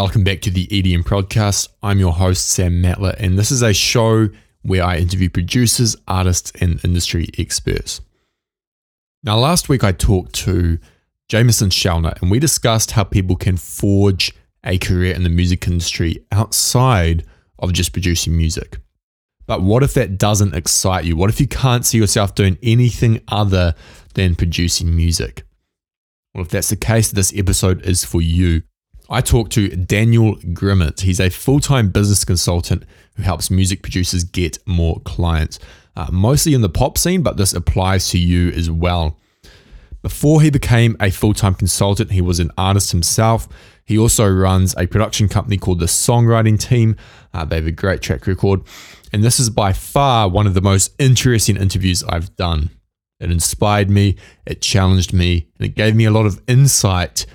Welcome 0.00 0.24
back 0.24 0.40
to 0.40 0.50
the 0.50 0.66
EDM 0.68 1.02
podcast. 1.02 1.68
I'm 1.82 1.98
your 1.98 2.14
host, 2.14 2.48
Sam 2.48 2.82
Matla, 2.82 3.14
and 3.18 3.38
this 3.38 3.50
is 3.50 3.60
a 3.60 3.74
show 3.74 4.30
where 4.62 4.82
I 4.82 4.96
interview 4.96 5.28
producers, 5.28 5.94
artists, 6.08 6.52
and 6.58 6.82
industry 6.82 7.28
experts. 7.36 8.00
Now, 9.22 9.36
last 9.36 9.68
week 9.68 9.84
I 9.84 9.92
talked 9.92 10.32
to 10.36 10.78
Jameson 11.28 11.68
Shellner, 11.68 12.18
and 12.22 12.30
we 12.30 12.38
discussed 12.38 12.92
how 12.92 13.04
people 13.04 13.36
can 13.36 13.58
forge 13.58 14.32
a 14.64 14.78
career 14.78 15.14
in 15.14 15.22
the 15.22 15.28
music 15.28 15.68
industry 15.68 16.24
outside 16.32 17.26
of 17.58 17.74
just 17.74 17.92
producing 17.92 18.34
music. 18.34 18.78
But 19.46 19.60
what 19.60 19.82
if 19.82 19.92
that 19.92 20.16
doesn't 20.16 20.54
excite 20.54 21.04
you? 21.04 21.14
What 21.14 21.28
if 21.28 21.42
you 21.42 21.46
can't 21.46 21.84
see 21.84 21.98
yourself 21.98 22.34
doing 22.34 22.56
anything 22.62 23.20
other 23.28 23.74
than 24.14 24.34
producing 24.34 24.96
music? 24.96 25.42
Well, 26.34 26.44
if 26.44 26.48
that's 26.48 26.70
the 26.70 26.76
case, 26.76 27.10
this 27.10 27.36
episode 27.36 27.84
is 27.84 28.02
for 28.02 28.22
you. 28.22 28.62
I 29.12 29.20
talked 29.20 29.50
to 29.52 29.68
Daniel 29.68 30.36
Grimmett. 30.36 31.00
He's 31.00 31.18
a 31.18 31.30
full 31.30 31.58
time 31.58 31.90
business 31.90 32.24
consultant 32.24 32.84
who 33.16 33.24
helps 33.24 33.50
music 33.50 33.82
producers 33.82 34.22
get 34.22 34.58
more 34.66 35.00
clients, 35.00 35.58
uh, 35.96 36.08
mostly 36.12 36.54
in 36.54 36.60
the 36.60 36.68
pop 36.68 36.96
scene, 36.96 37.22
but 37.22 37.36
this 37.36 37.52
applies 37.52 38.08
to 38.10 38.18
you 38.18 38.50
as 38.50 38.70
well. 38.70 39.18
Before 40.00 40.40
he 40.40 40.48
became 40.48 40.96
a 41.00 41.10
full 41.10 41.34
time 41.34 41.54
consultant, 41.54 42.12
he 42.12 42.20
was 42.20 42.38
an 42.38 42.52
artist 42.56 42.92
himself. 42.92 43.48
He 43.84 43.98
also 43.98 44.28
runs 44.28 44.76
a 44.78 44.86
production 44.86 45.28
company 45.28 45.56
called 45.56 45.80
the 45.80 45.86
Songwriting 45.86 46.60
Team. 46.60 46.94
Uh, 47.34 47.44
they 47.44 47.56
have 47.56 47.66
a 47.66 47.72
great 47.72 48.02
track 48.02 48.28
record. 48.28 48.62
And 49.12 49.24
this 49.24 49.40
is 49.40 49.50
by 49.50 49.72
far 49.72 50.28
one 50.28 50.46
of 50.46 50.54
the 50.54 50.60
most 50.60 50.94
interesting 51.00 51.56
interviews 51.56 52.04
I've 52.04 52.34
done. 52.36 52.70
It 53.18 53.32
inspired 53.32 53.90
me, 53.90 54.16
it 54.46 54.62
challenged 54.62 55.12
me, 55.12 55.48
and 55.58 55.66
it 55.66 55.74
gave 55.74 55.96
me 55.96 56.04
a 56.04 56.12
lot 56.12 56.26
of 56.26 56.40
insight 56.46 57.26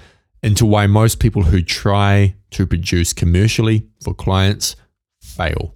into 0.45 0.63
why 0.63 0.85
most 0.85 1.19
people 1.19 1.41
who 1.41 1.59
try 1.59 2.35
to 2.51 2.67
produce 2.67 3.13
commercially 3.13 3.87
for 4.03 4.13
clients 4.13 4.75
fail. 5.19 5.75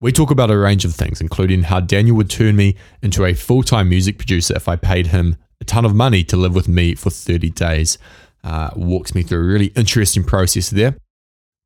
We 0.00 0.12
talk 0.12 0.30
about 0.30 0.48
a 0.48 0.56
range 0.56 0.84
of 0.84 0.94
things, 0.94 1.20
including 1.20 1.64
how 1.64 1.80
Daniel 1.80 2.16
would 2.16 2.30
turn 2.30 2.54
me 2.54 2.76
into 3.02 3.24
a 3.24 3.34
full 3.34 3.64
time 3.64 3.88
music 3.88 4.16
producer 4.16 4.54
if 4.54 4.68
I 4.68 4.76
paid 4.76 5.08
him 5.08 5.36
a 5.60 5.64
ton 5.64 5.84
of 5.84 5.92
money 5.92 6.22
to 6.24 6.36
live 6.36 6.54
with 6.54 6.68
me 6.68 6.94
for 6.94 7.10
30 7.10 7.50
days. 7.50 7.98
Uh, 8.44 8.70
walks 8.76 9.12
me 9.12 9.22
through 9.22 9.40
a 9.40 9.52
really 9.52 9.72
interesting 9.74 10.22
process 10.22 10.70
there. 10.70 10.96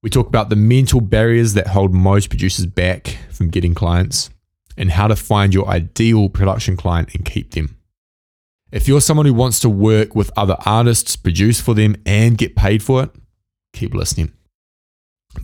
We 0.03 0.09
talk 0.09 0.27
about 0.27 0.49
the 0.49 0.57
mental 0.57 1.03
barriers 1.03 1.53
that 1.53 1.69
hold 1.69 1.93
most 1.93 2.31
producers 2.31 2.65
back 2.65 3.19
from 3.31 3.51
getting 3.51 3.75
clients 3.75 4.31
and 4.79 4.91
how 4.91 5.09
to 5.09 5.15
find 5.15 5.53
your 5.53 5.69
ideal 5.69 6.31
production 6.31 6.79
client 6.79 7.15
and 7.15 7.25
keep 7.27 7.53
them. 7.53 7.77
If 8.75 8.89
you're 8.89 9.01
someone 9.01 9.25
who 9.25 9.35
wants 9.35 9.61
to 9.61 9.69
work 9.69 10.17
with 10.17 10.33
other 10.37 10.57
artists, 10.67 11.15
produce 11.15 11.61
for 11.61 11.75
them, 11.75 11.95
and 12.05 12.37
get 12.37 12.57
paid 12.57 12.83
for 12.83 13.05
it, 13.05 13.11
keep 13.73 13.95
listening. 13.95 14.33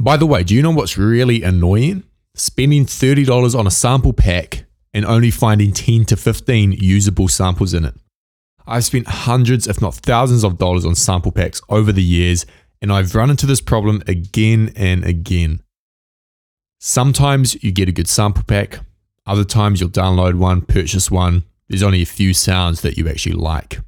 By 0.00 0.16
the 0.16 0.26
way, 0.26 0.42
do 0.42 0.52
you 0.52 0.62
know 0.62 0.72
what's 0.72 0.98
really 0.98 1.44
annoying? 1.44 2.02
Spending 2.34 2.86
$30 2.86 3.56
on 3.56 3.68
a 3.68 3.70
sample 3.70 4.12
pack 4.12 4.64
and 4.92 5.04
only 5.04 5.30
finding 5.30 5.70
10 5.70 6.06
to 6.06 6.16
15 6.16 6.72
usable 6.72 7.28
samples 7.28 7.72
in 7.72 7.84
it. 7.84 7.94
I've 8.66 8.84
spent 8.84 9.06
hundreds, 9.06 9.68
if 9.68 9.80
not 9.80 9.94
thousands, 9.94 10.42
of 10.42 10.58
dollars 10.58 10.84
on 10.84 10.96
sample 10.96 11.30
packs 11.30 11.60
over 11.68 11.92
the 11.92 12.02
years, 12.02 12.46
and 12.82 12.92
I've 12.92 13.14
run 13.14 13.30
into 13.30 13.46
this 13.46 13.60
problem 13.60 14.02
again 14.08 14.72
and 14.74 15.04
again. 15.04 15.62
Sometimes 16.80 17.62
you 17.62 17.70
get 17.70 17.88
a 17.88 17.92
good 17.92 18.08
sample 18.08 18.42
pack, 18.42 18.80
other 19.24 19.44
times 19.44 19.80
you'll 19.80 19.90
download 19.90 20.34
one, 20.34 20.62
purchase 20.62 21.12
one, 21.12 21.44
there's 21.70 21.84
only 21.84 22.02
a 22.02 22.06
few 22.06 22.34
sounds 22.34 22.80
that 22.80 22.98
you 22.98 23.08
actually 23.08 23.36
like. 23.36 23.78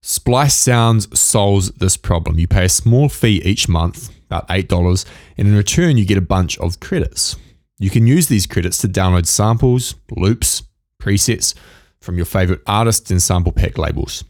Splice 0.00 0.54
Sounds 0.54 1.18
solves 1.18 1.70
this 1.72 1.98
problem. 1.98 2.38
You 2.38 2.48
pay 2.48 2.64
a 2.64 2.68
small 2.70 3.10
fee 3.10 3.42
each 3.44 3.68
month, 3.68 4.10
about 4.24 4.48
$8, 4.48 5.04
and 5.36 5.48
in 5.48 5.54
return, 5.54 5.98
you 5.98 6.06
get 6.06 6.16
a 6.16 6.22
bunch 6.22 6.56
of 6.58 6.80
credits. 6.80 7.36
You 7.78 7.90
can 7.90 8.06
use 8.06 8.28
these 8.28 8.46
credits 8.46 8.78
to 8.78 8.88
download 8.88 9.26
samples, 9.26 9.96
loops, 10.16 10.62
presets 10.98 11.54
from 12.00 12.16
your 12.16 12.24
favorite 12.24 12.62
artists 12.66 13.10
and 13.10 13.22
sample 13.22 13.52
pack 13.52 13.76
labels. 13.76 14.24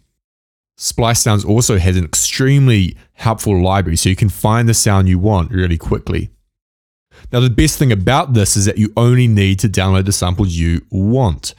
Splice 0.76 1.20
Sounds 1.20 1.44
also 1.44 1.78
has 1.78 1.96
an 1.96 2.04
extremely 2.04 2.96
helpful 3.12 3.62
library 3.62 3.96
so 3.96 4.08
you 4.08 4.16
can 4.16 4.28
find 4.28 4.68
the 4.68 4.74
sound 4.74 5.08
you 5.08 5.20
want 5.20 5.52
really 5.52 5.78
quickly. 5.78 6.30
Now, 7.32 7.38
the 7.38 7.50
best 7.50 7.78
thing 7.78 7.92
about 7.92 8.34
this 8.34 8.56
is 8.56 8.64
that 8.64 8.78
you 8.78 8.92
only 8.96 9.28
need 9.28 9.60
to 9.60 9.68
download 9.68 10.06
the 10.06 10.12
samples 10.12 10.54
you 10.54 10.84
want. 10.90 11.54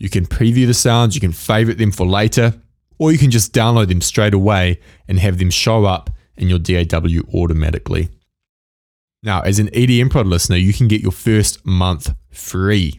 You 0.00 0.08
can 0.08 0.26
preview 0.26 0.66
the 0.66 0.74
sounds, 0.74 1.14
you 1.14 1.20
can 1.20 1.30
favorite 1.30 1.76
them 1.76 1.92
for 1.92 2.06
later, 2.06 2.54
or 2.98 3.12
you 3.12 3.18
can 3.18 3.30
just 3.30 3.52
download 3.52 3.88
them 3.88 4.00
straight 4.00 4.32
away 4.32 4.80
and 5.06 5.18
have 5.18 5.38
them 5.38 5.50
show 5.50 5.84
up 5.84 6.08
in 6.38 6.48
your 6.48 6.58
DAW 6.58 7.20
automatically. 7.34 8.08
Now, 9.22 9.42
as 9.42 9.58
an 9.58 9.68
EDM 9.68 10.10
Prod 10.10 10.26
listener, 10.26 10.56
you 10.56 10.72
can 10.72 10.88
get 10.88 11.02
your 11.02 11.12
first 11.12 11.66
month 11.66 12.14
free. 12.30 12.98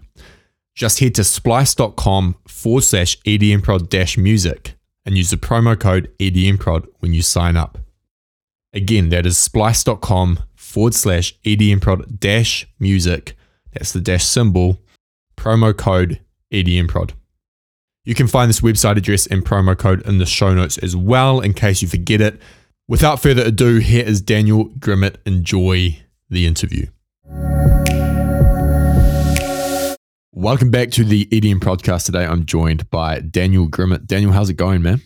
Just 0.75 1.00
head 1.00 1.16
to 1.16 1.23
splice.com 1.23 2.35
forward 2.47 2.84
slash 2.84 3.19
EDMprod 3.22 3.89
dash 3.89 4.16
music 4.16 4.75
and 5.03 5.18
use 5.18 5.31
the 5.31 5.38
promo 5.38 5.78
code 5.78 6.12
EDMprod 6.19 6.85
when 7.00 7.13
you 7.13 7.23
sign 7.23 7.57
up. 7.57 7.79
Again, 8.73 9.09
that 9.09 9.25
is 9.25 9.39
splice.com 9.39 10.39
forward 10.56 10.94
slash 10.94 11.35
EDMprod 11.41 12.19
dash 12.19 12.68
music. 12.79 13.35
That's 13.73 13.91
the 13.91 14.01
dash 14.01 14.23
symbol, 14.23 14.79
promo 15.35 15.75
code 15.75 16.19
EDM 16.51 16.88
Prod. 16.88 17.13
You 18.03 18.16
can 18.16 18.28
find 18.28 18.50
this 18.50 18.62
website 18.62 18.97
address 18.97 19.28
and 19.28 19.45
promo 19.45 19.78
code 19.78 20.06
in 20.07 20.17
the 20.17 20.25
show 20.25 20.53
notes 20.53 20.78
as 20.79 20.95
well 20.95 21.39
in 21.39 21.53
case 21.53 21.81
you 21.81 21.88
forget 21.88 22.19
it. 22.19 22.41
Without 22.88 23.22
further 23.22 23.44
ado, 23.44 23.78
here 23.78 24.03
is 24.03 24.22
Daniel 24.22 24.66
Grimmett. 24.66 25.16
Enjoy 25.25 25.97
the 26.29 26.47
interview. 26.47 26.88
Welcome 30.34 30.72
back 30.72 30.91
to 30.91 31.03
the 31.03 31.25
EDM 31.25 31.59
podcast. 31.59 32.06
Today 32.06 32.25
I'm 32.25 32.45
joined 32.45 32.89
by 32.89 33.19
Daniel 33.19 33.68
Grimmett. 33.68 34.07
Daniel, 34.07 34.31
how's 34.31 34.50
it 34.50 34.56
going, 34.56 34.81
man? 34.81 35.01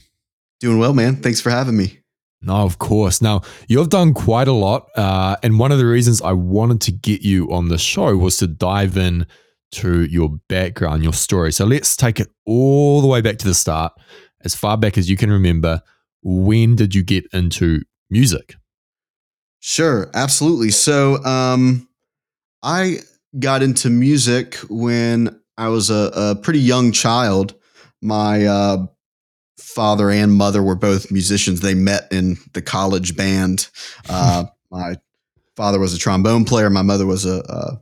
Doing 0.62 0.80
well, 0.80 0.94
man. 0.94 1.18
Thanks 1.18 1.42
for 1.42 1.50
having 1.50 1.76
me. 1.76 2.00
No, 2.42 2.58
of 2.58 2.80
course. 2.80 3.22
Now, 3.22 3.42
you've 3.68 3.90
done 3.90 4.14
quite 4.14 4.48
a 4.48 4.54
lot. 4.54 4.88
Uh, 4.96 5.36
and 5.44 5.60
one 5.60 5.72
of 5.72 5.80
the 5.80 5.86
reasons 5.86 6.22
I 6.22 6.32
wanted 6.32 6.80
to 6.82 6.92
get 6.92 7.22
you 7.22 7.52
on 7.52 7.68
the 7.68 7.78
show 7.78 8.16
was 8.16 8.38
to 8.38 8.48
dive 8.48 8.98
in 8.98 9.26
to 9.72 10.06
your 10.06 10.30
background, 10.48 11.04
your 11.04 11.14
story. 11.14 11.52
So 11.52 11.66
let's 11.66 11.96
take 11.96 12.20
it 12.20 12.28
all 12.46 13.02
the 13.02 13.08
way 13.08 13.22
back 13.22 13.38
to 13.40 13.48
the 13.48 13.54
start, 13.54 13.94
as 14.44 14.56
far 14.56 14.78
back 14.78 14.98
as 14.98 15.10
you 15.10 15.18
can 15.18 15.32
remember. 15.32 15.82
When 16.22 16.76
did 16.76 16.96
you 16.96 17.04
get 17.04 17.26
into 17.34 17.82
music? 18.10 18.56
Sure, 19.60 20.10
absolutely. 20.14 20.72
So, 20.72 21.24
um, 21.24 21.88
I 22.62 22.98
got 23.40 23.62
into 23.62 23.90
music 23.90 24.56
when 24.70 25.40
I 25.58 25.70
was 25.70 25.90
a, 25.90 26.12
a 26.16 26.36
pretty 26.36 26.60
young 26.60 26.92
child. 26.92 27.54
My 28.02 28.46
uh, 28.46 28.88
father 29.58 30.10
and 30.10 30.34
mother 30.34 30.64
were 30.64 30.76
both 30.76 31.12
musicians. 31.12 31.62
They 31.62 31.76
met 31.76 32.08
in 32.12 32.38
the 32.54 32.62
college 32.62 33.16
band. 33.16 33.70
Uh, 34.08 34.46
my 34.70 34.96
father 35.56 35.80
was 35.80 35.94
a 35.94 35.98
trombone 35.98 36.46
player. 36.46 36.70
My 36.70 36.84
mother 36.84 37.08
was 37.08 37.26
a, 37.26 37.40
a 37.40 37.82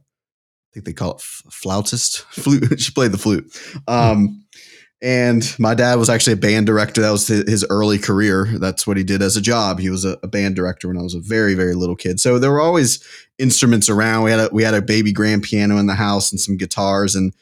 think 0.73 0.85
they 0.85 0.93
call 0.93 1.15
it 1.15 1.21
flautist 1.21 2.21
flute. 2.31 2.79
she 2.79 2.91
played 2.91 3.11
the 3.11 3.17
flute. 3.17 3.55
Um, 3.87 4.43
and 5.03 5.53
my 5.59 5.75
dad 5.75 5.95
was 5.95 6.09
actually 6.09 6.33
a 6.33 6.37
band 6.37 6.65
director. 6.65 7.01
That 7.01 7.11
was 7.11 7.27
his 7.27 7.65
early 7.69 7.99
career. 7.99 8.45
That's 8.57 8.87
what 8.87 8.95
he 8.95 9.03
did 9.03 9.21
as 9.21 9.35
a 9.35 9.41
job. 9.41 9.79
He 9.79 9.89
was 9.89 10.05
a, 10.05 10.17
a, 10.23 10.29
band 10.29 10.55
director 10.55 10.87
when 10.87 10.97
I 10.97 11.01
was 11.01 11.13
a 11.13 11.19
very, 11.19 11.55
very 11.55 11.75
little 11.75 11.97
kid. 11.97 12.21
So 12.21 12.39
there 12.39 12.51
were 12.51 12.61
always 12.61 13.03
instruments 13.37 13.89
around. 13.89 14.23
We 14.23 14.31
had 14.31 14.39
a, 14.39 14.49
we 14.53 14.63
had 14.63 14.73
a 14.73 14.81
baby 14.81 15.11
grand 15.11 15.43
piano 15.43 15.77
in 15.77 15.87
the 15.87 15.93
house 15.93 16.31
and 16.31 16.39
some 16.39 16.55
guitars, 16.55 17.15
and 17.15 17.33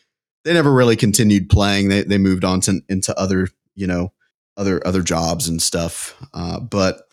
they 0.44 0.54
never 0.54 0.74
really 0.74 0.96
continued 0.96 1.50
playing. 1.50 1.90
They 1.90 2.02
they 2.02 2.18
moved 2.18 2.44
on 2.44 2.62
to 2.62 2.82
into 2.90 3.18
other 3.20 3.48
you 3.76 3.86
know 3.86 4.12
other 4.58 4.86
other 4.86 5.04
jobs 5.04 5.48
and 5.48 5.62
stuff. 5.62 6.16
Uh, 6.34 6.60
but 6.60 7.04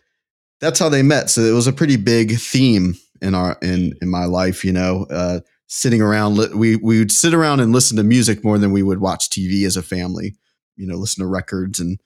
that's 0.63 0.79
how 0.79 0.89
they 0.89 1.03
met. 1.03 1.29
So 1.29 1.43
it 1.43 1.53
was 1.53 1.67
a 1.67 1.75
pretty 1.75 1.97
big 1.97 2.39
theme 2.39 2.95
in 3.21 3.35
our 3.35 3.59
in 3.61 3.93
in 4.01 4.09
my 4.09 4.25
life. 4.25 4.65
You 4.65 4.73
know. 4.73 5.07
Uh, 5.11 5.41
sitting 5.69 6.03
around. 6.03 6.37
We 6.55 6.77
we 6.77 6.99
would 6.99 7.13
sit 7.13 7.33
around 7.33 7.61
and 7.61 7.73
listen 7.73 7.97
to 7.99 8.03
music 8.03 8.43
more 8.43 8.59
than 8.59 8.73
we 8.73 8.83
would 8.83 9.01
watch 9.01 9.31
TV 9.31 9.65
as 9.65 9.77
a 9.77 9.83
family. 9.83 10.35
You 10.77 10.87
know, 10.87 10.97
listen 10.97 11.23
to 11.23 11.29
records 11.29 11.79
and 11.79 12.01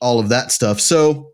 all 0.00 0.18
of 0.18 0.28
that 0.30 0.50
stuff. 0.50 0.80
So 0.80 1.32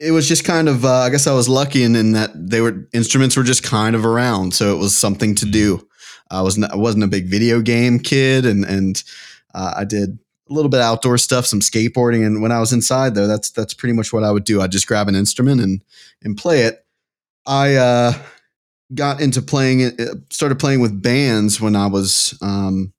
it 0.00 0.10
was 0.10 0.26
just 0.26 0.44
kind 0.44 0.68
of. 0.68 0.84
Uh, 0.84 0.92
I 1.00 1.10
guess 1.10 1.26
I 1.26 1.34
was 1.34 1.48
lucky 1.48 1.84
in, 1.84 1.94
in 1.94 2.12
that 2.12 2.30
they 2.34 2.60
were 2.60 2.88
instruments 2.92 3.36
were 3.36 3.44
just 3.44 3.62
kind 3.62 3.94
of 3.94 4.04
around, 4.04 4.54
so 4.54 4.74
it 4.74 4.78
was 4.78 4.96
something 4.96 5.34
to 5.36 5.46
do. 5.46 5.86
I 6.30 6.42
was 6.42 6.58
not, 6.58 6.72
I 6.72 6.76
wasn't 6.76 7.04
a 7.04 7.08
big 7.08 7.26
video 7.26 7.60
game 7.60 7.98
kid, 7.98 8.44
and 8.44 8.64
and 8.64 9.02
uh, 9.54 9.74
I 9.76 9.84
did 9.84 10.18
a 10.48 10.52
little 10.52 10.68
bit 10.68 10.80
outdoor 10.80 11.18
stuff, 11.18 11.46
some 11.46 11.60
skateboarding, 11.60 12.26
and 12.26 12.42
when 12.42 12.52
I 12.52 12.60
was 12.60 12.72
inside 12.72 13.14
though, 13.14 13.26
that's 13.26 13.50
that's 13.50 13.74
pretty 13.74 13.94
much 13.94 14.12
what 14.12 14.24
I 14.24 14.30
would 14.30 14.44
do. 14.44 14.60
I'd 14.60 14.72
just 14.72 14.86
grab 14.86 15.08
an 15.08 15.14
instrument 15.14 15.60
and 15.60 15.82
and 16.22 16.36
play 16.36 16.62
it. 16.62 16.84
I 17.46 17.74
uh, 17.76 18.12
got 18.94 19.20
into 19.20 19.42
playing 19.42 19.80
it, 19.80 20.00
uh, 20.00 20.14
started 20.30 20.58
playing 20.58 20.80
with 20.80 21.02
bands 21.02 21.60
when 21.60 21.74
I 21.76 21.86
was 21.86 22.38
um, 22.42 22.92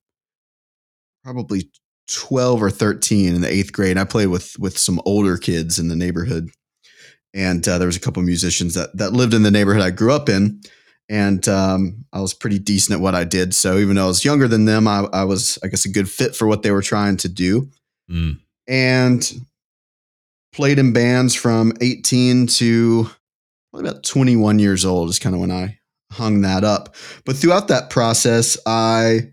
probably 1.24 1.70
12 2.10 2.64
or 2.64 2.70
13 2.70 3.36
in 3.36 3.42
the 3.42 3.52
eighth 3.52 3.72
grade. 3.74 3.98
I 3.98 4.04
played 4.06 4.28
with 4.28 4.58
with 4.60 4.78
some 4.78 5.02
older 5.06 5.38
kids 5.38 5.80
in 5.80 5.88
the 5.88 5.96
neighborhood. 5.96 6.50
and 7.34 7.68
uh, 7.68 7.78
there 7.78 7.88
was 7.88 7.98
a 7.98 8.02
couple 8.02 8.22
musicians 8.24 8.74
that 8.76 8.96
that 8.98 9.14
lived 9.14 9.34
in 9.34 9.44
the 9.44 9.52
neighborhood 9.52 9.84
I 9.84 9.92
grew 9.92 10.14
up 10.14 10.30
in, 10.30 10.62
and 11.10 11.48
um, 11.48 12.06
I 12.14 12.22
was 12.22 12.34
pretty 12.34 12.60
decent 12.60 12.96
at 12.98 13.02
what 13.02 13.16
I 13.16 13.24
did. 13.26 13.54
So 13.54 13.78
even 13.78 13.96
though 13.96 14.06
I 14.06 14.08
was 14.08 14.26
younger 14.26 14.48
than 14.48 14.66
them, 14.66 14.88
I, 14.88 15.08
I 15.14 15.24
was 15.26 15.58
I 15.64 15.68
guess 15.68 15.86
a 15.86 15.90
good 15.92 16.10
fit 16.10 16.36
for 16.36 16.48
what 16.48 16.64
they 16.64 16.72
were 16.72 16.82
trying 16.82 17.18
to 17.18 17.30
do, 17.30 17.70
Mm. 18.10 18.40
and 18.70 19.42
played 20.54 20.80
in 20.80 20.94
bands 20.94 21.36
from 21.36 21.74
18 21.82 22.48
to 22.48 23.10
about 23.74 24.02
21 24.04 24.58
years 24.60 24.86
old 24.86 25.10
is 25.10 25.20
kind 25.20 25.36
of 25.36 25.42
when 25.42 25.52
I 25.52 25.77
hung 26.12 26.42
that 26.42 26.64
up. 26.64 26.96
But 27.26 27.36
throughout 27.36 27.68
that 27.70 27.90
process, 27.90 28.58
I 28.66 29.32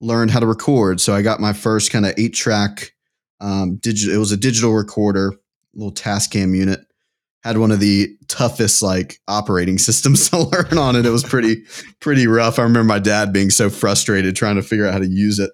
learned 0.00 0.30
how 0.30 0.40
to 0.40 0.46
record. 0.46 1.00
So 1.00 1.14
I 1.14 1.22
got 1.22 1.40
my 1.40 1.52
first 1.52 1.90
kind 1.90 2.06
of 2.06 2.14
eight 2.16 2.34
track 2.34 2.92
um, 3.40 3.76
digital. 3.76 4.14
It 4.14 4.18
was 4.18 4.32
a 4.32 4.36
digital 4.36 4.72
recorder, 4.72 5.32
little 5.74 5.92
Tascam 5.92 6.56
unit. 6.56 6.80
Had 7.42 7.58
one 7.58 7.70
of 7.72 7.80
the 7.80 8.08
toughest 8.28 8.82
like 8.82 9.20
operating 9.28 9.76
systems 9.88 10.30
to 10.30 10.38
learn 10.38 10.78
on 10.78 10.96
it. 10.96 11.04
It 11.06 11.10
was 11.10 11.22
pretty 11.24 11.64
pretty 12.00 12.26
rough. 12.26 12.58
I 12.58 12.62
remember 12.62 12.84
my 12.84 12.98
dad 12.98 13.32
being 13.32 13.50
so 13.50 13.68
frustrated 13.68 14.34
trying 14.36 14.56
to 14.56 14.62
figure 14.62 14.86
out 14.86 14.94
how 14.94 14.98
to 15.00 15.06
use 15.08 15.38
it. 15.38 15.50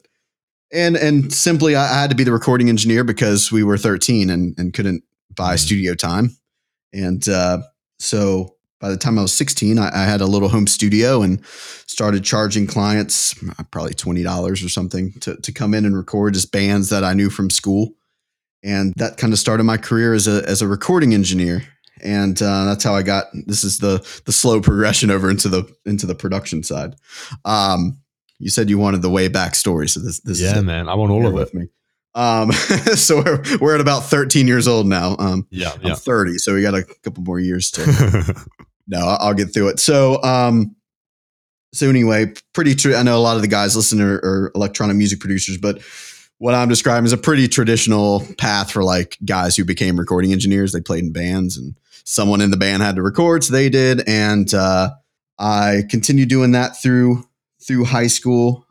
And 0.73 0.97
and 0.97 1.33
simply, 1.33 1.75
I, 1.75 1.83
I 1.85 2.01
had 2.01 2.11
to 2.11 2.17
be 2.17 2.23
the 2.23 2.33
recording 2.33 2.69
engineer 2.69 3.03
because 3.03 3.51
we 3.51 3.65
were 3.65 3.77
13 3.77 4.31
and 4.31 4.55
and 4.57 4.73
couldn't 4.73 5.03
buy 5.35 5.55
Mhm. 5.57 5.59
studio 5.59 5.95
time. 5.95 6.37
And 6.93 7.29
uh, 7.29 7.63
so 7.99 8.55
by 8.81 8.89
the 8.89 8.97
time 8.97 9.19
I 9.19 9.23
was 9.23 9.35
16, 9.35 9.79
I, 9.79 9.91
I 9.95 10.05
had 10.05 10.21
a 10.21 10.27
little 10.27 10.49
home 10.49 10.67
studio 10.67 11.23
and 11.23 11.45
started 11.87 12.25
charging 12.25 12.67
clients 12.67 13.35
uh, 13.59 13.63
probably 13.71 13.93
$20 13.93 14.53
or 14.53 14.69
something 14.69 15.13
to, 15.21 15.37
to 15.37 15.53
come 15.53 15.75
in 15.75 15.85
and 15.85 15.97
record 15.97 16.35
just 16.35 16.51
bands 16.51 16.89
that 16.89 17.05
I 17.05 17.13
knew 17.13 17.31
from 17.31 17.51
school. 17.51 17.91
And 18.63 18.93
that 18.97 19.17
kind 19.17 19.33
of 19.33 19.39
started 19.39 19.65
my 19.65 19.77
career 19.77 20.15
as 20.15 20.27
a, 20.27 20.43
as 20.49 20.63
a 20.63 20.69
recording 20.69 21.15
engineer. 21.15 21.63
And 22.03 22.41
uh, 22.41 22.65
that's 22.65 22.83
how 22.83 22.95
I 22.95 23.03
got, 23.03 23.27
this 23.47 23.63
is 23.63 23.79
the, 23.79 23.99
the 24.25 24.33
slow 24.33 24.61
progression 24.61 25.11
over 25.11 25.31
into 25.31 25.49
the, 25.49 25.71
into 25.85 26.07
the 26.07 26.15
production 26.15 26.63
side. 26.63 26.97
Um, 27.45 27.99
you 28.39 28.49
said 28.49 28.71
you 28.71 28.79
wanted 28.79 29.03
the 29.03 29.11
way 29.11 29.29
back 29.29 29.55
story. 29.55 29.89
So 29.89 30.01
this, 30.01 30.21
this 30.21 30.41
is 30.41 30.53
Yeah, 30.53 30.63
man. 30.63 30.89
I 30.89 30.95
want 30.95 31.13
all 31.13 31.21
Bear 31.21 31.29
of 31.29 31.35
it. 31.35 31.39
with 31.39 31.55
me. 31.55 31.69
Um, 32.15 32.53
so 32.97 33.23
we're, 33.23 33.43
we're 33.61 33.75
at 33.75 33.81
about 33.81 34.05
13 34.05 34.47
years 34.47 34.67
old 34.67 34.87
now. 34.87 35.17
Um, 35.19 35.47
Yeah, 35.51 35.93
I'm 35.93 35.97
30, 35.97 36.39
so 36.39 36.55
we 36.55 36.63
got 36.63 36.75
a 36.75 36.85
couple 37.03 37.23
more 37.23 37.39
years 37.39 37.71
to, 37.73 37.83
yeah. 37.83 38.43
no, 38.91 39.17
I'll 39.21 39.35
get 39.35 39.55
through 39.55 39.69
it. 39.69 39.81
So, 39.81 40.23
um, 40.23 40.75
so 41.73 41.89
anyway, 41.89 42.35
pretty 42.53 42.75
true. 42.75 42.97
I 42.97 43.05
know 43.05 43.17
a 43.17 43.23
lot 43.23 43.37
of 43.37 43.43
the 43.43 43.49
guys 43.49 43.77
listening 43.77 44.05
are, 44.05 44.17
are 44.17 44.53
electronic 44.57 44.97
music 44.97 45.21
producers, 45.21 45.57
but 45.57 45.81
what 46.39 46.55
I'm 46.55 46.69
describing 46.69 47.07
is 47.07 47.13
a 47.13 47.19
pretty 47.19 47.47
traditional 47.47 48.27
path 48.37 48.73
for 48.73 48.83
like 48.83 49.17
guys 49.25 49.57
who 49.57 49.65
became 49.65 49.99
recording 49.99 50.33
engineers. 50.33 50.73
They 50.73 50.81
played 50.81 51.05
in 51.05 51.13
bands, 51.13 51.57
and 51.57 51.77
someone 52.05 52.41
in 52.41 52.51
the 52.51 52.57
band 52.57 52.83
had 52.83 52.97
to 52.97 53.03
record, 53.03 53.45
so 53.45 53.53
they 53.53 53.69
did. 53.69 54.03
And 54.09 54.53
uh, 54.53 54.91
I 55.39 55.85
continued 55.89 56.29
doing 56.29 56.53
that 56.53 56.81
through 56.81 57.25
through 57.63 57.85
high 57.85 58.09
school. 58.09 58.67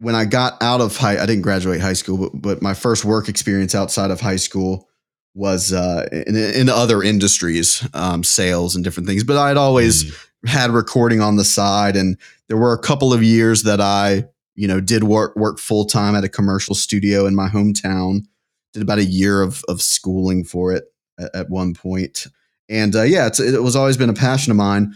When 0.00 0.14
I 0.14 0.26
got 0.26 0.62
out 0.62 0.80
of 0.80 0.96
high, 0.96 1.16
I 1.16 1.26
didn't 1.26 1.42
graduate 1.42 1.80
high 1.80 1.94
school, 1.94 2.18
but 2.18 2.42
but 2.42 2.62
my 2.62 2.74
first 2.74 3.04
work 3.04 3.28
experience 3.28 3.74
outside 3.74 4.10
of 4.10 4.20
high 4.20 4.36
school 4.36 4.88
was 5.34 5.72
uh, 5.72 6.06
in, 6.12 6.36
in 6.36 6.68
other 6.68 7.02
industries, 7.02 7.86
um, 7.92 8.22
sales 8.22 8.74
and 8.74 8.84
different 8.84 9.08
things. 9.08 9.24
But 9.24 9.36
I'd 9.36 9.56
always 9.56 10.04
Mm. 10.04 10.48
had 10.48 10.70
recording 10.70 11.20
on 11.20 11.36
the 11.36 11.44
side, 11.44 11.96
and 11.96 12.16
there 12.48 12.56
were 12.58 12.72
a 12.72 12.78
couple 12.78 13.12
of 13.12 13.22
years 13.22 13.62
that 13.62 13.80
I, 13.80 14.24
you 14.54 14.68
know, 14.68 14.80
did 14.80 15.02
work 15.04 15.34
work 15.36 15.58
full 15.58 15.86
time 15.86 16.14
at 16.14 16.24
a 16.24 16.28
commercial 16.28 16.74
studio 16.74 17.26
in 17.26 17.34
my 17.34 17.48
hometown. 17.48 18.26
Did 18.72 18.82
about 18.82 18.98
a 18.98 19.04
year 19.04 19.42
of 19.42 19.64
of 19.68 19.80
schooling 19.80 20.44
for 20.44 20.72
it 20.72 20.84
at, 21.18 21.34
at 21.34 21.50
one 21.50 21.74
point, 21.74 22.26
and 22.68 22.94
uh, 22.94 23.02
yeah, 23.02 23.26
it's, 23.26 23.40
it 23.40 23.62
was 23.62 23.74
always 23.76 23.96
been 23.96 24.10
a 24.10 24.14
passion 24.14 24.50
of 24.50 24.56
mine. 24.56 24.94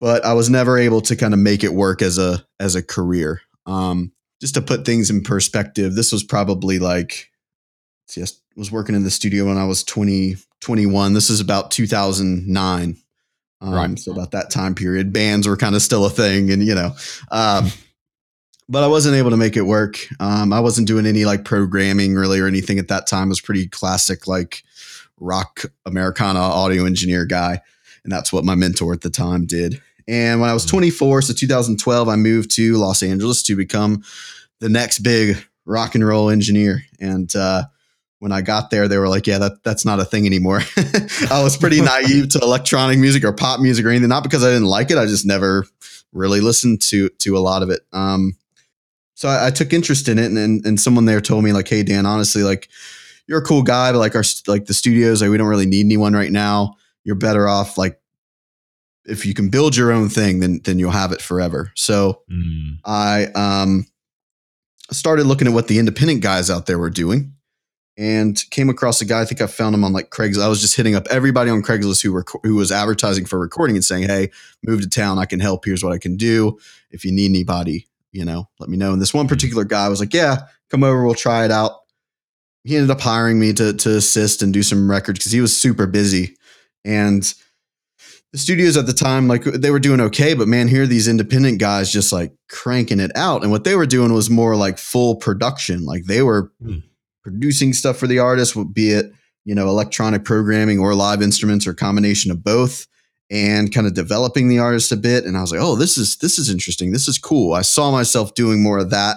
But 0.00 0.24
I 0.24 0.34
was 0.34 0.48
never 0.50 0.78
able 0.78 1.00
to 1.02 1.16
kind 1.16 1.34
of 1.34 1.40
make 1.40 1.64
it 1.64 1.72
work 1.72 2.00
as 2.02 2.18
a 2.18 2.46
as 2.60 2.74
a 2.74 2.82
career. 2.82 3.40
Um, 3.66 4.12
just 4.40 4.54
to 4.54 4.62
put 4.62 4.84
things 4.84 5.10
in 5.10 5.22
perspective, 5.22 5.94
this 5.94 6.12
was 6.12 6.22
probably 6.22 6.78
like 6.78 7.30
I 8.08 8.30
was 8.56 8.72
working 8.72 8.94
in 8.94 9.04
the 9.04 9.10
studio 9.10 9.46
when 9.46 9.58
I 9.58 9.64
was 9.64 9.84
20, 9.84 10.36
21. 10.60 11.14
This 11.14 11.30
is 11.30 11.40
about 11.40 11.70
2009. 11.70 12.96
Um, 13.60 13.72
Right. 13.72 13.98
So 13.98 14.12
about 14.12 14.32
that 14.32 14.50
time 14.50 14.74
period, 14.74 15.12
bands 15.12 15.46
were 15.48 15.56
kind 15.56 15.74
of 15.74 15.82
still 15.82 16.04
a 16.04 16.10
thing, 16.10 16.50
and 16.50 16.62
you 16.62 16.74
know, 16.74 16.92
um, 17.30 17.68
but 18.68 18.82
I 18.82 18.86
wasn't 18.86 19.16
able 19.16 19.30
to 19.30 19.36
make 19.36 19.56
it 19.56 19.62
work. 19.62 19.98
Um, 20.20 20.52
I 20.52 20.60
wasn't 20.60 20.88
doing 20.88 21.06
any 21.06 21.24
like 21.24 21.44
programming 21.44 22.14
really 22.14 22.38
or 22.40 22.46
anything 22.46 22.78
at 22.78 22.88
that 22.88 23.06
time. 23.06 23.28
It 23.28 23.30
was 23.30 23.40
pretty 23.40 23.66
classic 23.68 24.26
like 24.26 24.62
rock 25.18 25.64
Americana 25.86 26.38
audio 26.40 26.84
engineer 26.84 27.24
guy, 27.24 27.60
and 28.04 28.12
that's 28.12 28.30
what 28.32 28.44
my 28.44 28.54
mentor 28.54 28.92
at 28.92 29.00
the 29.00 29.10
time 29.10 29.46
did. 29.46 29.80
And 30.06 30.40
when 30.40 30.50
I 30.50 30.54
was 30.54 30.64
Mhm. 30.66 30.70
24, 30.70 31.22
so 31.22 31.32
2012, 31.32 32.08
I 32.08 32.16
moved 32.16 32.50
to 32.52 32.76
Los 32.76 33.02
Angeles 33.02 33.42
to 33.44 33.56
become 33.56 34.04
the 34.60 34.68
next 34.68 34.98
big 35.00 35.38
rock 35.64 35.94
and 35.94 36.06
roll 36.06 36.28
engineer. 36.30 36.84
And 37.00 37.34
uh, 37.34 37.64
when 38.18 38.32
I 38.32 38.40
got 38.40 38.70
there, 38.70 38.88
they 38.88 38.98
were 38.98 39.08
like, 39.08 39.26
"Yeah, 39.26 39.38
that 39.38 39.62
that's 39.62 39.84
not 39.84 40.00
a 40.00 40.04
thing 40.04 40.26
anymore." 40.26 40.60
I 41.30 41.42
was 41.42 41.56
pretty 41.56 41.80
naive 41.80 42.30
to 42.30 42.38
electronic 42.40 42.98
music 42.98 43.24
or 43.24 43.32
pop 43.32 43.60
music 43.60 43.84
or 43.84 43.90
anything. 43.90 44.08
Not 44.08 44.22
because 44.22 44.42
I 44.42 44.48
didn't 44.48 44.68
like 44.68 44.90
it, 44.90 44.98
I 44.98 45.06
just 45.06 45.26
never 45.26 45.66
really 46.12 46.40
listened 46.40 46.80
to 46.82 47.08
to 47.10 47.36
a 47.36 47.40
lot 47.40 47.62
of 47.62 47.70
it. 47.70 47.80
Um, 47.92 48.36
so 49.14 49.28
I, 49.28 49.48
I 49.48 49.50
took 49.50 49.72
interest 49.72 50.08
in 50.08 50.18
it, 50.18 50.26
and, 50.26 50.38
and 50.38 50.64
and 50.66 50.80
someone 50.80 51.04
there 51.04 51.20
told 51.20 51.44
me 51.44 51.52
like, 51.52 51.68
"Hey, 51.68 51.82
Dan, 51.82 52.06
honestly, 52.06 52.42
like 52.42 52.68
you're 53.26 53.40
a 53.40 53.44
cool 53.44 53.62
guy, 53.62 53.92
but 53.92 53.98
like 53.98 54.14
our 54.14 54.24
like 54.46 54.66
the 54.66 54.74
studios, 54.74 55.20
like 55.20 55.30
we 55.30 55.36
don't 55.36 55.48
really 55.48 55.66
need 55.66 55.84
anyone 55.84 56.14
right 56.14 56.32
now. 56.32 56.76
You're 57.04 57.16
better 57.16 57.48
off 57.48 57.76
like." 57.78 58.00
If 59.08 59.24
you 59.24 59.34
can 59.34 59.50
build 59.50 59.76
your 59.76 59.92
own 59.92 60.08
thing, 60.08 60.40
then 60.40 60.60
then 60.64 60.80
you'll 60.80 60.90
have 60.90 61.12
it 61.12 61.22
forever. 61.22 61.70
So 61.76 62.22
Mm. 62.28 62.78
I 62.84 63.26
um, 63.36 63.86
started 64.90 65.26
looking 65.26 65.46
at 65.46 65.54
what 65.54 65.68
the 65.68 65.78
independent 65.78 66.22
guys 66.22 66.50
out 66.50 66.66
there 66.66 66.76
were 66.76 66.90
doing 66.90 67.32
and 67.96 68.42
came 68.50 68.68
across 68.68 69.00
a 69.00 69.04
guy. 69.04 69.22
I 69.22 69.24
think 69.24 69.40
I 69.40 69.46
found 69.46 69.74
him 69.74 69.84
on 69.84 69.92
like 69.92 70.10
Craigslist. 70.10 70.42
I 70.42 70.48
was 70.48 70.60
just 70.60 70.76
hitting 70.76 70.94
up 70.94 71.06
everybody 71.10 71.50
on 71.50 71.62
Craigslist 71.62 72.02
who 72.02 72.12
were 72.12 72.24
who 72.42 72.54
was 72.54 72.70
advertising 72.70 73.24
for 73.24 73.38
recording 73.38 73.76
and 73.76 73.84
saying, 73.84 74.04
"Hey, 74.04 74.30
move 74.64 74.82
to 74.82 74.88
town. 74.88 75.18
I 75.18 75.24
can 75.24 75.40
help. 75.40 75.64
Here's 75.64 75.82
what 75.82 75.92
I 75.92 75.98
can 75.98 76.16
do. 76.16 76.58
If 76.90 77.04
you 77.04 77.12
need 77.12 77.30
anybody, 77.30 77.86
you 78.12 78.24
know, 78.24 78.48
let 78.58 78.68
me 78.68 78.76
know." 78.76 78.92
And 78.92 79.00
this 79.00 79.14
one 79.14 79.28
particular 79.28 79.64
guy 79.64 79.88
was 79.88 80.00
like, 80.00 80.12
"Yeah, 80.14 80.42
come 80.70 80.84
over. 80.84 81.04
We'll 81.04 81.14
try 81.14 81.44
it 81.44 81.50
out." 81.50 81.72
He 82.64 82.76
ended 82.76 82.90
up 82.90 83.00
hiring 83.00 83.38
me 83.38 83.52
to 83.54 83.72
to 83.72 83.96
assist 83.96 84.42
and 84.42 84.52
do 84.52 84.62
some 84.62 84.90
records 84.90 85.20
because 85.20 85.32
he 85.32 85.40
was 85.40 85.56
super 85.56 85.86
busy, 85.86 86.36
and 86.84 87.32
the 88.32 88.38
studios 88.38 88.76
at 88.76 88.86
the 88.86 88.92
time 88.92 89.28
like 89.28 89.44
they 89.44 89.70
were 89.70 89.78
doing 89.78 90.00
okay 90.00 90.34
but 90.34 90.48
man 90.48 90.68
here 90.68 90.82
are 90.82 90.86
these 90.86 91.08
independent 91.08 91.58
guys 91.58 91.90
just 91.90 92.12
like 92.12 92.32
cranking 92.50 93.00
it 93.00 93.12
out 93.14 93.42
and 93.42 93.50
what 93.50 93.64
they 93.64 93.76
were 93.76 93.86
doing 93.86 94.12
was 94.12 94.28
more 94.28 94.56
like 94.56 94.78
full 94.78 95.14
production 95.14 95.84
like 95.86 96.04
they 96.04 96.22
were 96.22 96.52
Hmm. 96.62 96.78
Producing 97.26 97.72
stuff 97.72 97.96
for 97.96 98.06
the 98.06 98.20
artist 98.20 98.56
be 98.72 98.90
it 98.90 99.12
you 99.44 99.52
know 99.52 99.66
electronic 99.66 100.24
programming 100.24 100.78
or 100.78 100.94
live 100.94 101.20
instruments 101.20 101.66
or 101.66 101.74
combination 101.74 102.30
of 102.30 102.44
both 102.44 102.86
and 103.32 103.74
kind 103.74 103.84
of 103.84 103.94
developing 103.94 104.46
the 104.46 104.60
artist 104.60 104.92
a 104.92 104.96
bit. 104.96 105.24
And 105.24 105.36
i 105.36 105.40
was 105.40 105.50
like 105.50 105.60
oh 105.60 105.74
this 105.74 105.98
is 105.98 106.18
this 106.18 106.38
is 106.38 106.48
interesting. 106.48 106.92
This 106.92 107.08
is 107.08 107.18
cool. 107.18 107.54
I 107.54 107.62
saw 107.62 107.90
myself 107.90 108.34
doing 108.34 108.62
more 108.62 108.78
of 108.78 108.90
that 108.90 109.16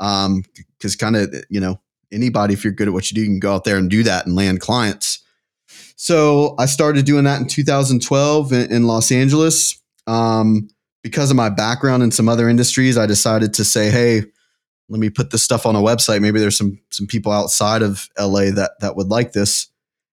um 0.00 0.42
because 0.56 0.96
kind 0.96 1.14
of 1.14 1.32
you 1.48 1.60
know 1.60 1.78
anybody 2.10 2.54
if 2.54 2.64
you're 2.64 2.72
good 2.72 2.88
at 2.88 2.92
what 2.92 3.08
you 3.08 3.14
do 3.14 3.20
you 3.20 3.28
can 3.28 3.38
go 3.38 3.54
out 3.54 3.62
there 3.62 3.76
and 3.78 3.88
do 3.88 4.02
that 4.02 4.26
and 4.26 4.34
land 4.34 4.60
clients. 4.60 5.20
So 5.94 6.56
I 6.58 6.66
started 6.66 7.04
doing 7.04 7.22
that 7.22 7.40
in 7.40 7.46
2012 7.46 8.52
in, 8.52 8.72
in 8.72 8.82
Los 8.88 9.12
Angeles. 9.12 9.80
Um, 10.08 10.68
because 11.04 11.30
of 11.30 11.36
my 11.36 11.50
background 11.50 12.02
in 12.02 12.10
some 12.10 12.28
other 12.28 12.48
industries, 12.48 12.98
I 12.98 13.06
decided 13.06 13.54
to 13.54 13.64
say, 13.64 13.90
"Hey, 13.90 14.24
let 14.88 15.00
me 15.00 15.10
put 15.10 15.30
this 15.30 15.42
stuff 15.42 15.66
on 15.66 15.76
a 15.76 15.80
website. 15.80 16.20
Maybe 16.20 16.40
there's 16.40 16.56
some 16.56 16.80
some 16.90 17.06
people 17.06 17.32
outside 17.32 17.82
of 17.82 18.08
LA 18.18 18.50
that 18.50 18.72
that 18.80 18.96
would 18.96 19.08
like 19.08 19.32
this." 19.32 19.68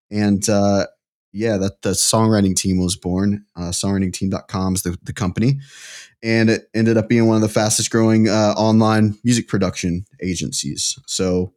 And 0.10 0.48
uh, 0.50 0.88
yeah, 1.34 1.58
that 1.58 1.82
the 1.82 1.92
songwriting 1.92 2.56
team 2.56 2.78
was 2.78 2.96
born. 2.96 3.46
Uh, 3.56 3.70
songwritingteam.com 3.70 4.75
is 4.75 4.84
the, 4.84 4.98
the 5.04 5.13
company, 5.13 5.60
and 6.24 6.50
it 6.50 6.70
ended 6.74 6.98
up 6.98 7.10
being 7.10 7.28
one 7.28 7.36
of 7.36 7.42
the 7.42 7.50
fastest 7.50 7.92
growing 7.92 8.28
uh, 8.28 8.54
online 8.58 9.18
music 9.24 9.48
production 9.48 10.06
agencies. 10.22 10.98
So 11.08 11.54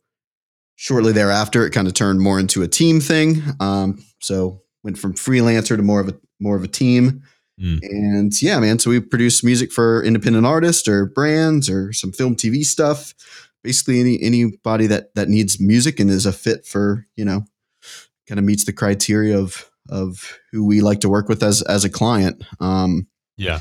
shortly 0.76 1.12
thereafter, 1.12 1.66
it 1.66 1.70
kind 1.70 1.88
of 1.88 1.94
turned 1.94 2.20
more 2.20 2.38
into 2.38 2.62
a 2.62 2.68
team 2.68 3.00
thing. 3.00 3.42
Um, 3.60 4.04
so 4.20 4.62
went 4.82 4.98
from 4.98 5.14
freelancer 5.14 5.76
to 5.76 5.82
more 5.82 6.00
of 6.00 6.08
a 6.08 6.14
more 6.40 6.56
of 6.56 6.64
a 6.64 6.68
team. 6.68 7.22
Mm. 7.60 7.78
And 7.82 8.42
yeah, 8.42 8.58
man. 8.58 8.78
So 8.78 8.90
we 8.90 9.00
produce 9.00 9.44
music 9.44 9.72
for 9.72 10.02
independent 10.02 10.44
artists 10.46 10.88
or 10.88 11.06
brands 11.06 11.70
or 11.70 11.92
some 11.92 12.12
film 12.12 12.34
TV 12.36 12.64
stuff. 12.64 13.14
Basically, 13.62 14.00
any 14.00 14.20
anybody 14.22 14.86
that 14.88 15.14
that 15.14 15.28
needs 15.28 15.60
music 15.60 16.00
and 16.00 16.10
is 16.10 16.26
a 16.26 16.32
fit 16.32 16.66
for 16.66 17.06
you 17.16 17.24
know, 17.24 17.44
kind 18.28 18.38
of 18.38 18.44
meets 18.44 18.64
the 18.64 18.72
criteria 18.72 19.38
of 19.38 19.70
of 19.88 20.38
who 20.50 20.64
we 20.66 20.80
like 20.80 21.00
to 21.00 21.08
work 21.08 21.28
with 21.28 21.42
as 21.42 21.62
as 21.62 21.84
a 21.84 21.90
client. 21.90 22.42
Um, 22.60 23.06
Yeah. 23.36 23.60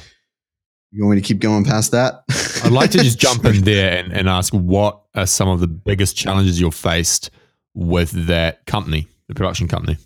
you 0.91 1.03
want 1.05 1.15
me 1.15 1.21
to 1.21 1.27
keep 1.27 1.39
going 1.39 1.63
past 1.65 1.91
that? 1.91 2.23
I'd 2.63 2.71
like 2.71 2.91
to 2.91 2.99
just 2.99 3.19
jump 3.19 3.45
in 3.45 3.61
there 3.63 3.97
and, 3.97 4.11
and 4.13 4.27
ask 4.29 4.53
what 4.53 5.01
are 5.15 5.25
some 5.27 5.49
of 5.49 5.59
the 5.59 5.67
biggest 5.67 6.15
challenges 6.15 6.59
you've 6.59 6.75
faced 6.75 7.29
with 7.73 8.11
that 8.27 8.65
company, 8.65 9.07
the 9.27 9.35
production 9.35 9.67
company? 9.67 9.97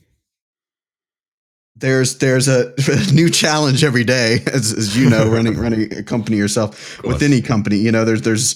There's 1.79 2.17
there's 2.17 2.47
a, 2.47 2.73
a 2.89 3.11
new 3.13 3.29
challenge 3.29 3.83
every 3.83 4.03
day, 4.03 4.39
as, 4.51 4.73
as 4.73 4.97
you 4.97 5.09
know, 5.09 5.29
running 5.29 5.57
running 5.59 5.93
a 5.93 6.03
company 6.03 6.37
yourself 6.37 7.01
with 7.03 7.21
any 7.21 7.41
company. 7.41 7.77
You 7.77 7.91
know, 7.91 8.05
there's 8.05 8.21
there's 8.23 8.55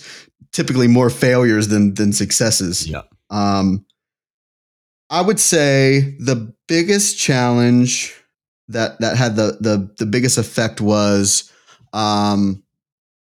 typically 0.51 0.87
more 0.87 1.09
failures 1.09 1.67
than 1.67 1.93
than 1.93 2.13
successes. 2.13 2.87
Yeah. 2.87 3.03
Um, 3.29 3.85
I 5.09 5.21
would 5.21 5.39
say 5.39 6.15
the 6.19 6.53
biggest 6.67 7.17
challenge 7.19 8.13
that 8.69 8.99
that 9.01 9.17
had 9.17 9.35
the 9.35 9.57
the 9.59 9.93
the 9.99 10.05
biggest 10.05 10.37
effect 10.37 10.79
was, 10.81 11.51
um, 11.93 12.63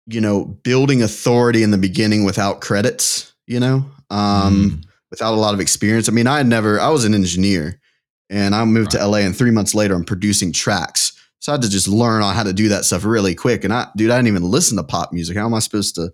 you 0.06 0.22
know, 0.22 0.46
building 0.46 1.02
authority 1.02 1.64
in 1.64 1.72
the 1.72 1.78
beginning 1.78 2.24
without 2.26 2.62
credits. 2.62 3.34
You 3.48 3.62
know, 3.62 3.86
um, 4.10 4.54
Mm. 4.54 4.84
without 5.10 5.34
a 5.34 5.38
lot 5.40 5.54
of 5.54 5.62
experience. 5.62 6.10
I 6.10 6.12
mean, 6.12 6.28
I 6.28 6.38
had 6.38 6.48
never. 6.48 6.80
I 6.82 6.90
was 6.90 7.06
an 7.06 7.14
engineer, 7.14 7.80
and 8.30 8.54
I 8.56 8.64
moved 8.66 8.94
Right. 8.94 9.02
to 9.02 9.08
LA, 9.08 9.18
and 9.20 9.36
three 9.36 9.52
months 9.52 9.74
later, 9.76 9.94
I'm 9.96 10.04
producing 10.04 10.52
tracks. 10.52 11.14
So 11.40 11.52
I 11.52 11.56
had 11.56 11.62
to 11.62 11.70
just 11.70 11.88
learn 11.88 12.22
on 12.24 12.36
how 12.36 12.44
to 12.44 12.54
do 12.54 12.70
that 12.70 12.84
stuff 12.86 13.06
really 13.06 13.36
quick. 13.36 13.64
And 13.64 13.74
I, 13.74 13.88
dude, 13.96 14.10
I 14.12 14.16
didn't 14.18 14.28
even 14.30 14.44
listen 14.44 14.76
to 14.78 14.84
pop 14.84 15.14
music. 15.14 15.38
How 15.38 15.46
am 15.46 15.54
I 15.54 15.60
supposed 15.60 15.96
to 15.96 16.12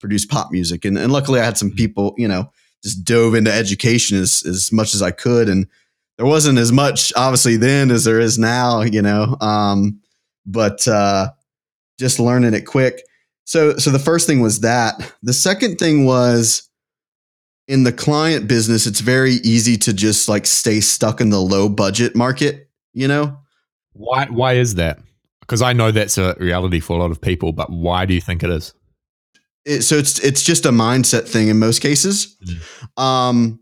produce 0.00 0.26
pop 0.26 0.52
music? 0.52 0.84
And, 0.84 0.98
and 0.98 1.10
luckily, 1.12 1.40
I 1.40 1.44
had 1.44 1.56
some 1.58 1.70
people, 1.70 2.14
you 2.18 2.28
know, 2.28 2.52
just 2.84 3.04
dove 3.04 3.34
into 3.34 3.52
education 3.52 4.18
as 4.18 4.44
as 4.46 4.70
much 4.70 4.94
as 4.94 5.00
I 5.02 5.10
could. 5.10 5.48
And 5.48 5.66
there 6.18 6.26
wasn't 6.26 6.58
as 6.58 6.72
much, 6.72 7.12
obviously, 7.16 7.56
then 7.56 7.90
as 7.90 8.04
there 8.04 8.20
is 8.20 8.38
now, 8.38 8.82
you 8.82 9.02
know. 9.02 9.36
Um, 9.40 10.00
but 10.44 10.86
uh, 10.86 11.30
just 11.98 12.20
learning 12.20 12.54
it 12.54 12.66
quick. 12.66 13.02
So, 13.44 13.76
so 13.78 13.90
the 13.90 13.98
first 13.98 14.26
thing 14.26 14.40
was 14.40 14.60
that. 14.60 15.12
The 15.22 15.32
second 15.32 15.76
thing 15.76 16.04
was 16.04 16.65
in 17.68 17.82
the 17.82 17.92
client 17.92 18.46
business, 18.46 18.86
it's 18.86 19.00
very 19.00 19.34
easy 19.44 19.76
to 19.78 19.92
just 19.92 20.28
like 20.28 20.46
stay 20.46 20.80
stuck 20.80 21.20
in 21.20 21.30
the 21.30 21.40
low 21.40 21.68
budget 21.68 22.14
market, 22.14 22.68
you 22.92 23.08
know? 23.08 23.38
Why 23.92 24.26
why 24.26 24.54
is 24.54 24.74
that? 24.76 24.98
Because 25.40 25.62
I 25.62 25.72
know 25.72 25.90
that's 25.90 26.18
a 26.18 26.36
reality 26.38 26.80
for 26.80 26.96
a 26.96 27.00
lot 27.00 27.10
of 27.10 27.20
people, 27.20 27.52
but 27.52 27.70
why 27.70 28.04
do 28.04 28.14
you 28.14 28.20
think 28.20 28.42
it 28.42 28.50
is? 28.50 28.74
It, 29.64 29.82
so 29.82 29.96
it's 29.96 30.18
it's 30.20 30.42
just 30.42 30.66
a 30.66 30.70
mindset 30.70 31.26
thing 31.26 31.48
in 31.48 31.58
most 31.58 31.80
cases. 31.80 32.36
Um, 32.96 33.60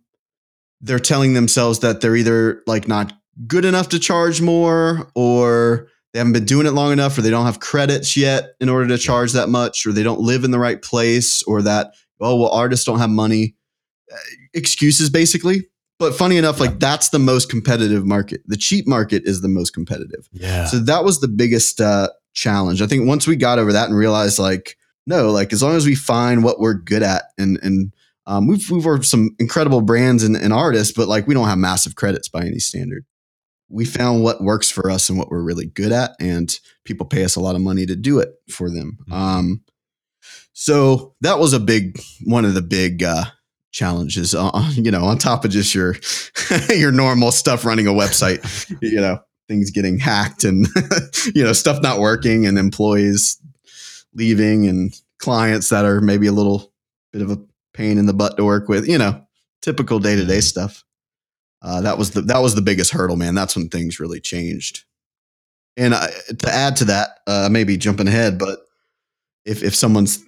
they're 0.80 0.98
telling 0.98 1.32
themselves 1.32 1.78
that 1.80 2.00
they're 2.00 2.16
either 2.16 2.62
like 2.66 2.88
not 2.88 3.12
good 3.46 3.64
enough 3.64 3.88
to 3.90 3.98
charge 3.98 4.40
more, 4.40 5.08
or 5.14 5.88
they 6.12 6.18
haven't 6.18 6.34
been 6.34 6.44
doing 6.44 6.66
it 6.66 6.72
long 6.72 6.92
enough, 6.92 7.16
or 7.16 7.22
they 7.22 7.30
don't 7.30 7.46
have 7.46 7.60
credits 7.60 8.16
yet 8.16 8.50
in 8.60 8.68
order 8.68 8.88
to 8.88 8.98
charge 8.98 9.32
that 9.32 9.48
much, 9.48 9.86
or 9.86 9.92
they 9.92 10.02
don't 10.02 10.20
live 10.20 10.44
in 10.44 10.50
the 10.50 10.58
right 10.58 10.82
place, 10.82 11.42
or 11.44 11.62
that 11.62 11.94
oh 12.20 12.36
well, 12.36 12.50
artists 12.50 12.84
don't 12.84 12.98
have 12.98 13.10
money. 13.10 13.54
Excuses 14.52 15.10
basically. 15.10 15.66
But 15.98 16.14
funny 16.14 16.36
enough, 16.36 16.58
like 16.58 16.80
that's 16.80 17.10
the 17.10 17.20
most 17.20 17.48
competitive 17.48 18.04
market. 18.04 18.42
The 18.46 18.56
cheap 18.56 18.86
market 18.86 19.22
is 19.26 19.40
the 19.42 19.48
most 19.48 19.70
competitive. 19.70 20.28
Yeah. 20.32 20.66
So 20.66 20.78
that 20.80 21.04
was 21.04 21.20
the 21.20 21.28
biggest 21.28 21.80
uh, 21.80 22.08
challenge. 22.34 22.82
I 22.82 22.86
think 22.86 23.06
once 23.06 23.26
we 23.26 23.36
got 23.36 23.58
over 23.58 23.72
that 23.72 23.88
and 23.88 23.96
realized, 23.96 24.38
like, 24.38 24.76
no, 25.06 25.30
like 25.30 25.52
as 25.52 25.62
long 25.62 25.76
as 25.76 25.86
we 25.86 25.94
find 25.94 26.42
what 26.42 26.58
we're 26.58 26.74
good 26.74 27.02
at, 27.02 27.24
and 27.38 27.58
and 27.62 27.94
um, 28.26 28.48
we've 28.48 28.68
we've 28.70 28.84
worked 28.84 29.04
some 29.04 29.36
incredible 29.38 29.82
brands 29.82 30.24
and, 30.24 30.36
and 30.36 30.52
artists, 30.52 30.92
but 30.92 31.08
like 31.08 31.26
we 31.26 31.34
don't 31.34 31.48
have 31.48 31.58
massive 31.58 31.94
credits 31.94 32.28
by 32.28 32.44
any 32.44 32.58
standard. 32.58 33.04
We 33.68 33.84
found 33.84 34.22
what 34.22 34.42
works 34.42 34.70
for 34.70 34.90
us 34.90 35.08
and 35.08 35.18
what 35.18 35.30
we're 35.30 35.42
really 35.42 35.66
good 35.66 35.92
at, 35.92 36.12
and 36.20 36.58
people 36.84 37.06
pay 37.06 37.24
us 37.24 37.36
a 37.36 37.40
lot 37.40 37.54
of 37.54 37.62
money 37.62 37.86
to 37.86 37.96
do 37.96 38.18
it 38.18 38.30
for 38.50 38.68
them. 38.68 38.98
Mhm. 39.08 39.12
Um, 39.12 39.64
so 40.52 41.14
that 41.20 41.38
was 41.38 41.52
a 41.52 41.60
big 41.60 42.00
one 42.24 42.44
of 42.44 42.54
the 42.54 42.62
big 42.62 43.02
uh, 43.02 43.24
challenges. 43.74 44.34
Uh, 44.34 44.70
you 44.72 44.90
know, 44.90 45.04
on 45.04 45.18
top 45.18 45.44
of 45.44 45.50
just 45.50 45.74
your 45.74 45.96
your 46.74 46.92
normal 46.92 47.32
stuff 47.32 47.64
running 47.64 47.86
a 47.86 47.90
website, 47.90 48.40
you 48.82 49.00
know, 49.00 49.18
things 49.48 49.70
getting 49.70 49.98
hacked 49.98 50.44
and 50.44 50.66
you 51.34 51.44
know 51.44 51.52
stuff 51.52 51.82
not 51.82 51.98
working 51.98 52.46
and 52.46 52.58
employees 52.58 53.38
leaving 54.14 54.66
and 54.68 54.94
clients 55.18 55.68
that 55.68 55.84
are 55.84 56.00
maybe 56.00 56.28
a 56.28 56.32
little 56.32 56.72
bit 57.12 57.20
of 57.20 57.30
a 57.30 57.38
pain 57.74 57.98
in 57.98 58.06
the 58.06 58.14
butt 58.14 58.36
to 58.36 58.44
work 58.44 58.68
with. 58.68 58.88
You 58.88 58.96
know, 58.96 59.26
typical 59.60 59.98
day 59.98 60.16
to 60.16 60.24
day 60.24 60.40
stuff. 60.40 60.84
Uh, 61.60 61.80
that 61.80 61.98
was 61.98 62.12
the 62.12 62.22
that 62.22 62.40
was 62.40 62.54
the 62.54 62.62
biggest 62.62 62.92
hurdle, 62.92 63.16
man. 63.16 63.34
That's 63.34 63.56
when 63.56 63.68
things 63.68 64.00
really 64.00 64.20
changed. 64.20 64.84
And 65.76 65.92
I, 65.92 66.08
to 66.38 66.48
add 66.48 66.76
to 66.76 66.84
that, 66.84 67.18
uh, 67.26 67.48
maybe 67.50 67.76
jumping 67.76 68.06
ahead, 68.06 68.38
but 68.38 68.60
if 69.44 69.64
if 69.64 69.74
someone's 69.74 70.24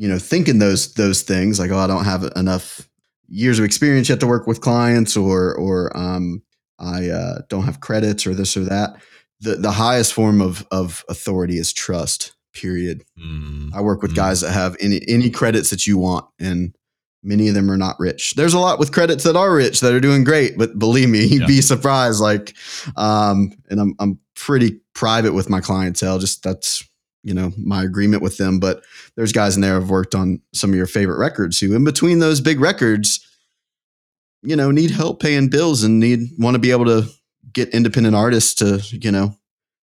you 0.00 0.08
know 0.08 0.18
thinking 0.18 0.58
those 0.60 0.94
those 0.94 1.20
things 1.22 1.58
like 1.60 1.70
oh 1.70 1.76
I 1.78 1.86
don't 1.86 2.06
have 2.06 2.24
enough 2.34 2.88
years 3.28 3.58
of 3.58 3.64
experience 3.66 4.08
yet 4.08 4.18
to 4.20 4.26
work 4.26 4.46
with 4.46 4.60
clients 4.62 5.14
or 5.16 5.54
or 5.54 5.94
um, 5.96 6.42
I 6.78 7.10
uh, 7.10 7.42
don't 7.50 7.64
have 7.64 7.80
credits 7.80 8.26
or 8.26 8.34
this 8.34 8.56
or 8.56 8.64
that, 8.64 8.96
the 9.40 9.56
the 9.56 9.72
highest 9.72 10.14
form 10.14 10.40
of 10.40 10.66
of 10.70 11.04
authority 11.08 11.58
is 11.58 11.72
trust. 11.72 12.32
Period. 12.54 13.04
Mm. 13.22 13.74
I 13.74 13.80
work 13.82 14.00
with 14.02 14.12
Mm. 14.12 14.16
guys 14.16 14.40
that 14.40 14.52
have 14.52 14.74
any 14.80 15.00
any 15.06 15.28
credits 15.30 15.68
that 15.70 15.86
you 15.86 15.98
want, 15.98 16.24
and 16.40 16.74
many 17.22 17.48
of 17.48 17.54
them 17.54 17.70
are 17.70 17.76
not 17.76 18.00
rich. 18.00 18.34
There's 18.34 18.54
a 18.54 18.58
lot 18.58 18.78
with 18.78 18.92
credits 18.92 19.24
that 19.24 19.36
are 19.36 19.54
rich 19.54 19.80
that 19.80 19.92
are 19.94 20.00
doing 20.00 20.24
great, 20.24 20.56
but 20.56 20.78
believe 20.78 21.10
me, 21.10 21.24
you'd 21.30 21.42
Yeah. 21.42 21.46
be 21.46 21.60
surprised. 21.60 22.20
Like, 22.20 22.54
um, 22.96 23.52
and 23.68 23.78
I'm 23.80 23.94
I'm 24.00 24.18
pretty 24.34 24.80
private 24.94 25.34
with 25.34 25.50
my 25.50 25.60
clientele. 25.60 26.18
Just 26.18 26.42
that's 26.42 26.82
you 27.22 27.34
know 27.34 27.52
my 27.56 27.82
agreement 27.82 28.22
with 28.22 28.36
them. 28.36 28.60
But 28.60 28.82
there's 29.16 29.32
guys 29.32 29.56
in 29.56 29.62
there 29.62 29.78
who've 29.78 29.90
worked 29.90 30.14
on 30.14 30.40
some 30.52 30.70
of 30.70 30.76
your 30.76 30.86
favorite 30.86 31.18
records 31.18 31.58
who, 31.58 31.74
in 31.74 31.84
between 31.84 32.18
those 32.18 32.40
big 32.40 32.60
records, 32.60 33.26
you 34.42 34.56
know, 34.56 34.70
need 34.70 34.90
help 34.90 35.20
paying 35.20 35.48
bills 35.48 35.82
and 35.82 36.00
need 36.00 36.30
want 36.38 36.54
to 36.54 36.60
be 36.60 36.70
able 36.70 36.86
to 36.86 37.08
get 37.52 37.68
independent 37.70 38.14
artists 38.14 38.54
to 38.54 38.80
you 38.96 39.10
know 39.10 39.34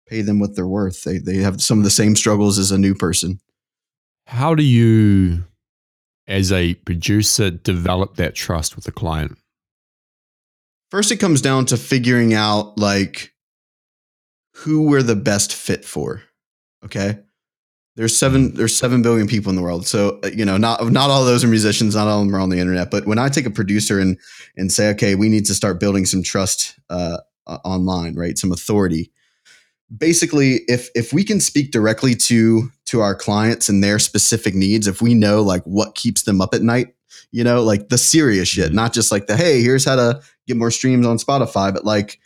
pay 0.07 0.21
them 0.21 0.39
what 0.39 0.55
they're 0.55 0.67
worth. 0.67 1.03
They 1.03 1.19
they 1.19 1.37
have 1.37 1.61
some 1.61 1.77
of 1.77 1.83
the 1.83 1.91
same 1.91 2.15
struggles 2.15 2.57
as 2.57 2.71
a 2.71 2.77
new 2.77 2.95
person. 2.95 3.39
How 4.25 4.53
do 4.53 4.63
you, 4.63 5.43
as 6.27 6.51
a 6.51 6.75
producer, 6.75 7.49
develop 7.49 8.15
that 8.17 8.35
trust 8.35 8.75
with 8.75 8.85
the 8.85 8.91
client? 8.91 9.37
First, 10.91 11.11
it 11.11 11.17
comes 11.17 11.41
down 11.41 11.65
to 11.67 11.77
figuring 11.77 12.33
out 12.33 12.77
like 12.77 13.33
who 14.53 14.83
we're 14.83 15.03
the 15.03 15.15
best 15.15 15.53
fit 15.53 15.85
for. 15.85 16.23
Okay. 16.85 17.19
There's 17.95 18.15
seven. 18.15 18.53
There's 18.53 18.75
seven 18.77 19.01
billion 19.01 19.27
people 19.27 19.49
in 19.49 19.57
the 19.57 19.61
world, 19.61 19.85
so 19.85 20.19
uh, 20.23 20.27
you 20.27 20.45
know, 20.45 20.55
not 20.55 20.89
not 20.89 21.09
all 21.09 21.21
of 21.21 21.27
those 21.27 21.43
are 21.43 21.47
musicians. 21.49 21.95
Not 21.95 22.07
all 22.07 22.21
of 22.21 22.27
them 22.27 22.35
are 22.35 22.39
on 22.39 22.49
the 22.49 22.59
internet. 22.59 22.89
But 22.91 23.05
when 23.05 23.17
I 23.17 23.27
take 23.27 23.45
a 23.45 23.49
producer 23.49 23.99
and 23.99 24.17
and 24.55 24.71
say, 24.71 24.89
okay, 24.91 25.15
we 25.15 25.27
need 25.27 25.45
to 25.47 25.53
start 25.53 25.81
building 25.81 26.05
some 26.05 26.23
trust 26.23 26.79
uh, 26.89 27.17
online, 27.45 28.15
right? 28.15 28.37
Some 28.37 28.53
authority. 28.53 29.11
Basically, 29.97 30.61
if 30.69 30.89
if 30.95 31.11
we 31.11 31.25
can 31.25 31.41
speak 31.41 31.71
directly 31.71 32.15
to 32.15 32.71
to 32.85 33.01
our 33.01 33.15
clients 33.15 33.67
and 33.67 33.83
their 33.83 33.99
specific 33.99 34.55
needs, 34.55 34.87
if 34.87 35.01
we 35.01 35.13
know 35.13 35.41
like 35.41 35.63
what 35.63 35.95
keeps 35.95 36.21
them 36.21 36.39
up 36.39 36.53
at 36.53 36.61
night, 36.61 36.95
you 37.31 37.43
know, 37.43 37.63
like 37.63 37.89
the 37.89 37.97
serious 37.97 38.47
shit, 38.47 38.71
Mhm. 38.71 38.75
not 38.75 38.93
just 38.93 39.11
like 39.11 39.27
the 39.27 39.35
hey, 39.35 39.61
here's 39.61 39.83
how 39.83 39.97
to 39.97 40.21
get 40.47 40.55
more 40.55 40.71
streams 40.71 41.05
on 41.05 41.17
Spotify, 41.17 41.73
but 41.73 41.83
like 41.83 42.19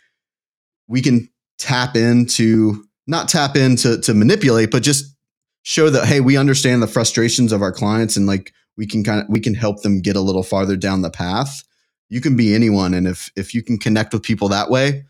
we 0.86 1.00
can 1.00 1.28
tap 1.58 1.96
into 1.96 2.84
not 3.06 3.28
tap 3.28 3.56
into 3.56 4.00
to 4.00 4.14
manipulate, 4.14 4.70
but 4.70 4.82
just 4.82 5.14
show 5.62 5.90
that 5.90 6.06
hey, 6.06 6.20
we 6.20 6.36
understand 6.36 6.82
the 6.82 6.86
frustrations 6.86 7.52
of 7.52 7.62
our 7.62 7.72
clients 7.72 8.16
and 8.16 8.26
like 8.26 8.52
we 8.76 8.86
can 8.86 9.04
kind 9.04 9.20
of 9.20 9.26
we 9.28 9.40
can 9.40 9.54
help 9.54 9.82
them 9.82 10.00
get 10.00 10.16
a 10.16 10.20
little 10.20 10.42
farther 10.42 10.76
down 10.76 11.02
the 11.02 11.10
path. 11.10 11.62
You 12.08 12.20
can 12.20 12.36
be 12.36 12.54
anyone, 12.54 12.94
and 12.94 13.06
if 13.06 13.30
if 13.36 13.54
you 13.54 13.62
can 13.62 13.78
connect 13.78 14.12
with 14.12 14.22
people 14.22 14.48
that 14.48 14.70
way, 14.70 15.04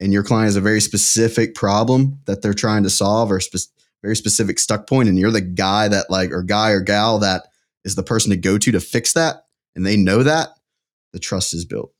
and 0.00 0.12
your 0.12 0.22
client 0.22 0.46
has 0.46 0.56
a 0.56 0.60
very 0.60 0.80
specific 0.80 1.54
problem 1.54 2.18
that 2.26 2.42
they're 2.42 2.54
trying 2.54 2.82
to 2.84 2.90
solve 2.90 3.30
or 3.30 3.40
spe- 3.40 3.70
very 4.02 4.16
specific 4.16 4.58
stuck 4.58 4.86
point, 4.86 5.08
and 5.08 5.18
you're 5.18 5.30
the 5.30 5.40
guy 5.40 5.88
that 5.88 6.10
like 6.10 6.30
or 6.30 6.42
guy 6.42 6.70
or 6.70 6.80
gal 6.80 7.18
that 7.18 7.48
is 7.84 7.94
the 7.94 8.02
person 8.02 8.30
to 8.30 8.36
go 8.36 8.58
to 8.58 8.72
to 8.72 8.80
fix 8.80 9.12
that, 9.12 9.46
and 9.74 9.84
they 9.84 9.96
know 9.96 10.22
that, 10.22 10.50
the 11.12 11.18
trust 11.18 11.54
is 11.54 11.64
built. 11.64 11.92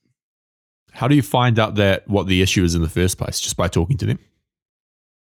How 0.92 1.06
do 1.06 1.14
you 1.14 1.22
find 1.22 1.58
out 1.58 1.76
that 1.76 2.08
what 2.08 2.26
the 2.26 2.42
issue 2.42 2.64
is 2.64 2.74
in 2.74 2.82
the 2.82 2.88
first 2.88 3.18
place? 3.18 3.38
Just 3.38 3.56
by 3.56 3.68
talking 3.68 3.96
to 3.98 4.06
them? 4.06 4.18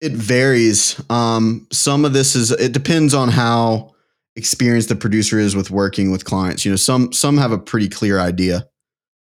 It 0.01 0.11
varies. 0.11 1.01
Um, 1.09 1.67
some 1.71 2.05
of 2.05 2.13
this 2.13 2.35
is 2.35 2.51
it 2.51 2.73
depends 2.73 3.13
on 3.13 3.29
how 3.29 3.93
experienced 4.35 4.89
the 4.89 4.95
producer 4.95 5.39
is 5.39 5.55
with 5.55 5.71
working 5.71 6.11
with 6.11 6.25
clients. 6.25 6.65
You 6.65 6.71
know, 6.71 6.77
some 6.77 7.13
some 7.13 7.37
have 7.37 7.51
a 7.51 7.57
pretty 7.57 7.89
clear 7.89 8.19
idea 8.19 8.67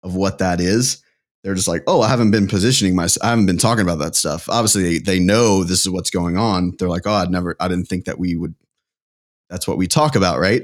of 0.03 0.15
what 0.15 0.37
that 0.37 0.61
is. 0.61 1.03
They're 1.43 1.55
just 1.55 1.67
like, 1.67 1.83
oh, 1.87 2.01
I 2.01 2.09
haven't 2.09 2.31
been 2.31 2.47
positioning 2.47 2.95
myself. 2.95 3.25
I 3.25 3.29
haven't 3.29 3.45
been 3.45 3.57
talking 3.57 3.83
about 3.83 3.99
that 3.99 4.15
stuff. 4.15 4.49
Obviously, 4.49 4.83
they, 4.83 4.97
they 4.99 5.19
know 5.19 5.63
this 5.63 5.85
is 5.85 5.89
what's 5.89 6.09
going 6.09 6.37
on. 6.37 6.75
They're 6.77 6.89
like, 6.89 7.07
oh, 7.07 7.13
I'd 7.13 7.31
never, 7.31 7.55
I 7.61 7.69
didn't 7.69 7.85
think 7.85 8.05
that 8.05 8.19
we 8.19 8.35
would. 8.35 8.55
That's 9.49 9.67
what 9.67 9.77
we 9.77 9.87
talk 9.87 10.15
about, 10.15 10.39
right? 10.39 10.63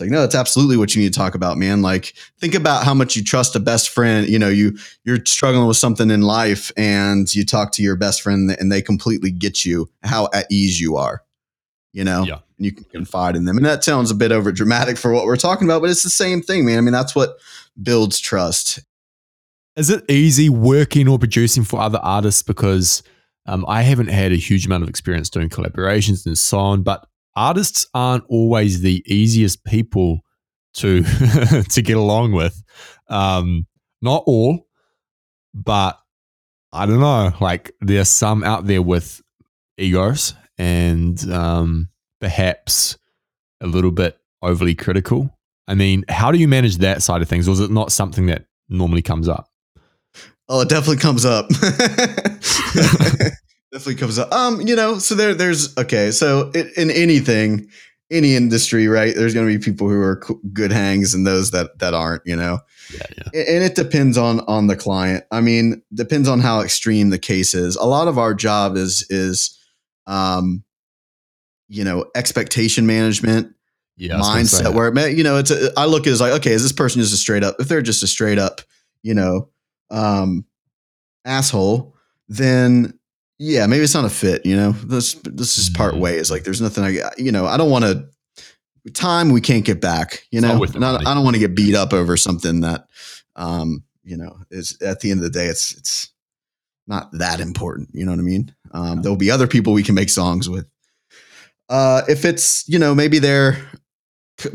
It's 0.00 0.06
like, 0.06 0.10
no, 0.10 0.22
that's 0.22 0.34
absolutely 0.34 0.78
what 0.78 0.94
you 0.94 1.02
need 1.02 1.12
to 1.12 1.18
talk 1.18 1.34
about, 1.34 1.58
man. 1.58 1.82
Like, 1.82 2.14
think 2.38 2.54
about 2.54 2.84
how 2.84 2.94
much 2.94 3.16
you 3.16 3.22
trust 3.22 3.54
a 3.54 3.60
best 3.60 3.90
friend. 3.90 4.26
You 4.26 4.38
know, 4.38 4.48
you 4.48 4.78
you're 5.04 5.18
struggling 5.26 5.66
with 5.68 5.76
something 5.76 6.10
in 6.10 6.22
life, 6.22 6.72
and 6.76 7.32
you 7.34 7.44
talk 7.44 7.72
to 7.72 7.82
your 7.82 7.96
best 7.96 8.22
friend, 8.22 8.56
and 8.58 8.72
they 8.72 8.80
completely 8.80 9.30
get 9.30 9.66
you 9.66 9.90
how 10.02 10.28
at 10.32 10.46
ease 10.50 10.80
you 10.80 10.96
are. 10.96 11.22
You 11.92 12.04
know, 12.04 12.22
Yeah. 12.24 12.38
and 12.56 12.64
you 12.64 12.72
can 12.72 12.84
confide 12.84 13.36
in 13.36 13.44
them. 13.44 13.56
And 13.58 13.66
that 13.66 13.84
sounds 13.84 14.10
a 14.10 14.14
bit 14.14 14.32
over 14.32 14.52
dramatic 14.52 14.96
for 14.96 15.12
what 15.12 15.26
we're 15.26 15.36
talking 15.36 15.66
about, 15.66 15.82
but 15.82 15.90
it's 15.90 16.02
the 16.04 16.08
same 16.08 16.40
thing, 16.40 16.64
man. 16.64 16.78
I 16.78 16.80
mean, 16.80 16.92
that's 16.92 17.14
what 17.14 17.36
builds 17.82 18.20
trust. 18.20 18.78
Is 19.76 19.90
it 19.90 20.04
easy 20.10 20.48
working 20.48 21.08
or 21.08 21.18
producing 21.18 21.64
for 21.64 21.80
other 21.80 21.98
artists 22.02 22.42
because 22.42 23.02
Um, 23.46 23.64
I 23.66 23.82
haven't 23.82 24.08
had 24.08 24.32
a 24.32 24.36
huge 24.36 24.66
amount 24.66 24.82
of 24.84 24.88
experience 24.88 25.28
doing 25.30 25.48
collaborations 25.48 26.26
and 26.26 26.38
so 26.38 26.58
on, 26.58 26.82
but 26.82 27.06
artists 27.36 27.86
aren't 27.94 28.24
always 28.28 28.80
the 28.80 29.02
easiest 29.06 29.64
people 29.64 30.20
to 30.74 31.02
to 31.70 31.82
get 31.82 31.96
along 31.96 32.32
with. 32.32 32.62
Um, 33.08 33.66
not 34.02 34.22
all, 34.26 34.66
but 35.54 35.98
I 36.72 36.86
don't 36.86 37.00
know. 37.00 37.32
Like 37.40 37.72
there's 37.80 38.08
some 38.08 38.44
out 38.44 38.66
there 38.66 38.82
with 38.82 39.20
egos 39.76 40.34
and 40.58 41.20
um, 41.32 41.88
perhaps 42.20 42.96
a 43.60 43.66
little 43.66 43.90
bit 43.90 44.18
overly 44.42 44.74
critical. 44.74 45.36
I 45.66 45.74
mean, 45.74 46.04
how 46.08 46.32
do 46.32 46.38
you 46.38 46.48
manage 46.48 46.78
that 46.78 47.02
side 47.02 47.22
of 47.22 47.28
things? 47.28 47.48
Or 47.48 47.52
is 47.52 47.60
it 47.60 47.70
not 47.70 47.92
something 47.92 48.26
that 48.26 48.46
normally 48.68 49.02
comes 49.02 49.28
up? 49.28 49.48
Oh, 50.48 50.62
it 50.62 50.68
definitely 50.68 50.96
comes 50.96 51.24
up. 51.24 51.48
definitely 53.72 53.96
comes 53.96 54.18
up. 54.18 54.32
Um, 54.32 54.60
you 54.60 54.76
know, 54.76 54.98
so 54.98 55.14
there, 55.14 55.34
there's 55.34 55.76
okay. 55.78 56.10
So 56.10 56.50
it, 56.54 56.76
in 56.76 56.90
anything, 56.90 57.68
any 58.10 58.34
industry, 58.34 58.88
right? 58.88 59.14
There's 59.14 59.34
going 59.34 59.46
to 59.46 59.58
be 59.58 59.62
people 59.62 59.88
who 59.88 60.00
are 60.00 60.20
good 60.52 60.72
hangs 60.72 61.14
and 61.14 61.26
those 61.26 61.52
that 61.52 61.78
that 61.78 61.94
aren't. 61.94 62.22
You 62.26 62.36
know, 62.36 62.60
yeah, 62.92 63.06
yeah. 63.16 63.42
And 63.54 63.64
it 63.64 63.74
depends 63.74 64.18
on 64.18 64.40
on 64.40 64.66
the 64.66 64.76
client. 64.76 65.24
I 65.30 65.40
mean, 65.40 65.82
depends 65.94 66.28
on 66.28 66.40
how 66.40 66.60
extreme 66.60 67.10
the 67.10 67.18
case 67.18 67.54
is. 67.54 67.76
A 67.76 67.84
lot 67.84 68.08
of 68.08 68.18
our 68.18 68.34
job 68.34 68.76
is 68.76 69.06
is, 69.10 69.58
um, 70.06 70.64
you 71.68 71.84
know, 71.84 72.06
expectation 72.14 72.86
management. 72.86 73.54
Yeah, 73.96 74.14
mindset 74.14 74.72
where 74.72 74.88
it, 74.88 75.18
you 75.18 75.22
know 75.22 75.36
it's 75.36 75.50
a, 75.50 75.72
I 75.76 75.84
look 75.84 76.04
at 76.04 76.06
it 76.06 76.12
as 76.12 76.22
like 76.22 76.32
okay 76.32 76.52
is 76.52 76.62
this 76.62 76.72
person 76.72 77.02
just 77.02 77.12
a 77.12 77.18
straight 77.18 77.44
up 77.44 77.56
if 77.58 77.68
they're 77.68 77.82
just 77.82 78.02
a 78.02 78.06
straight 78.06 78.38
up 78.38 78.62
you 79.02 79.12
know 79.12 79.50
um 79.90 80.46
asshole 81.26 81.94
then 82.26 82.98
yeah, 83.42 83.66
maybe 83.66 83.82
it's 83.82 83.94
not 83.94 84.04
a 84.04 84.10
fit. 84.10 84.44
You 84.44 84.54
know, 84.54 84.72
this 84.72 85.14
this 85.24 85.56
is 85.56 85.70
part 85.70 85.92
mm-hmm. 85.92 86.02
ways. 86.02 86.30
Like, 86.30 86.44
there's 86.44 86.60
nothing 86.60 86.84
I, 86.84 87.10
you 87.16 87.32
know, 87.32 87.46
I 87.46 87.56
don't 87.56 87.70
want 87.70 87.84
to. 87.84 88.06
Time 88.92 89.30
we 89.30 89.40
can't 89.40 89.64
get 89.64 89.80
back. 89.80 90.26
You 90.30 90.40
know, 90.40 90.62
I, 90.62 90.96
I 90.96 91.14
don't 91.14 91.24
want 91.24 91.36
to 91.36 91.40
get 91.40 91.54
beat 91.54 91.74
up 91.74 91.92
over 91.92 92.16
something 92.16 92.60
that, 92.60 92.86
um, 93.36 93.82
you 94.04 94.16
know, 94.16 94.38
is 94.50 94.76
at 94.82 95.00
the 95.00 95.10
end 95.10 95.20
of 95.20 95.24
the 95.24 95.30
day, 95.30 95.46
it's 95.46 95.72
it's 95.72 96.10
not 96.86 97.10
that 97.12 97.40
important. 97.40 97.88
You 97.92 98.04
know 98.04 98.12
what 98.12 98.20
I 98.20 98.24
mean? 98.24 98.54
Um, 98.72 98.84
yeah. 98.84 99.02
There'll 99.02 99.16
be 99.16 99.30
other 99.30 99.46
people 99.46 99.72
we 99.72 99.82
can 99.82 99.94
make 99.94 100.10
songs 100.10 100.48
with. 100.48 100.66
Uh, 101.68 102.02
if 102.08 102.24
it's 102.24 102.68
you 102.68 102.78
know 102.78 102.94
maybe 102.94 103.18
they're 103.18 103.56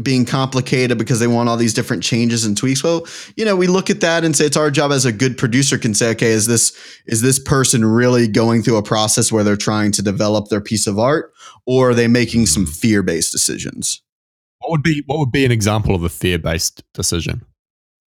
being 0.02 0.26
complicated 0.26 0.98
because 0.98 1.20
they 1.20 1.28
want 1.28 1.50
all 1.50 1.58
these 1.58 1.74
different 1.74 2.04
changes 2.04 2.46
and 2.46 2.58
tweaks. 2.58 2.84
Well, 2.84 3.06
you 3.36 3.46
know, 3.46 3.56
we 3.56 3.68
look 3.68 3.90
at 3.90 4.02
that 4.02 4.24
and 4.24 4.36
say 4.36 4.46
it's 4.46 4.58
our 4.58 4.72
job 4.72 4.92
as 4.92 5.06
a 5.06 5.12
good 5.12 5.38
producer 5.38 5.78
can 5.78 5.94
say, 5.94 6.12
okay, 6.12 6.32
is 6.32 6.48
this 6.48 6.76
is 7.06 7.22
this 7.22 7.40
person 7.40 7.86
really 7.86 8.28
going 8.28 8.64
through 8.64 8.78
a 8.78 8.84
process 8.84 9.32
where 9.32 9.44
they're 9.44 9.56
trying 9.56 9.92
to 9.94 10.02
develop 10.02 10.50
their 10.50 10.62
piece 10.62 10.88
of 10.88 11.00
art, 11.00 11.34
or 11.66 11.92
are 11.92 11.94
they 11.94 12.08
making 12.08 12.46
some 12.46 12.66
fear 12.66 13.04
based 13.04 13.32
decisions? 13.32 14.02
What 14.60 14.72
would 14.72 14.84
be 14.84 15.04
what 15.06 15.20
would 15.20 15.32
be 15.32 15.46
an 15.46 15.52
example 15.52 15.96
of 15.96 16.04
a 16.04 16.10
fear 16.10 16.40
based 16.40 16.84
decision? 16.94 17.46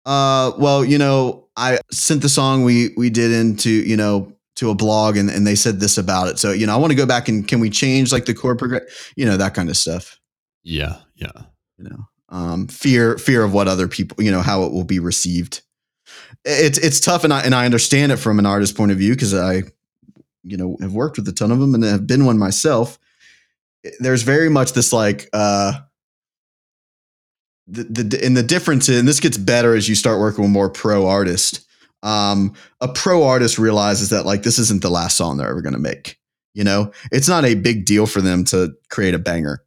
Uh, 0.06 0.52
well, 0.58 0.84
you 0.84 0.98
know, 0.98 1.48
I 1.56 1.80
sent 1.92 2.22
the 2.22 2.30
song 2.30 2.64
we 2.64 2.94
we 2.98 3.10
did 3.10 3.32
into 3.32 3.70
you 3.70 3.98
know 3.98 4.34
to 4.56 4.70
a 4.70 4.76
blog 4.76 5.18
and, 5.18 5.30
and 5.30 5.46
they 5.48 5.56
said 5.56 5.80
this 5.80 5.98
about 5.98 6.28
it. 6.28 6.38
So, 6.38 6.52
you 6.52 6.68
know, 6.68 6.74
I 6.74 6.78
want 6.78 6.92
to 6.92 6.98
go 6.98 7.06
back 7.06 7.28
and 7.28 7.48
can 7.48 7.60
we 7.60 7.70
change 7.70 8.12
like 8.12 8.26
the 8.26 8.34
core 8.34 8.56
program, 8.56 8.82
you 9.16 9.26
know, 9.26 9.38
that 9.38 9.54
kind 9.54 9.70
of 9.70 9.78
stuff. 9.78 10.20
Yeah. 10.64 10.98
Yeah 11.16 11.32
you 11.82 11.90
know 11.90 12.08
um, 12.30 12.68
fear 12.68 13.18
fear 13.18 13.44
of 13.44 13.54
what 13.54 13.68
other 13.68 13.88
people 13.88 14.22
you 14.24 14.32
know 14.32 14.42
how 14.42 14.64
it 14.64 14.72
will 14.72 14.84
be 14.84 15.00
received. 15.00 15.62
It's 16.46 16.78
it's 16.78 17.00
tough 17.00 17.24
and 17.24 17.34
I 17.34 17.42
and 17.42 17.54
I 17.54 17.66
understand 17.66 18.12
it 18.12 18.18
from 18.18 18.40
an 18.40 18.46
artist 18.46 18.76
point 18.76 18.92
of 18.92 18.98
view 18.98 19.14
because 19.14 19.34
I 19.34 19.64
you 20.44 20.58
know 20.58 20.78
have 20.82 20.94
worked 20.94 21.18
with 21.18 21.28
a 21.28 21.34
ton 21.34 21.52
of 21.52 21.60
them 21.60 21.76
and 21.76 21.84
have 21.84 22.08
been 22.08 22.26
one 22.26 22.38
myself. 22.38 22.98
There's 24.00 24.24
very 24.24 24.50
much 24.50 24.74
this 24.74 24.94
like 24.94 25.30
uh 25.34 25.74
the, 27.68 27.84
the 27.84 28.26
and 28.26 28.36
the 28.36 28.44
difference 28.44 28.90
and 28.90 29.08
this 29.08 29.20
gets 29.20 29.38
better 29.38 29.76
as 29.76 29.88
you 29.88 29.96
start 29.96 30.20
working 30.20 30.44
with 30.44 30.52
more 30.52 30.70
pro 30.70 31.08
artists 31.08 31.66
um 32.04 32.54
a 32.82 32.88
pro 32.88 33.24
artist 33.24 33.58
realizes 33.60 34.10
that 34.10 34.26
like 34.26 34.44
this 34.44 34.58
isn't 34.58 34.82
the 34.82 34.90
last 34.90 35.16
song 35.16 35.38
they're 35.38 35.50
ever 35.50 35.62
going 35.62 35.74
to 35.74 35.80
make 35.80 36.20
you 36.54 36.64
know? 36.64 36.92
It's 37.12 37.30
not 37.30 37.46
a 37.46 37.56
big 37.56 37.86
deal 37.86 38.06
for 38.06 38.22
them 38.22 38.44
to 38.46 38.74
create 38.90 39.14
a 39.14 39.20
banger 39.20 39.64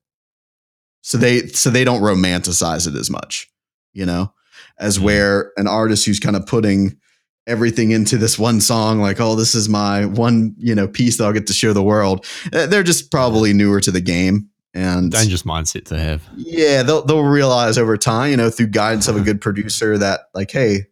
so 1.04 1.18
they 1.18 1.46
so 1.48 1.68
they 1.68 1.84
don't 1.84 2.00
romanticize 2.00 2.88
it 2.88 2.96
as 2.96 3.10
much 3.10 3.48
you 3.92 4.06
know 4.06 4.32
as 4.78 4.96
mm-hmm. 4.96 5.04
where 5.04 5.52
an 5.56 5.68
artist 5.68 6.06
who's 6.06 6.18
kind 6.18 6.34
of 6.34 6.46
putting 6.46 6.98
everything 7.46 7.90
into 7.90 8.16
this 8.16 8.38
one 8.38 8.58
song 8.58 9.00
like 9.00 9.20
oh 9.20 9.36
this 9.36 9.54
is 9.54 9.68
my 9.68 10.06
one 10.06 10.54
you 10.56 10.74
know 10.74 10.88
piece 10.88 11.18
that 11.18 11.24
i'll 11.24 11.32
get 11.32 11.46
to 11.46 11.52
show 11.52 11.72
the 11.72 11.82
world. 11.82 12.26
Eh, 12.52 12.66
they're 12.66 12.82
just 12.82 13.10
probably 13.10 13.52
newer 13.52 13.80
to 13.80 13.90
the 13.90 14.00
game 14.00 14.48
and 14.72 15.12
dangerous 15.12 15.42
mindset 15.42 15.84
to 15.84 15.98
have. 15.98 16.26
Yeah 16.36 16.82
they'll, 16.82 17.04
they'll 17.04 17.22
realize 17.22 17.76
over 17.76 17.98
time 17.98 18.30
you 18.30 18.36
know 18.38 18.48
through 18.48 18.68
guidance 18.68 19.06
of 19.06 19.16
a 19.16 19.20
good 19.20 19.42
producer 19.42 19.98
that 19.98 20.20
like 20.32 20.50
hey 20.50 20.86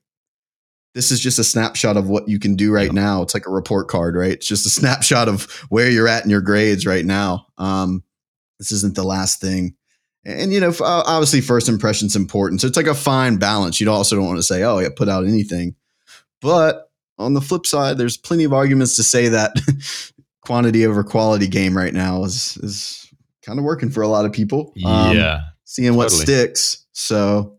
this 0.94 1.10
is 1.10 1.20
just 1.20 1.38
a 1.38 1.44
snapshot 1.44 1.96
of 1.96 2.10
what 2.10 2.28
you 2.28 2.38
can 2.38 2.54
do 2.54 2.70
right 2.70 2.92
now. 2.92 3.22
It's 3.22 3.32
like 3.32 3.46
a 3.46 3.50
report 3.50 3.88
card 3.88 4.14
right? 4.14 4.32
It's 4.32 4.46
just 4.46 4.66
a 4.66 4.70
snapshot 4.80 5.26
of 5.26 5.44
where 5.70 5.88
you're 5.88 6.06
at 6.06 6.22
in 6.22 6.28
your 6.28 6.42
grades 6.42 6.84
right 6.84 7.06
now. 7.06 7.46
Um, 7.56 8.04
this 8.58 8.72
isn't 8.72 8.94
the 8.94 9.04
last 9.04 9.40
thing 9.40 9.74
and 10.24 10.52
you 10.52 10.60
know, 10.60 10.72
obviously, 10.80 11.40
first 11.40 11.68
impression's 11.68 12.14
important. 12.14 12.60
So 12.60 12.66
it's 12.66 12.76
like 12.76 12.86
a 12.86 12.94
fine 12.94 13.36
balance. 13.36 13.80
You 13.80 13.90
also 13.90 14.16
don't 14.16 14.26
want 14.26 14.38
to 14.38 14.42
say, 14.42 14.62
"Oh, 14.62 14.78
yeah, 14.78 14.88
put 14.94 15.08
out 15.08 15.26
anything," 15.26 15.74
but 16.40 16.90
on 17.18 17.34
the 17.34 17.40
flip 17.40 17.66
side, 17.66 17.98
there's 17.98 18.16
plenty 18.16 18.44
of 18.44 18.52
arguments 18.52 18.96
to 18.96 19.02
say 19.02 19.28
that 19.28 19.52
quantity 20.42 20.86
over 20.86 21.02
quality 21.02 21.46
game 21.46 21.76
right 21.76 21.94
now 21.94 22.24
is 22.24 22.56
is 22.58 23.12
kind 23.44 23.58
of 23.58 23.64
working 23.64 23.90
for 23.90 24.02
a 24.02 24.08
lot 24.08 24.24
of 24.24 24.32
people. 24.32 24.72
Um, 24.84 25.16
yeah, 25.16 25.40
seeing 25.64 25.88
totally. 25.88 26.04
what 26.04 26.10
sticks. 26.12 26.86
So, 26.92 27.58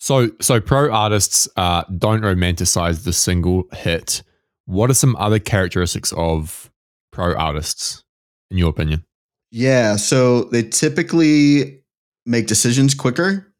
so 0.00 0.30
so 0.40 0.60
pro 0.60 0.90
artists 0.90 1.48
uh, 1.56 1.84
don't 1.98 2.22
romanticize 2.22 3.04
the 3.04 3.12
single 3.12 3.64
hit. 3.72 4.22
What 4.64 4.90
are 4.90 4.94
some 4.94 5.16
other 5.16 5.38
characteristics 5.38 6.12
of 6.16 6.70
pro 7.12 7.34
artists, 7.34 8.02
in 8.50 8.58
your 8.58 8.70
opinion? 8.70 9.04
Yeah, 9.50 9.96
so 9.96 10.44
they 10.44 10.62
typically 10.62 11.81
make 12.26 12.46
decisions 12.46 12.94
quicker. 12.94 13.52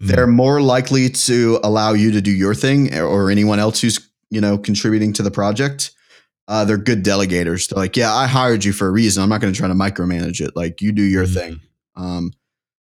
Mm. 0.00 0.08
They're 0.08 0.26
more 0.26 0.60
likely 0.60 1.08
to 1.10 1.60
allow 1.62 1.92
you 1.92 2.12
to 2.12 2.20
do 2.20 2.30
your 2.30 2.54
thing 2.54 2.94
or 2.94 3.30
anyone 3.30 3.58
else 3.58 3.80
who's, 3.80 4.10
you 4.30 4.40
know, 4.40 4.58
contributing 4.58 5.12
to 5.14 5.22
the 5.22 5.30
project. 5.30 5.92
Uh, 6.48 6.64
they're 6.64 6.78
good 6.78 7.04
delegators. 7.04 7.68
They're 7.68 7.80
like, 7.80 7.96
yeah, 7.96 8.12
I 8.12 8.26
hired 8.26 8.64
you 8.64 8.72
for 8.72 8.88
a 8.88 8.90
reason. 8.90 9.22
I'm 9.22 9.28
not 9.28 9.40
going 9.40 9.52
to 9.52 9.58
try 9.58 9.68
to 9.68 9.74
micromanage 9.74 10.40
it. 10.40 10.56
Like 10.56 10.80
you 10.80 10.92
do 10.92 11.02
your 11.02 11.26
mm. 11.26 11.34
thing. 11.34 11.60
Um, 11.96 12.32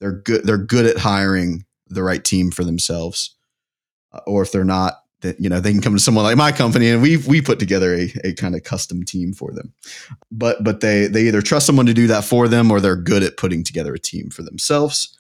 they're 0.01 0.13
good. 0.13 0.45
They're 0.45 0.59
good 0.59 0.87
at 0.87 0.99
hiring 0.99 1.65
the 1.89 2.03
right 2.03 2.25
team 2.25 2.51
for 2.51 2.63
themselves. 2.65 3.35
Uh, 4.13 4.21
or 4.27 4.43
if 4.43 4.53
they're 4.53 4.65
not, 4.65 5.03
that 5.21 5.41
you 5.41 5.49
know 5.49 5.61
they 5.61 5.73
can 5.73 5.81
come 5.81 5.95
to 5.95 6.01
someone 6.01 6.25
like 6.25 6.37
my 6.37 6.53
company 6.53 6.89
and 6.89 7.03
we 7.03 7.17
we 7.17 7.41
put 7.41 7.59
together 7.59 7.95
a, 7.95 8.13
a 8.25 8.33
kind 8.35 8.55
of 8.55 8.63
custom 8.63 9.03
team 9.05 9.33
for 9.33 9.53
them 9.53 9.73
but 10.31 10.63
but 10.63 10.81
they 10.81 11.07
they 11.07 11.23
either 11.23 11.43
trust 11.43 11.67
someone 11.67 11.87
to 11.87 11.95
do 11.95 12.07
that 12.07 12.25
for 12.25 12.49
them 12.49 12.71
or 12.71 12.81
they're 12.81 12.97
good 12.97 13.23
at 13.23 13.37
putting 13.37 13.65
together 13.65 13.95
a 13.95 13.99
team 13.99 14.31
for 14.31 14.43
themselves 14.43 15.17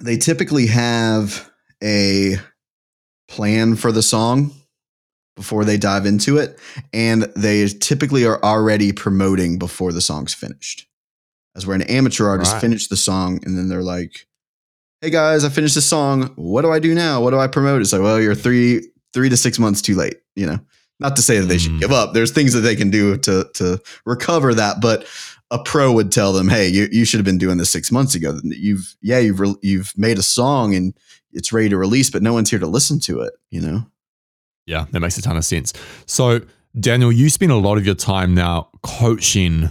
they 0.00 0.16
typically 0.16 0.66
have 0.66 1.50
a 1.82 2.36
plan 3.28 3.76
for 3.76 3.92
the 3.92 4.02
song 4.02 4.52
before 5.36 5.64
they 5.64 5.76
dive 5.76 6.06
into 6.06 6.36
it 6.36 6.58
and 6.92 7.22
they 7.36 7.66
typically 7.66 8.26
are 8.26 8.42
already 8.42 8.92
promoting 8.92 9.58
before 9.58 9.92
the 9.92 10.00
song's 10.00 10.34
finished 10.34 10.86
as 11.56 11.66
where 11.66 11.76
an 11.76 11.82
amateur 11.82 12.28
artist 12.28 12.52
right. 12.52 12.60
finished 12.60 12.90
the 12.90 12.96
song 12.96 13.40
and 13.44 13.56
then 13.56 13.68
they're 13.68 13.82
like 13.82 14.26
hey 15.00 15.08
guys, 15.08 15.44
I 15.44 15.48
finished 15.48 15.76
the 15.76 15.80
song. 15.80 16.30
What 16.36 16.60
do 16.60 16.70
I 16.70 16.78
do 16.78 16.94
now? 16.94 17.22
What 17.22 17.30
do 17.30 17.38
I 17.38 17.46
promote? 17.46 17.80
It's 17.80 17.92
like, 17.92 18.02
well, 18.02 18.20
you're 18.20 18.34
three 18.34 18.89
three 19.12 19.28
to 19.28 19.36
six 19.36 19.58
months 19.58 19.82
too 19.82 19.94
late. 19.94 20.20
You 20.36 20.46
know, 20.46 20.58
not 20.98 21.16
to 21.16 21.22
say 21.22 21.38
that 21.38 21.46
they 21.46 21.58
should 21.58 21.72
mm. 21.72 21.80
give 21.80 21.92
up. 21.92 22.12
There's 22.12 22.30
things 22.30 22.52
that 22.52 22.60
they 22.60 22.76
can 22.76 22.90
do 22.90 23.16
to 23.18 23.48
to 23.54 23.80
recover 24.04 24.54
that, 24.54 24.80
but 24.80 25.06
a 25.50 25.58
pro 25.58 25.92
would 25.92 26.12
tell 26.12 26.32
them, 26.32 26.48
"Hey, 26.48 26.68
you, 26.68 26.88
you 26.92 27.04
should 27.04 27.18
have 27.18 27.24
been 27.24 27.38
doing 27.38 27.58
this 27.58 27.70
six 27.70 27.90
months 27.90 28.14
ago. 28.14 28.38
You've 28.44 28.96
yeah, 29.02 29.18
you've 29.18 29.40
re- 29.40 29.56
you've 29.62 29.92
made 29.96 30.18
a 30.18 30.22
song 30.22 30.74
and 30.74 30.94
it's 31.32 31.52
ready 31.52 31.68
to 31.68 31.76
release, 31.76 32.10
but 32.10 32.22
no 32.22 32.32
one's 32.32 32.50
here 32.50 32.58
to 32.58 32.66
listen 32.66 33.00
to 33.00 33.20
it." 33.20 33.34
You 33.50 33.60
know. 33.60 33.86
Yeah, 34.66 34.86
that 34.92 35.00
makes 35.00 35.18
a 35.18 35.22
ton 35.22 35.36
of 35.36 35.44
sense. 35.44 35.72
So, 36.06 36.40
Daniel, 36.78 37.10
you 37.10 37.28
spend 37.28 37.50
a 37.50 37.56
lot 37.56 37.76
of 37.76 37.84
your 37.84 37.96
time 37.96 38.34
now 38.34 38.68
coaching 38.82 39.68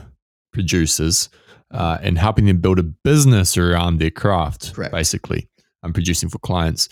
producers 0.52 1.30
uh, 1.72 2.00
and 2.02 2.18
helping 2.18 2.46
them 2.46 2.58
build 2.58 2.80
a 2.80 2.84
business 2.84 3.58
around 3.58 4.00
their 4.00 4.10
craft, 4.10 4.74
Correct. 4.74 4.92
basically, 4.92 5.48
and 5.84 5.94
producing 5.94 6.28
for 6.28 6.40
clients. 6.40 6.90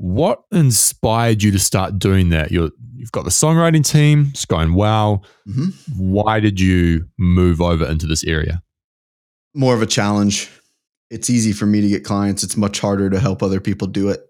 What 0.00 0.44
inspired 0.50 1.42
you 1.42 1.50
to 1.50 1.58
start 1.58 1.98
doing 1.98 2.30
that? 2.30 2.50
you 2.50 2.72
have 3.00 3.12
got 3.12 3.24
the 3.24 3.30
songwriting 3.30 3.86
team, 3.86 4.28
it's 4.30 4.46
going 4.46 4.72
well. 4.72 5.26
Mm-hmm. 5.46 5.68
Why 5.98 6.40
did 6.40 6.58
you 6.58 7.06
move 7.18 7.60
over 7.60 7.86
into 7.86 8.06
this 8.06 8.24
area? 8.24 8.62
More 9.54 9.74
of 9.74 9.82
a 9.82 9.86
challenge. 9.86 10.50
It's 11.10 11.28
easy 11.28 11.52
for 11.52 11.66
me 11.66 11.82
to 11.82 11.88
get 11.88 12.02
clients. 12.02 12.42
It's 12.42 12.56
much 12.56 12.80
harder 12.80 13.10
to 13.10 13.20
help 13.20 13.42
other 13.42 13.60
people 13.60 13.88
do 13.88 14.08
it. 14.08 14.20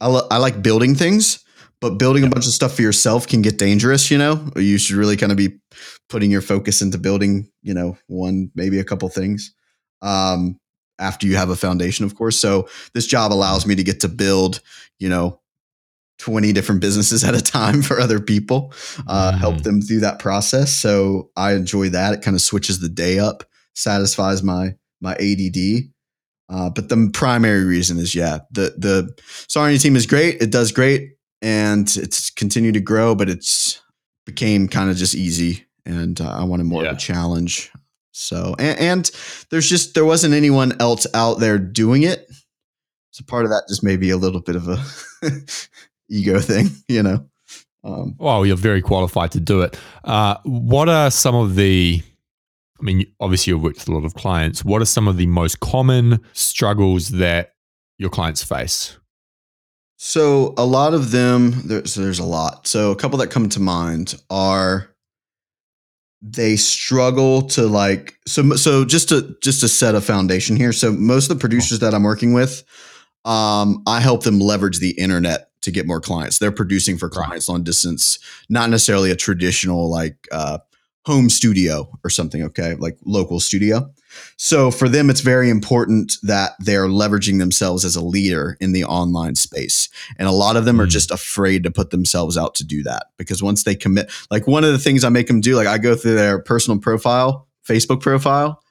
I, 0.00 0.06
lo- 0.06 0.28
I 0.30 0.36
like 0.36 0.62
building 0.62 0.94
things, 0.94 1.44
but 1.80 1.98
building 1.98 2.22
a 2.22 2.28
bunch 2.28 2.46
of 2.46 2.52
stuff 2.52 2.76
for 2.76 2.82
yourself 2.82 3.26
can 3.26 3.42
get 3.42 3.58
dangerous, 3.58 4.12
you 4.12 4.18
know? 4.18 4.48
You 4.54 4.78
should 4.78 4.94
really 4.94 5.16
kind 5.16 5.32
of 5.32 5.38
be 5.38 5.58
putting 6.08 6.30
your 6.30 6.40
focus 6.40 6.82
into 6.82 6.98
building, 6.98 7.50
you 7.62 7.74
know, 7.74 7.98
one, 8.06 8.52
maybe 8.54 8.78
a 8.78 8.84
couple 8.84 9.08
things. 9.08 9.52
Um, 10.02 10.60
after 11.00 11.26
you 11.26 11.36
have 11.36 11.50
a 11.50 11.56
foundation, 11.56 12.04
of 12.04 12.14
course. 12.14 12.38
So 12.38 12.68
this 12.94 13.06
job 13.06 13.32
allows 13.32 13.66
me 13.66 13.74
to 13.74 13.82
get 13.82 14.00
to 14.00 14.08
build, 14.08 14.60
you 14.98 15.08
know, 15.08 15.40
20 16.18 16.52
different 16.52 16.80
businesses 16.80 17.24
at 17.28 17.34
a 17.34 17.40
time 17.40 17.82
for 17.82 17.98
other 17.98 18.20
people, 18.20 18.72
uh, 19.08 19.32
mm. 19.32 19.38
help 19.38 19.62
them 19.62 19.80
through 19.80 20.00
that 20.00 20.18
process. 20.18 20.72
So 20.72 21.30
I 21.36 21.54
enjoy 21.54 21.88
that. 21.88 22.14
It 22.14 22.22
kind 22.22 22.34
of 22.34 22.42
switches 22.42 22.80
the 22.80 22.88
day 22.88 23.18
up, 23.18 23.44
satisfies 23.74 24.42
my 24.42 24.74
my 25.00 25.14
ADD. 25.14 25.90
Uh, 26.50 26.68
but 26.68 26.88
the 26.88 27.10
primary 27.14 27.64
reason 27.64 27.98
is 27.98 28.14
yeah, 28.14 28.40
the 28.50 28.74
the 28.76 29.12
songwriting 29.48 29.80
team 29.80 29.96
is 29.96 30.06
great. 30.06 30.42
It 30.42 30.50
does 30.50 30.72
great 30.72 31.12
and 31.42 31.88
it's 31.96 32.30
continued 32.30 32.74
to 32.74 32.80
grow, 32.80 33.14
but 33.14 33.28
it's 33.28 33.80
became 34.26 34.68
kind 34.68 34.90
of 34.90 34.96
just 34.96 35.14
easy, 35.14 35.66
and 35.86 36.20
uh, 36.20 36.30
I 36.30 36.44
wanted 36.44 36.64
more 36.64 36.84
yeah. 36.84 36.90
of 36.90 36.96
a 36.96 37.00
challenge. 37.00 37.72
So, 38.12 38.54
and, 38.58 38.78
and, 38.78 39.10
there's 39.50 39.68
just 39.68 39.94
there 39.94 40.04
wasn't 40.04 40.34
anyone 40.34 40.74
else 40.80 41.06
out 41.14 41.38
there 41.38 41.58
doing 41.58 42.02
it. 42.02 42.28
So 43.12 43.24
part 43.24 43.44
of 43.44 43.50
that 43.50 43.64
just 43.68 43.84
maybe 43.84 44.10
a 44.10 44.16
little 44.16 44.40
bit 44.40 44.56
of 44.56 44.68
a 44.68 44.82
ego 46.08 46.40
thing, 46.40 46.68
you 46.88 47.02
know. 47.02 47.26
Um, 47.82 48.14
well, 48.18 48.44
you're 48.44 48.56
very 48.56 48.82
qualified 48.82 49.32
to 49.32 49.40
do 49.40 49.62
it. 49.62 49.78
Uh, 50.04 50.36
what 50.44 50.88
are 50.88 51.10
some 51.10 51.34
of 51.34 51.54
the 51.54 52.02
I 52.80 52.82
mean, 52.82 53.04
obviously, 53.20 53.50
you've 53.52 53.62
worked 53.62 53.78
with 53.78 53.88
a 53.88 53.92
lot 53.92 54.04
of 54.04 54.14
clients. 54.14 54.64
What 54.64 54.80
are 54.80 54.86
some 54.86 55.06
of 55.06 55.18
the 55.18 55.26
most 55.26 55.60
common 55.60 56.20
struggles 56.32 57.10
that 57.10 57.54
your 57.98 58.08
clients 58.08 58.42
face? 58.42 58.96
So 59.98 60.54
a 60.56 60.64
lot 60.64 60.94
of 60.94 61.10
them, 61.10 61.52
there's 61.66 61.94
there's 61.94 62.18
a 62.18 62.24
lot. 62.24 62.66
So 62.66 62.90
a 62.90 62.96
couple 62.96 63.18
that 63.18 63.28
come 63.28 63.50
to 63.50 63.60
mind 63.60 64.14
are 64.30 64.89
they 66.22 66.56
struggle 66.56 67.42
to 67.42 67.66
like 67.66 68.18
so 68.26 68.54
so 68.56 68.84
just 68.84 69.08
to 69.08 69.36
just 69.42 69.60
to 69.60 69.68
set 69.68 69.94
a 69.94 70.00
foundation 70.00 70.56
here. 70.56 70.72
So 70.72 70.92
most 70.92 71.30
of 71.30 71.36
the 71.36 71.40
producers 71.40 71.78
that 71.78 71.94
I'm 71.94 72.02
working 72.02 72.32
with, 72.34 72.64
um, 73.24 73.82
I 73.86 74.00
help 74.00 74.22
them 74.22 74.38
leverage 74.38 74.78
the 74.78 74.90
internet 74.92 75.50
to 75.62 75.70
get 75.70 75.86
more 75.86 76.00
clients. 76.00 76.38
They're 76.38 76.52
producing 76.52 76.98
for 76.98 77.08
clients 77.08 77.48
long 77.48 77.62
distance, 77.62 78.18
not 78.48 78.70
necessarily 78.70 79.10
a 79.10 79.16
traditional 79.16 79.90
like 79.90 80.28
uh, 80.30 80.58
home 81.06 81.30
studio 81.30 81.90
or 82.04 82.10
something. 82.10 82.42
Okay, 82.44 82.74
like 82.74 82.98
local 83.04 83.40
studio. 83.40 83.90
So 84.36 84.70
for 84.70 84.88
them, 84.88 85.10
it's 85.10 85.20
very 85.20 85.50
important 85.50 86.16
that 86.22 86.52
they're 86.58 86.86
leveraging 86.86 87.38
themselves 87.38 87.84
as 87.84 87.96
a 87.96 88.04
leader 88.04 88.56
in 88.60 88.72
the 88.72 88.84
online 88.84 89.34
space. 89.34 89.88
And 90.18 90.28
a 90.28 90.32
lot 90.32 90.56
of 90.56 90.64
them 90.64 90.76
mm. 90.76 90.80
are 90.80 90.84
hmm. 90.84 90.90
just 90.90 91.10
afraid 91.10 91.64
to 91.64 91.70
put 91.70 91.90
themselves 91.90 92.36
out 92.36 92.54
to 92.56 92.64
do 92.64 92.82
that 92.84 93.06
because 93.16 93.42
once 93.42 93.64
they 93.64 93.74
commit, 93.74 94.10
like 94.30 94.46
one 94.46 94.64
of 94.64 94.72
the 94.72 94.78
things 94.78 95.04
I 95.04 95.08
make 95.08 95.26
them 95.26 95.40
do, 95.40 95.56
like 95.56 95.66
I 95.66 95.78
go 95.78 95.94
through 95.94 96.14
their 96.14 96.40
personal 96.40 96.78
profile, 96.78 97.46
Facebook 97.68 98.00
profile, 98.00 98.62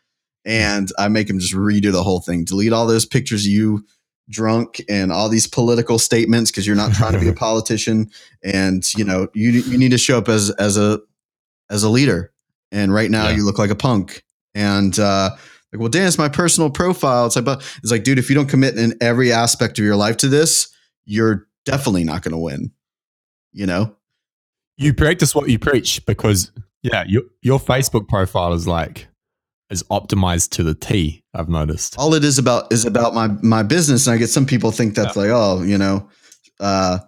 and 0.46 0.90
I 0.98 1.08
make 1.08 1.28
them 1.28 1.40
just 1.40 1.54
redo 1.54 1.92
the 1.92 2.04
whole 2.04 2.22
thing, 2.22 2.44
delete 2.44 2.74
all 2.74 2.88
those 2.88 3.06
pictures 3.06 3.48
you 3.48 3.86
drunk 4.30 4.82
and 4.88 5.12
all 5.12 5.28
these 5.28 5.48
political 5.48 5.98
statements 5.98 6.52
because 6.52 6.66
you're 6.66 6.76
not 6.76 6.94
trying 6.94 7.14
to 7.14 7.20
be 7.20 7.28
a 7.28 7.34
politician 7.48 8.10
and 8.44 8.94
you 8.96 9.04
know 9.04 9.28
you 9.34 9.50
you 9.50 9.78
need 9.78 9.92
to 9.92 9.98
show 9.98 10.18
up 10.18 10.30
as 10.30 10.52
as 10.52 10.78
a 10.78 11.00
as 11.70 11.84
a 11.84 11.90
leader 11.90 12.32
and 12.72 12.94
right 12.94 13.10
now 13.10 13.28
yeah. 13.28 13.36
you 13.36 13.46
look 13.46 13.58
like 13.58 13.72
a 13.72 13.76
punk 13.76 14.24
and 14.56 14.98
uh, 14.98 15.32
like, 15.72 15.80
well, 15.80 15.90
Dan, 15.90 16.08
it's 16.08 16.18
my 16.18 16.30
personal 16.30 16.70
profile. 16.70 17.28
It's 17.28 17.36
like, 17.36 17.46
but 17.46 17.60
it's 17.82 17.92
like, 17.92 18.04
dude, 18.04 18.20
if 18.20 18.30
you 18.30 18.36
don't 18.36 18.50
commit 18.50 18.78
in 18.78 18.96
every 19.02 19.32
aspect 19.32 19.78
of 19.78 19.86
your 19.86 19.96
life 19.96 20.18
to 20.18 20.28
this, 20.28 20.74
you're 21.06 21.48
definitely 21.66 22.04
not 22.04 22.24
going 22.24 22.32
to 22.32 22.38
win. 22.38 22.72
You 23.52 23.66
know, 23.66 23.96
you 24.78 24.94
practice 24.94 25.36
what 25.36 25.50
you 25.50 25.60
preach 25.60 26.06
because 26.06 26.52
yeah, 26.82 27.04
your 27.08 27.24
your 27.42 27.60
Facebook 27.60 28.08
profile 28.08 28.54
is 28.54 28.68
like 28.68 29.08
is 29.70 29.84
optimized 29.84 30.52
to 30.52 30.64
the 30.64 30.76
T. 30.76 31.24
I've 31.34 31.50
noticed. 31.50 31.96
All 31.98 32.14
it 32.14 32.24
is 32.24 32.38
about 32.38 32.72
is 32.72 32.86
about 32.86 33.14
my 33.14 33.28
my 33.42 33.64
business, 33.64 34.08
and 34.08 34.16
I 34.16 34.18
get 34.18 34.30
some 34.30 34.46
people 34.46 34.72
think 34.72 34.96
that's 34.96 35.16
yeah. 35.16 35.22
like, 35.22 35.32
oh, 35.32 35.64
you 35.64 35.78
know, 35.78 36.10
uh, 36.60 37.00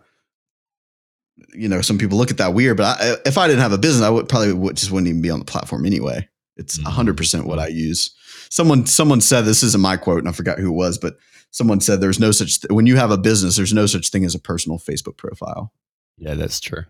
you 1.54 1.70
know, 1.70 1.82
some 1.82 1.98
people 1.98 2.18
look 2.18 2.32
at 2.32 2.38
that 2.38 2.54
weird. 2.54 2.78
But 2.78 3.00
I, 3.00 3.16
if 3.26 3.38
I 3.38 3.48
didn't 3.48 3.62
have 3.62 3.74
a 3.74 3.78
business, 3.78 4.04
I 4.04 4.10
would 4.10 4.30
probably 4.30 4.54
would, 4.54 4.78
just 4.78 4.92
wouldn't 4.92 5.08
even 5.08 5.22
be 5.22 5.30
on 5.30 5.40
the 5.40 5.46
platform 5.46 5.86
anyway. 5.86 6.28
It's 6.58 6.78
mm-hmm. 6.78 6.90
hundred 6.90 7.18
percent 7.18 7.48
what 7.48 7.60
I 7.60 7.68
use. 7.68 8.12
Someone 8.50 8.86
someone 8.86 9.22
said 9.22 9.42
this 9.42 9.64
isn't 9.64 9.82
my 9.82 9.98
quote, 9.98 10.20
and 10.20 10.30
I 10.30 10.32
forgot 10.32 10.60
who 10.60 10.70
it 10.70 10.76
was, 10.76 10.98
but 10.98 11.18
someone 11.52 11.82
said 11.82 12.02
there's 12.02 12.20
no 12.20 12.32
such 12.32 12.62
th- 12.62 12.72
when 12.72 12.88
you 12.88 12.98
have 12.98 13.12
a 13.12 13.18
business, 13.18 13.58
there's 13.58 13.74
no 13.74 13.86
such 13.86 14.10
thing 14.10 14.26
as 14.26 14.36
a 14.36 14.40
personal 14.40 14.80
Facebook 14.80 15.18
profile. 15.18 15.72
Yeah, 16.18 16.36
that's 16.36 16.60
true. 16.60 16.84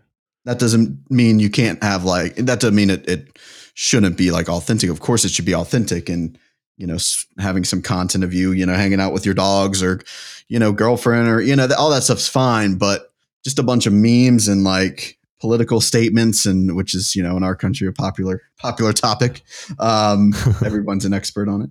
That 0.44 0.58
doesn't 0.58 1.10
mean 1.10 1.38
you 1.38 1.50
can't 1.50 1.82
have 1.82 2.04
like 2.04 2.36
that. 2.36 2.60
Doesn't 2.60 2.74
mean 2.74 2.90
it 2.90 3.08
it 3.08 3.38
shouldn't 3.74 4.16
be 4.16 4.30
like 4.30 4.48
authentic. 4.48 4.90
Of 4.90 5.00
course, 5.00 5.24
it 5.24 5.30
should 5.30 5.44
be 5.44 5.54
authentic 5.54 6.08
and 6.08 6.38
you 6.76 6.86
know 6.86 6.98
having 7.38 7.64
some 7.64 7.82
content 7.82 8.24
of 8.24 8.34
you, 8.34 8.52
you 8.52 8.66
know, 8.66 8.74
hanging 8.74 9.00
out 9.00 9.12
with 9.12 9.24
your 9.24 9.34
dogs 9.34 9.82
or 9.82 10.00
you 10.48 10.58
know 10.58 10.72
girlfriend 10.72 11.28
or 11.28 11.40
you 11.40 11.54
know 11.54 11.68
all 11.78 11.90
that 11.90 12.02
stuff's 12.02 12.28
fine, 12.28 12.74
but 12.74 13.12
just 13.44 13.58
a 13.58 13.62
bunch 13.62 13.86
of 13.86 13.92
memes 13.92 14.48
and 14.48 14.64
like 14.64 15.18
political 15.42 15.80
statements 15.80 16.46
and 16.46 16.76
which 16.76 16.94
is 16.94 17.16
you 17.16 17.22
know 17.22 17.36
in 17.36 17.42
our 17.42 17.56
country 17.56 17.88
a 17.88 17.92
popular 17.92 18.40
popular 18.58 18.92
topic. 18.92 19.42
Um, 19.80 20.32
everyone's 20.64 21.04
an 21.04 21.12
expert 21.12 21.48
on 21.48 21.62
it. 21.62 21.70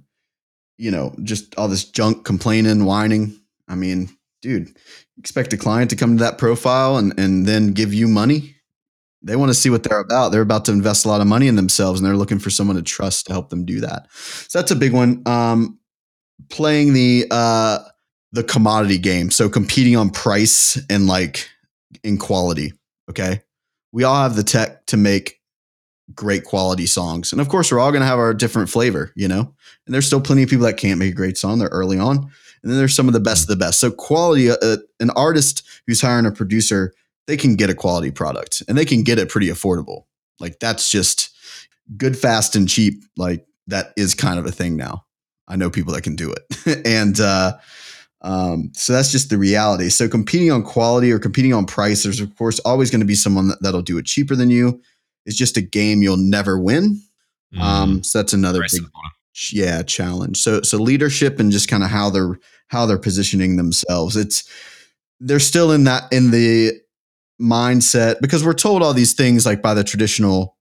You 0.77 0.91
know 0.91 1.15
just 1.23 1.55
all 1.55 1.69
this 1.69 1.86
junk 1.86 2.25
complaining 2.25 2.84
whining. 2.84 3.39
I 3.69 3.75
mean 3.75 4.10
dude 4.41 4.75
expect 5.17 5.53
a 5.53 5.57
client 5.57 5.89
to 5.91 5.95
come 5.95 6.17
to 6.17 6.23
that 6.23 6.38
profile 6.38 6.97
and 6.97 7.17
and 7.17 7.45
then 7.45 7.71
give 7.71 7.93
you 7.93 8.10
money? 8.10 8.57
They 9.23 9.38
want 9.38 9.51
to 9.51 9.53
see 9.53 9.69
what 9.69 9.84
they're 9.84 10.01
about. 10.01 10.34
They're 10.34 10.41
about 10.41 10.65
to 10.65 10.73
invest 10.73 11.05
a 11.05 11.07
lot 11.07 11.21
of 11.21 11.27
money 11.27 11.47
in 11.47 11.55
themselves 11.55 12.01
and 12.01 12.05
they're 12.05 12.17
looking 12.17 12.39
for 12.39 12.49
someone 12.49 12.75
to 12.75 12.81
trust 12.81 13.27
to 13.27 13.31
help 13.31 13.51
them 13.51 13.63
do 13.63 13.79
that. 13.79 14.07
So 14.12 14.60
that's 14.60 14.71
a 14.71 14.75
big 14.75 14.91
one. 14.91 15.21
Um, 15.25 15.79
playing 16.49 16.91
the 16.91 17.27
uh 17.31 17.79
the 18.34 18.43
commodity 18.43 18.97
game. 18.97 19.31
So 19.31 19.47
competing 19.47 19.95
on 19.95 20.10
price 20.10 20.77
and 20.89 21.07
like 21.07 21.47
in 22.03 22.17
quality 22.17 22.73
okay 23.10 23.41
we 23.91 24.04
all 24.04 24.21
have 24.21 24.36
the 24.36 24.43
tech 24.43 24.86
to 24.88 24.97
make 24.97 25.41
great 26.13 26.43
quality 26.43 26.86
songs. 26.86 27.32
And 27.32 27.41
of 27.41 27.49
course, 27.49 27.71
we're 27.71 27.80
all 27.80 27.91
going 27.91 28.01
to 28.01 28.08
have 28.08 28.19
our 28.19 28.34
different 28.34 28.69
flavor, 28.69 29.12
you 29.15 29.27
know? 29.27 29.54
And 29.86 29.93
there's 29.93 30.06
still 30.06 30.21
plenty 30.21 30.43
of 30.43 30.49
people 30.49 30.65
that 30.65 30.77
can't 30.77 30.99
make 30.99 31.12
a 31.12 31.15
great 31.15 31.38
song. 31.38 31.60
They're 31.60 31.69
early 31.69 31.97
on. 31.97 32.17
And 32.17 32.71
then 32.71 32.77
there's 32.77 32.95
some 32.95 33.08
of 33.08 33.13
the 33.13 33.19
best 33.19 33.43
of 33.43 33.47
the 33.47 33.56
best. 33.56 33.80
So, 33.80 33.91
quality, 33.91 34.51
uh, 34.51 34.77
an 34.99 35.10
artist 35.12 35.63
who's 35.88 36.01
hiring 36.01 36.25
a 36.25 36.32
producer, 36.32 36.93
they 37.27 37.38
can 37.38 37.56
get 37.56 37.69
a 37.69 37.75
quality 37.75 38.12
product 38.12 38.62
and 38.67 38.77
they 38.77 38.86
can 38.86 39.04
get 39.04 39.19
it 39.19 39.30
pretty 39.30 39.47
affordable. 39.47 40.06
Like, 40.39 40.60
that's 40.60 40.89
just 40.91 41.36
good, 41.97 42.17
fast, 42.17 42.56
and 42.56 42.69
cheap. 42.69 43.04
Like, 43.17 43.45
that 43.67 43.93
is 43.97 44.13
kind 44.13 44.38
of 44.38 44.45
a 44.45 44.51
thing 44.51 44.75
now. 44.77 45.06
I 45.47 45.56
know 45.56 45.69
people 45.69 45.93
that 45.93 46.04
can 46.04 46.15
do 46.15 46.34
it. 46.34 46.86
and, 46.86 47.19
uh, 47.19 47.58
um, 48.21 48.71
so 48.73 48.93
that's 48.93 49.12
just 49.12 49.29
the 49.29 49.38
reality. 49.38 49.89
So 49.89 50.07
competing 50.07 50.51
on 50.51 50.63
quality 50.63 51.12
or 51.12 51.19
competing 51.19 51.53
on 51.53 51.65
price, 51.65 52.03
there's 52.03 52.19
of 52.19 52.36
course 52.36 52.60
always 52.60 52.91
going 52.91 53.01
to 53.01 53.05
be 53.05 53.15
someone 53.15 53.47
that, 53.47 53.62
that'll 53.62 53.81
do 53.81 53.97
it 53.97 54.05
cheaper 54.05 54.36
than 54.36 54.49
you. 54.49 54.81
It's 55.25 55.38
just 55.38 55.57
a 55.57 55.62
game 55.62 56.01
you'll 56.01 56.17
never 56.17 56.60
win. 56.60 57.01
Mm. 57.53 57.60
Um, 57.60 58.03
so 58.03 58.19
that's 58.19 58.34
another 58.34 58.62
big, 58.62 58.81
yeah, 59.51 59.81
challenge. 59.84 60.38
So 60.38 60.62
so 60.62 60.77
leadership 60.77 61.39
and 61.39 61.51
just 61.51 61.67
kind 61.67 61.84
of 61.84 61.89
how 61.89 62.10
they're 62.10 62.39
how 62.67 62.86
they're 62.86 62.97
positioning 62.97 63.55
themselves. 63.55 64.15
It's 64.15 64.49
they're 65.19 65.39
still 65.39 65.71
in 65.71 65.84
that 65.86 66.12
in 66.12 66.31
the 66.31 66.79
mindset 67.41 68.21
because 68.21 68.45
we're 68.45 68.53
told 68.53 68.84
all 68.84 68.93
these 68.93 69.13
things 69.13 69.45
like 69.45 69.62
by 69.62 69.73
the 69.73 69.84
traditional, 69.84 70.57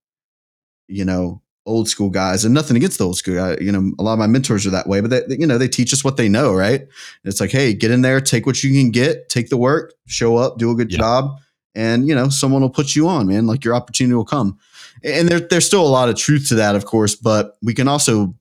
you 0.89 1.05
know, 1.05 1.43
old 1.67 1.89
school 1.89 2.11
guys 2.11 2.45
and 2.45 2.55
nothing 2.55 2.77
against 2.77 2.99
the 2.99 3.05
old 3.05 3.17
school 3.17 3.35
guy. 3.37 3.57
You 3.61 3.73
know, 3.73 3.93
a 3.99 4.03
lot 4.03 4.15
of 4.15 4.19
my 4.19 4.27
mentors 4.27 4.67
are 4.67 4.71
that 4.71 4.89
way, 4.89 5.01
but 5.01 5.11
they, 5.11 5.37
you 5.37 5.47
know, 5.47 5.59
they 5.59 5.69
teach 5.69 5.93
us 5.93 6.03
what 6.03 6.17
they 6.17 6.29
know, 6.29 6.55
right? 6.55 6.81
And 6.81 6.91
it's 7.25 7.41
like, 7.41 7.51
hey, 7.51 7.75
get 7.75 7.91
in 7.91 8.03
there, 8.03 8.21
take 8.21 8.47
what 8.47 8.63
you 8.63 8.73
can 8.73 8.91
get, 8.91 9.29
take 9.29 9.49
the 9.49 9.57
work, 9.57 9.95
show 10.07 10.37
up, 10.37 10.59
do 10.59 10.71
a 10.71 10.75
good 10.75 10.91
yeah. 10.91 10.99
job, 10.99 11.39
and 11.75 12.09
you 12.09 12.15
know, 12.15 12.29
someone 12.29 12.63
will 12.63 12.71
put 12.71 12.97
you 12.97 13.09
on, 13.09 13.27
man. 13.29 13.47
Like 13.47 13.65
your 13.65 13.75
opportunity 13.75 14.15
will 14.15 14.25
come. 14.25 14.59
And 15.05 15.29
there, 15.29 15.41
there's 15.41 15.67
still 15.67 15.87
a 15.87 15.89
lot 15.89 16.09
of 16.09 16.17
truth 16.17 16.49
to 16.49 16.57
that, 16.57 16.75
of 16.75 16.85
course, 16.85 17.15
but 17.15 17.57
we 17.63 17.75
can 17.75 17.89
also 17.89 18.35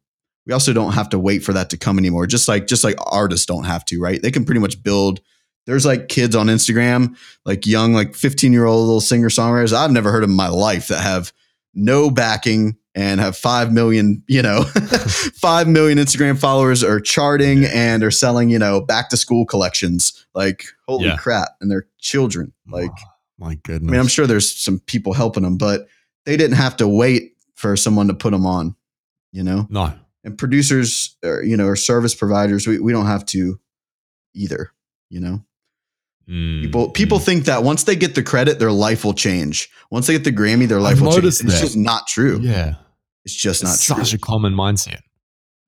we 0.45 0.53
also 0.53 0.73
don't 0.73 0.93
have 0.93 1.09
to 1.09 1.19
wait 1.19 1.43
for 1.43 1.53
that 1.53 1.69
to 1.69 1.77
come 1.77 1.99
anymore. 1.99 2.25
Just 2.25 2.47
like 2.47 2.67
just 2.67 2.83
like 2.83 2.95
artists 3.05 3.45
don't 3.45 3.65
have 3.65 3.85
to, 3.85 4.01
right? 4.01 4.21
They 4.21 4.31
can 4.31 4.45
pretty 4.45 4.61
much 4.61 4.81
build 4.81 5.21
there's 5.69 5.85
like 5.85 6.07
kids 6.07 6.35
on 6.35 6.47
Instagram, 6.47 7.15
like 7.45 7.67
young, 7.67 7.93
like 7.93 8.15
15 8.15 8.51
year 8.51 8.65
old 8.65 8.87
little 8.87 9.01
singer 9.01 9.29
songwriters 9.29 9.71
I've 9.71 9.91
never 9.91 10.11
heard 10.11 10.23
of 10.23 10.29
in 10.31 10.35
my 10.35 10.47
life 10.47 10.87
that 10.87 11.01
have 11.01 11.31
no 11.75 12.09
backing, 12.09 12.75
and 12.95 13.19
have 13.19 13.37
5 13.37 13.71
million, 13.71 14.23
you 14.27 14.41
know, 14.41 14.63
5 14.73 15.67
million 15.67 15.97
Instagram 15.97 16.39
followers 16.39 16.83
are 16.83 16.99
charting 16.99 17.65
and 17.65 18.03
are 18.03 18.11
selling, 18.11 18.49
you 18.49 18.59
know, 18.59 18.81
back 18.81 19.09
to 19.09 19.17
school 19.17 19.45
collections. 19.45 20.25
Like, 20.33 20.65
holy 20.87 21.05
yeah. 21.05 21.17
crap. 21.17 21.49
And 21.61 21.69
they're 21.69 21.87
children. 21.99 22.51
Like, 22.67 22.91
oh, 22.91 23.09
my 23.37 23.55
goodness. 23.55 23.89
I 23.89 23.91
mean, 23.91 23.99
I'm 23.99 24.07
sure 24.07 24.27
there's 24.27 24.49
some 24.49 24.79
people 24.79 25.13
helping 25.13 25.43
them, 25.43 25.57
but 25.57 25.87
they 26.25 26.35
didn't 26.35 26.57
have 26.57 26.77
to 26.77 26.87
wait 26.87 27.33
for 27.55 27.75
someone 27.75 28.07
to 28.07 28.13
put 28.13 28.31
them 28.31 28.45
on, 28.45 28.75
you 29.31 29.43
know? 29.43 29.67
No. 29.69 29.93
And 30.23 30.37
producers, 30.37 31.15
or, 31.23 31.43
you 31.43 31.55
know, 31.55 31.65
or 31.65 31.75
service 31.75 32.15
providers, 32.15 32.67
we, 32.67 32.79
we 32.79 32.91
don't 32.91 33.05
have 33.05 33.25
to 33.27 33.59
either, 34.33 34.71
you 35.09 35.19
know? 35.19 35.43
Mm, 36.29 36.61
People 36.61 36.89
people 36.91 37.17
mm. 37.19 37.23
think 37.25 37.45
that 37.45 37.63
once 37.63 37.83
they 37.85 37.95
get 37.95 38.13
the 38.15 38.21
credit, 38.23 38.59
their 38.59 38.71
life 38.71 39.03
will 39.03 39.13
change. 39.15 39.67
Once 39.89 40.05
they 40.07 40.13
get 40.13 40.23
the 40.23 40.31
Grammy, 40.31 40.67
their 40.67 40.79
life 40.81 40.97
I've 40.97 41.01
will 41.01 41.11
change. 41.13 41.25
It's 41.25 41.41
that. 41.41 41.59
just 41.61 41.75
not 41.75 42.05
true. 42.07 42.39
yeah, 42.41 42.75
It's 43.25 43.33
just 43.35 43.63
it's 43.63 43.89
not 43.89 43.97
such 43.97 44.09
true. 44.11 44.17
a 44.17 44.19
common 44.19 44.53
mindset. 44.53 45.01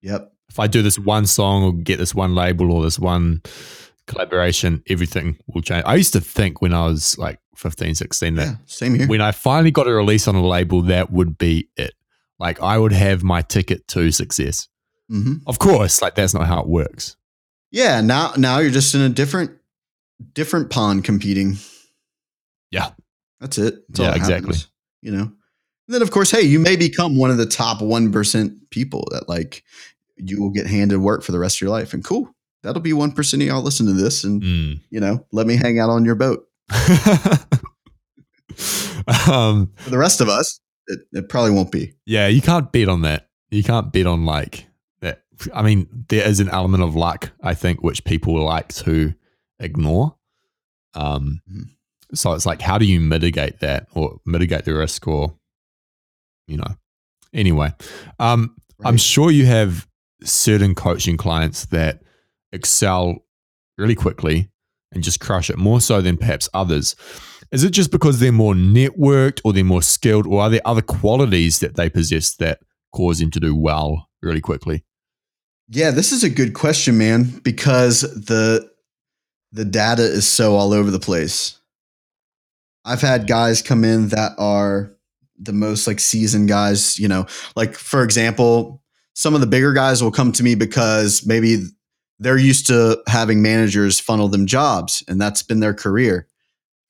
yep. 0.02 0.32
If 0.50 0.60
I 0.60 0.67
do 0.67 0.82
this 0.82 1.00
one 1.00 1.26
song 1.26 1.63
or 1.63 1.74
get 1.74 1.97
this 1.97 2.13
one 2.13 2.36
label 2.36 2.71
or 2.74 2.84
this 2.84 3.00
one 3.00 3.41
collaboration, 4.08 4.84
everything 4.89 5.38
will 5.47 5.62
change. 5.62 5.84
I 5.86 5.95
used 5.95 6.13
to 6.13 6.21
think 6.21 6.62
when 6.62 6.74
I 6.74 6.86
was 6.86 7.17
like 7.17 7.39
15, 7.56 7.95
16 7.95 8.36
that 8.36 8.45
Yeah. 8.47 8.56
Same 8.65 8.95
here. 8.95 9.08
when 9.08 9.21
I 9.21 9.32
finally 9.32 9.71
got 9.71 9.88
a 9.88 9.93
release 9.93 10.28
on 10.28 10.36
a 10.36 10.45
label, 10.45 10.82
that 10.84 11.12
would 11.12 11.38
be 11.38 11.69
it. 11.78 11.93
Like 12.39 12.62
I 12.62 12.78
would 12.78 12.91
have 12.93 13.24
my 13.24 13.41
ticket 13.41 13.88
to 13.89 14.12
success. 14.12 14.67
hmm 15.10 15.36
Of 15.47 15.60
course, 15.60 16.02
like 16.02 16.15
that's 16.15 16.34
not 16.34 16.47
how 16.47 16.62
it 16.62 16.67
works. 16.67 17.15
Yeah. 17.71 18.02
Now 18.02 18.34
now 18.38 18.60
you're 18.60 18.71
just 18.71 18.93
in 18.93 19.02
a 19.02 19.10
different 19.10 19.52
different 20.34 20.69
pond 20.69 21.03
competing. 21.03 21.57
Yeah. 22.71 22.89
That's 23.39 23.57
it. 23.57 23.75
That's 23.89 23.99
Yeah, 23.99 24.15
exactly. 24.15 24.53
happens, 24.55 24.67
you 25.01 25.12
know. 25.12 25.23
And 25.23 25.95
then 25.95 26.01
of 26.01 26.12
course, 26.12 26.31
hey, 26.31 26.41
you 26.43 26.60
may 26.60 26.75
become 26.75 27.17
one 27.17 27.31
of 27.31 27.38
the 27.38 27.45
top 27.45 27.81
one 27.81 28.12
percent 28.12 28.69
people 28.69 29.07
that 29.12 29.27
like 29.27 29.63
you 30.17 30.39
will 30.41 30.51
get 30.51 30.67
handed 30.67 30.99
work 30.99 31.23
for 31.23 31.31
the 31.31 31.39
rest 31.39 31.57
of 31.57 31.62
your 31.62 31.71
life. 31.71 31.93
And 31.93 32.03
cool. 32.03 32.29
That'll 32.63 32.81
be 32.81 32.93
one 32.93 33.12
percent 33.12 33.41
of 33.41 33.47
y'all 33.47 33.62
listen 33.63 33.88
to 33.88 33.93
this 33.93 34.23
and 34.23 34.41
Mm. 34.41 34.79
you 34.91 34.99
know, 34.99 35.25
let 35.31 35.47
me 35.47 35.55
hang 35.55 35.79
out 35.79 35.89
on 35.89 36.05
your 36.05 36.15
boat. 36.15 36.45
um, 39.29 39.71
For 39.77 39.89
the 39.89 39.97
rest 39.97 40.21
of 40.21 40.29
us, 40.29 40.60
it, 40.88 40.99
it 41.13 41.29
probably 41.29 41.51
won't 41.51 41.71
be. 41.71 41.93
yeah, 42.05 42.27
you 42.27 42.41
can't 42.41 42.71
bet 42.71 42.88
on 42.88 43.01
that. 43.01 43.27
You 43.49 43.63
can't 43.63 43.91
bet 43.91 44.05
on 44.05 44.25
like 44.25 44.67
that. 45.01 45.23
I 45.53 45.62
mean, 45.62 45.88
there 46.10 46.27
is 46.27 46.39
an 46.39 46.49
element 46.49 46.84
of 46.84 46.95
luck, 46.95 47.31
I 47.43 47.53
think, 47.53 47.81
which 47.84 48.03
people 48.03 48.41
like 48.43 48.69
to 48.75 49.13
ignore. 49.62 50.15
Um, 50.93 51.41
Mhm. 51.50 51.69
so 52.13 52.34
it's 52.34 52.45
like, 52.45 52.62
how 52.62 52.78
do 52.78 52.86
you 52.86 53.00
mitigate 53.00 53.60
that 53.60 53.88
or 53.93 54.19
mitigate 54.26 54.65
the 54.65 54.74
risk 54.74 55.08
or, 55.08 55.38
you 56.47 56.58
know, 56.58 56.76
anyway, 57.34 57.74
um, 58.19 58.56
I'm 58.84 58.97
sure 58.97 59.32
you 59.32 59.45
have 59.45 59.88
certain 60.24 60.76
coaching 60.76 61.15
clients 61.17 61.65
that 61.67 62.02
excel 62.52 63.26
really 63.78 63.95
quickly 63.95 64.50
and 64.91 65.04
just 65.04 65.19
crush 65.19 65.50
it 65.50 65.58
more 65.58 65.80
so 65.80 66.02
than 66.02 66.17
perhaps 66.17 66.50
others. 66.54 66.95
Is 67.52 67.63
it 67.63 67.71
just 67.71 67.91
because 67.91 68.19
they're 68.19 68.32
more 68.32 68.54
networked 68.54 69.39
or 69.43 69.54
they're 69.54 69.63
more 69.63 69.82
skilled, 69.82 70.26
or 70.28 70.41
are 70.41 70.50
there 70.50 70.62
other 70.65 70.82
qualities 70.82 71.60
that 71.60 71.76
they 71.76 71.89
possess 71.89 72.36
that 72.36 72.60
cause 72.93 73.19
them 73.19 73.32
to 73.32 73.39
do 73.39 73.56
well 73.56 74.10
really 74.21 74.41
quickly? 74.41 74.84
Yeah, 75.69 75.91
this 75.91 76.12
is 76.12 76.24
a 76.24 76.30
good 76.30 76.54
question, 76.54 76.97
man, 76.97 77.39
because 77.43 78.02
the 78.02 78.69
the 79.51 79.65
data 79.65 80.03
is 80.03 80.27
so 80.27 80.55
all 80.55 80.73
over 80.73 80.91
the 80.91 80.99
place. 80.99 81.57
I've 82.85 83.01
had 83.01 83.27
guys 83.27 83.61
come 83.61 83.83
in 83.83 84.09
that 84.09 84.31
are 84.37 84.91
the 85.37 85.53
most 85.53 85.87
like 85.87 85.99
seasoned 85.99 86.47
guys, 86.49 86.97
you 86.97 87.07
know, 87.07 87.25
like 87.55 87.75
for 87.75 88.03
example, 88.03 88.81
some 89.13 89.35
of 89.35 89.41
the 89.41 89.47
bigger 89.47 89.73
guys 89.73 90.01
will 90.01 90.11
come 90.11 90.31
to 90.33 90.43
me 90.43 90.55
because 90.55 91.25
maybe 91.25 91.65
they're 92.19 92.37
used 92.37 92.67
to 92.67 93.01
having 93.07 93.41
managers 93.41 93.99
funnel 93.99 94.27
them 94.27 94.45
jobs 94.47 95.03
and 95.07 95.19
that's 95.19 95.43
been 95.43 95.59
their 95.59 95.73
career 95.73 96.27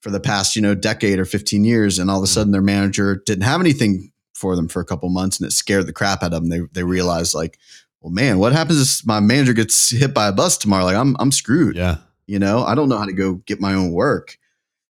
for 0.02 0.10
the 0.12 0.20
past, 0.20 0.56
you 0.56 0.62
know, 0.62 0.76
decade 0.76 1.20
or 1.20 1.26
15 1.26 1.64
years 1.64 2.00
and 2.00 2.10
all 2.10 2.18
of 2.18 2.24
a 2.24 2.28
Mhm. 2.28 2.34
sudden 2.34 2.52
their 2.52 2.62
manager 2.62 3.22
didn't 3.26 3.44
have 3.44 3.62
anything 3.62 4.12
for 4.34 4.56
them 4.56 4.68
for 4.68 4.82
a 4.82 4.86
couple 4.86 5.10
months 5.10 5.40
and 5.40 5.48
it 5.48 5.52
scared 5.54 5.88
the 5.88 5.94
crap 5.94 6.24
out 6.24 6.34
of 6.34 6.42
them. 6.42 6.50
They 6.50 6.62
they 6.74 6.84
realized 6.84 7.34
like 7.34 7.58
well, 8.02 8.12
man, 8.12 8.40
what 8.40 8.52
happens 8.52 9.00
if 9.00 9.06
my 9.06 9.20
manager 9.20 9.54
gets 9.54 9.92
hit 9.92 10.12
by 10.14 10.28
a 10.28 10.32
bus 10.32 10.58
tomorrow? 10.58 10.86
Like 10.86 10.96
I'm 10.96 11.16
I'm 11.20 11.32
screwed. 11.32 11.76
Yeah. 11.76 11.98
You 12.32 12.40
know, 12.40 12.64
I 12.64 12.76
don't 12.76 12.88
know 12.88 12.98
how 12.98 13.04
to 13.04 13.12
go 13.12 13.34
get 13.46 13.60
my 13.60 13.74
own 13.74 13.92
work. 13.92 14.38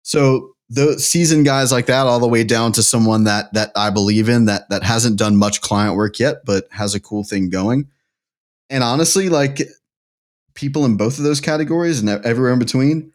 So 0.03 0.53
the 0.69 0.99
seasoned 0.99 1.47
guys 1.47 1.73
like 1.73 1.87
that, 1.87 2.07
all 2.07 2.21
the 2.21 2.29
way 2.29 2.45
down 2.45 2.73
to 2.73 2.83
someone 2.83 3.25
that 3.25 3.51
that 3.55 3.73
I 3.75 3.89
believe 3.89 4.29
in 4.29 4.45
that 4.45 4.69
that 4.69 4.83
hasn't 4.83 5.19
done 5.19 5.37
much 5.37 5.63
client 5.63 5.97
work 5.97 6.19
yet, 6.19 6.45
but 6.45 6.69
has 6.71 6.95
a 6.95 7.01
cool 7.01 7.25
thing 7.25 7.49
going. 7.49 7.89
And 8.69 8.85
honestly, 8.85 9.31
like 9.31 9.63
people 10.53 10.85
in 10.85 10.99
both 10.99 11.17
of 11.17 11.25
those 11.25 11.41
categories 11.41 11.99
and 11.99 12.11
everywhere 12.11 12.53
in 12.53 12.59
between, 12.59 13.11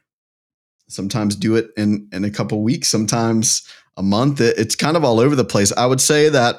sometimes 0.88 1.36
do 1.36 1.56
it 1.56 1.70
in 1.78 2.10
in 2.12 2.26
a 2.26 2.32
couple 2.32 2.64
weeks, 2.64 2.88
sometimes 2.88 3.62
a 3.96 4.02
month. 4.02 4.42
It, 4.42 4.58
it's 4.58 4.76
kind 4.76 4.98
of 4.98 5.04
all 5.04 5.20
over 5.20 5.36
the 5.36 5.46
place. 5.46 5.72
I 5.72 5.86
would 5.86 6.02
say 6.02 6.30
that 6.30 6.56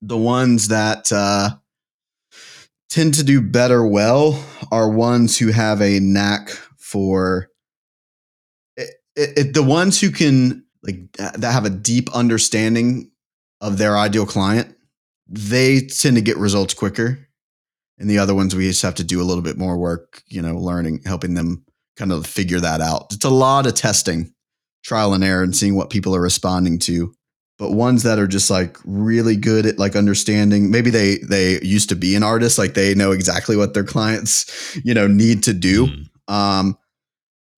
the 0.00 0.16
ones 0.16 0.68
that 0.68 1.12
uh, 1.12 1.50
tend 2.88 3.14
to 3.14 3.24
do 3.24 3.40
better 3.40 3.86
well 3.86 4.44
are 4.70 4.88
ones 4.90 5.38
who 5.38 5.48
have 5.48 5.80
a 5.82 6.00
knack 6.00 6.50
for 6.78 7.48
it, 8.76 8.90
it, 9.14 9.38
it- 9.38 9.54
the 9.54 9.62
ones 9.62 10.00
who 10.00 10.10
can 10.10 10.64
like 10.82 11.10
that 11.14 11.52
have 11.52 11.64
a 11.64 11.70
deep 11.70 12.08
understanding 12.14 13.10
of 13.60 13.78
their 13.78 13.96
ideal 13.96 14.26
client 14.26 14.72
they 15.28 15.80
tend 15.80 16.14
to 16.14 16.22
get 16.22 16.36
results 16.36 16.72
quicker. 16.72 17.18
And 17.98 18.08
the 18.08 18.18
other 18.18 18.34
ones 18.34 18.54
we 18.54 18.68
just 18.68 18.82
have 18.82 18.94
to 18.96 19.02
do 19.04 19.20
a 19.20 19.24
little 19.24 19.42
bit 19.42 19.58
more 19.58 19.76
work 19.76 20.22
you 20.28 20.40
know 20.42 20.56
learning 20.56 21.00
helping 21.04 21.34
them 21.34 21.64
kind 21.96 22.12
of 22.12 22.26
figure 22.26 22.60
that 22.60 22.80
out. 22.80 23.12
It's 23.12 23.24
a 23.24 23.30
lot 23.30 23.66
of 23.66 23.74
testing 23.74 24.32
trial 24.84 25.14
and 25.14 25.24
error 25.24 25.42
and 25.42 25.56
seeing 25.56 25.74
what 25.74 25.90
people 25.90 26.14
are 26.14 26.20
responding 26.20 26.78
to 26.80 27.12
but 27.58 27.72
ones 27.72 28.02
that 28.02 28.18
are 28.18 28.26
just 28.26 28.50
like 28.50 28.76
really 28.84 29.36
good 29.36 29.64
at 29.66 29.78
like 29.78 29.96
understanding 29.96 30.70
maybe 30.70 30.90
they 30.90 31.18
they 31.28 31.60
used 31.62 31.88
to 31.88 31.96
be 31.96 32.14
an 32.14 32.22
artist 32.22 32.58
like 32.58 32.74
they 32.74 32.94
know 32.94 33.12
exactly 33.12 33.56
what 33.56 33.72
their 33.74 33.84
clients 33.84 34.78
you 34.84 34.92
know 34.94 35.06
need 35.06 35.42
to 35.42 35.52
do 35.54 35.86
Mm. 35.86 36.32
um 36.32 36.78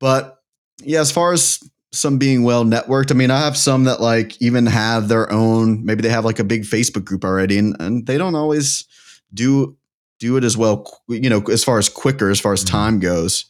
but 0.00 0.38
yeah 0.82 1.00
as 1.00 1.11
far 1.11 1.32
as 1.32 1.58
some 1.92 2.18
being 2.18 2.42
well 2.44 2.64
networked 2.64 3.11
i 3.11 3.14
mean 3.14 3.30
i 3.30 3.38
have 3.40 3.56
some 3.56 3.84
that 3.84 4.00
like 4.00 4.40
even 4.42 4.66
have 4.66 5.08
their 5.08 5.30
own 5.32 5.84
maybe 5.84 6.02
they 6.02 6.08
have 6.11 6.24
like 6.24 6.38
a 6.38 6.44
big 6.44 6.62
facebook 6.62 7.04
group 7.04 7.24
already 7.24 7.58
and, 7.58 7.74
and 7.80 8.06
they 8.06 8.18
don't 8.18 8.34
always 8.34 8.84
do 9.34 9.76
do 10.20 10.37
it 10.37 10.44
as 10.44 10.56
well 10.56 10.87
you 11.08 11.30
know 11.30 11.40
as 11.50 11.64
far 11.64 11.78
as 11.78 11.88
quicker 11.88 12.28
as 12.30 12.38
far 12.40 12.52
as 12.52 12.62
Mhm. 12.64 12.68
time 12.68 13.00
goes 13.00 13.46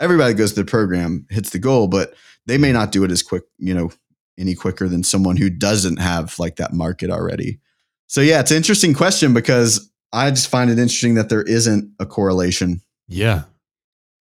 everybody 0.00 0.34
goes 0.34 0.52
to 0.52 0.60
the 0.62 0.70
program 0.70 1.26
hits 1.30 1.50
the 1.50 1.58
goal 1.58 1.88
but 1.88 2.14
they 2.46 2.58
may 2.58 2.72
not 2.72 2.92
do 2.92 3.02
it 3.04 3.10
as 3.10 3.22
quick 3.22 3.44
you 3.58 3.72
know 3.74 3.90
any 4.38 4.54
quicker 4.54 4.88
than 4.88 5.02
someone 5.02 5.36
who 5.36 5.50
doesn't 5.50 5.98
have 5.98 6.38
like 6.38 6.56
that 6.56 6.72
market 6.72 7.10
already. 7.10 7.58
So 8.06 8.20
yeah, 8.20 8.40
it's 8.40 8.50
an 8.50 8.56
interesting 8.56 8.94
question 8.94 9.34
because 9.34 9.90
I 10.12 10.30
just 10.30 10.48
find 10.48 10.70
it 10.70 10.78
interesting 10.78 11.14
that 11.14 11.28
there 11.28 11.42
isn't 11.42 11.92
a 11.98 12.06
correlation. 12.06 12.80
Yeah. 13.08 13.42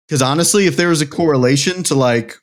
Because 0.07 0.21
honestly, 0.21 0.65
if 0.65 0.77
there 0.77 0.89
was 0.89 1.01
a 1.01 1.07
correlation 1.07 1.83
to 1.83 1.95
like, 1.95 2.35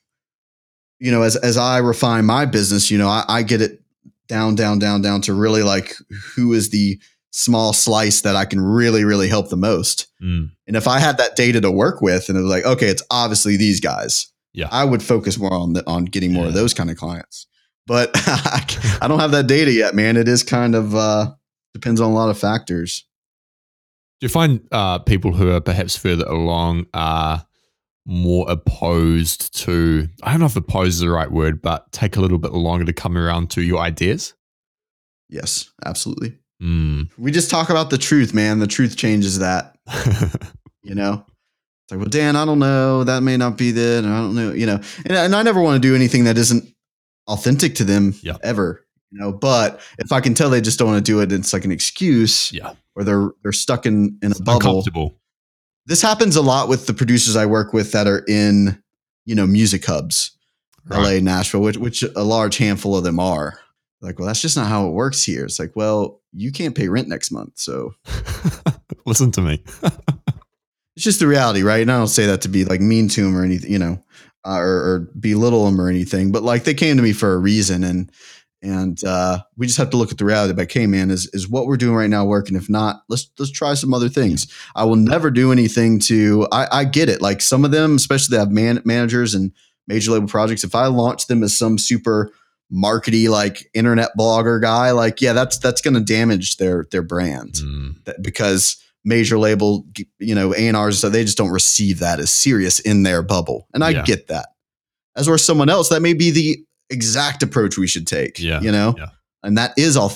you 0.99 1.11
know, 1.11 1.23
as 1.23 1.37
as 1.37 1.57
I 1.57 1.79
refine 1.79 2.25
my 2.25 2.47
business, 2.47 2.91
you 2.91 2.99
know, 2.99 3.09
I, 3.09 3.25
I 3.29 3.43
get 3.43 3.61
it 3.61 3.83
down, 4.29 4.55
down, 4.55 4.79
down, 4.79 5.03
down 5.03 5.21
to 5.23 5.35
really 5.35 5.63
like 5.63 5.97
who 6.35 6.53
is 6.53 6.71
the 6.71 6.99
small 7.31 7.73
slice 7.73 8.21
that 8.21 8.37
I 8.37 8.45
can 8.45 8.61
really, 8.61 9.05
really 9.05 9.29
help 9.29 9.49
the 9.49 9.57
most. 9.57 10.07
Mm. 10.23 10.51
And 10.67 10.77
if 10.77 10.87
I 10.87 11.01
had 11.01 11.19
that 11.19 11.37
data 11.37 11.61
to 11.61 11.71
work 11.71 12.01
with, 12.01 12.29
and 12.29 12.39
it 12.39 12.43
was 12.43 12.51
like, 12.51 12.65
okay, 12.65 12.87
it's 12.87 13.03
obviously 13.11 13.57
these 13.57 13.81
guys. 13.81 14.29
Yeah. 14.53 14.69
I 14.71 14.85
would 14.85 15.03
focus 15.03 15.37
more 15.37 15.53
on 15.53 15.73
the, 15.73 15.87
on 15.87 16.05
getting 16.05 16.33
more 16.33 16.47
of 16.47 16.55
those 16.55 16.73
kind 16.73 16.91
of 16.91 16.97
clients. 16.97 17.49
But 17.87 18.11
I 18.15 19.07
don't 19.09 19.21
have 19.21 19.33
that 19.33 19.47
data 19.47 19.73
yet, 19.73 19.95
man. 19.95 20.17
It 20.17 20.29
is 20.29 20.43
kind 20.43 20.75
of 20.75 20.95
uh, 20.95 21.33
depends 21.73 22.01
on 22.01 22.11
a 22.11 22.15
lot 22.15 22.31
of 22.31 22.39
factors. 22.39 23.05
Do 24.21 24.27
you 24.27 24.31
find 24.31 24.67
uh, 24.73 25.01
people 25.01 25.33
who 25.33 25.51
are 25.51 25.61
perhaps 25.61 25.97
further 25.97 26.25
along 26.25 26.87
are 26.95 27.47
more 28.07 28.47
opposed 28.49 29.55
to, 29.63 30.09
I 30.23 30.31
don't 30.31 30.41
know 30.41 30.47
if 30.47 30.57
opposed 30.57 30.95
is 30.95 31.01
the 31.01 31.11
right 31.11 31.31
word, 31.31 31.61
but 31.61 31.91
take 31.93 32.17
a 32.17 32.21
little 32.21 32.39
bit 32.39 32.53
longer 32.53 32.85
to 32.85 32.93
come 32.93 33.19
around 33.19 33.51
to 33.51 33.63
your 33.63 33.81
ideas? 33.81 34.35
Yes, 35.29 35.71
absolutely. 35.85 36.39
Mm. 36.63 37.11
We 37.19 37.33
just 37.33 37.51
talk 37.51 37.71
about 37.71 37.91
the 37.91 37.99
truth, 37.99 38.33
man. 38.33 38.61
The 38.61 38.67
truth 38.67 38.97
changes 38.97 39.41
that. 39.41 39.77
You 40.85 40.95
know, 40.95 41.25
it's 41.85 41.93
like, 41.93 42.01
well, 42.01 42.11
Dan, 42.11 42.37
I 42.37 42.45
don't 42.45 42.59
know. 42.59 43.05
That 43.05 43.23
may 43.23 43.39
not 43.39 43.57
be 43.57 43.71
that. 43.71 44.05
I 44.05 44.09
don't 44.09 44.35
know. 44.35 44.53
You 44.53 44.67
know, 44.67 44.81
and, 45.07 45.13
and 45.17 45.35
I 45.35 45.43
never 45.43 45.63
want 45.63 45.83
to 45.83 45.89
do 45.89 45.95
anything 45.95 46.25
that 46.25 46.37
isn't 46.37 46.74
authentic 47.27 47.75
to 47.77 47.85
them 47.85 48.15
Yeah. 48.23 48.37
ever. 48.43 48.85
You 49.11 49.21
know, 49.21 49.33
but 49.33 49.81
if 49.99 50.11
I 50.11 50.21
can 50.21 50.35
tell 50.35 50.51
they 50.51 50.61
just 50.61 50.79
don't 50.79 50.89
want 50.89 51.05
to 51.05 51.13
do 51.13 51.21
it, 51.21 51.31
it's 51.31 51.53
like 51.53 51.65
an 51.65 51.71
excuse. 51.71 52.53
yeah. 52.53 52.73
or 52.97 53.05
they're 53.05 53.31
they're 53.43 53.53
stuck 53.53 53.87
in 53.87 54.19
in 54.23 54.33
a 54.33 54.43
bubble. 54.43 54.85
This 55.87 56.01
happens 56.03 56.35
a 56.37 56.43
lot 56.43 56.69
with 56.69 56.87
the 56.87 56.95
producers 56.95 57.37
I 57.37 57.47
work 57.47 57.73
with 57.73 57.93
that 57.93 58.07
are 58.07 58.25
in 58.27 58.83
you 59.25 59.35
know 59.35 59.47
music 59.47 59.85
hubs, 59.85 60.33
Right. 60.87 61.17
LA, 61.17 61.21
Nashville, 61.21 61.61
which 61.61 61.77
which 61.77 62.03
a 62.03 62.25
large 62.25 62.57
handful 62.59 62.97
of 62.97 63.05
them 63.05 63.21
are. 63.21 63.59
Like, 64.01 64.19
well, 64.19 64.27
that's 64.27 64.41
just 64.43 64.57
not 64.57 64.67
how 64.67 64.87
it 64.87 64.91
works 64.93 65.23
here. 65.23 65.45
It's 65.45 65.59
like, 65.59 65.75
well, 65.77 66.21
you 66.33 66.53
can't 66.53 66.75
pay 66.75 66.89
rent 66.89 67.09
next 67.09 67.31
month, 67.31 67.53
so 67.59 67.95
Listen 69.07 69.31
to 69.33 69.41
me. 69.43 69.63
it's 70.97 71.05
just 71.05 71.21
the 71.21 71.27
reality, 71.27 71.63
right? 71.63 71.83
And 71.83 71.91
I 71.93 71.97
don't 71.99 72.09
say 72.09 72.27
that 72.27 72.43
to 72.43 72.49
be 72.49 72.65
like 72.65 72.81
mean 72.81 73.09
to 73.09 73.23
them 73.23 73.37
or 73.37 73.45
anything, 73.45 73.71
you 73.73 73.79
know, 73.79 74.03
uh, 74.45 74.59
or, 74.59 74.67
or 74.69 74.99
belittle 75.19 75.65
them 75.65 75.81
or 75.81 75.89
anything, 75.89 76.33
but 76.33 76.43
like 76.43 76.65
they 76.65 76.75
came 76.75 76.97
to 76.97 77.03
me 77.03 77.13
for 77.13 77.35
a 77.35 77.39
reason, 77.39 77.85
and 77.85 78.11
And 78.63 79.05
uh, 79.05 79.41
we 79.59 79.67
just 79.67 79.77
have 79.79 79.91
to 79.91 79.99
look 79.99 80.11
at 80.11 80.17
the 80.17 80.25
reality. 80.25 80.55
Like, 80.55 80.73
hey, 80.73 80.87
man, 80.87 81.11
is 81.11 81.29
is 81.35 81.47
what 81.47 81.67
we're 81.67 81.77
doing 81.77 81.95
right 81.95 82.09
now 82.09 82.25
working? 82.25 82.57
If 82.57 82.71
not, 82.71 83.03
let's 83.11 83.31
let's 83.39 83.53
try 83.53 83.75
some 83.75 83.93
other 83.93 84.09
things. 84.09 84.47
I 84.75 84.85
will 84.85 84.97
never 84.97 85.31
do 85.31 85.53
anything 85.53 85.99
to. 86.09 86.49
I, 86.51 86.81
I 86.81 86.85
get 86.87 87.11
it. 87.11 87.21
Like 87.21 87.43
some 87.43 87.67
of 87.67 87.73
them, 87.73 87.97
especially 87.97 88.37
that 88.37 88.45
have 88.45 88.51
man, 88.51 88.81
managers 88.87 89.35
and 89.35 89.53
major 89.87 90.13
label 90.13 90.29
projects. 90.29 90.65
If 90.65 90.75
I 90.75 90.87
launch 90.87 91.27
them 91.27 91.43
as 91.43 91.55
some 91.55 91.77
super 91.77 92.33
markety 92.73 93.29
like 93.29 93.69
internet 93.75 94.11
blogger 94.19 94.63
guy, 94.63 94.93
like 94.93 95.21
yeah, 95.21 95.35
that's 95.35 95.59
that's 95.59 95.83
going 95.83 95.95
to 95.95 96.01
damage 96.01 96.57
their 96.57 96.87
their 96.91 97.03
brand 97.03 97.55
Mm. 97.55 98.23
because 98.23 98.77
major 99.05 99.39
label, 99.39 99.87
you 100.19 100.35
know, 100.35 100.55
A 100.55 100.67
and 100.69 100.77
R's, 100.77 100.99
so 100.99 101.09
they 101.11 101.25
just 101.25 101.37
don't 101.39 101.51
receive 101.51 101.99
that 102.01 102.21
as 102.21 102.31
serious 102.31 102.79
in 102.81 103.03
their 103.03 103.23
bubble, 103.23 103.67
and 103.75 103.85
I 103.85 103.91
Yeah. 103.91 104.03
get 104.05 104.29
that. 104.29 104.49
As 105.17 105.29
or 105.29 105.39
someone 105.39 105.69
else, 105.69 105.91
that 105.91 106.01
may 106.03 106.13
be 106.15 106.31
the 106.31 106.65
exact 106.91 107.43
approach 107.43 107.79
we 107.79 107.87
should 107.87 108.07
take. 108.07 108.39
Yeah, 108.39 108.61
you 108.61 108.73
know, 108.73 108.95
yeah. 108.99 109.11
and 109.43 109.57
that 109.59 109.73
is 109.77 109.97
all. 109.97 110.13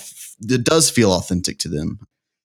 It 0.48 0.64
does 0.64 0.88
feel 0.90 1.12
authentic 1.12 1.59
to 1.61 1.68
them. 1.68 1.98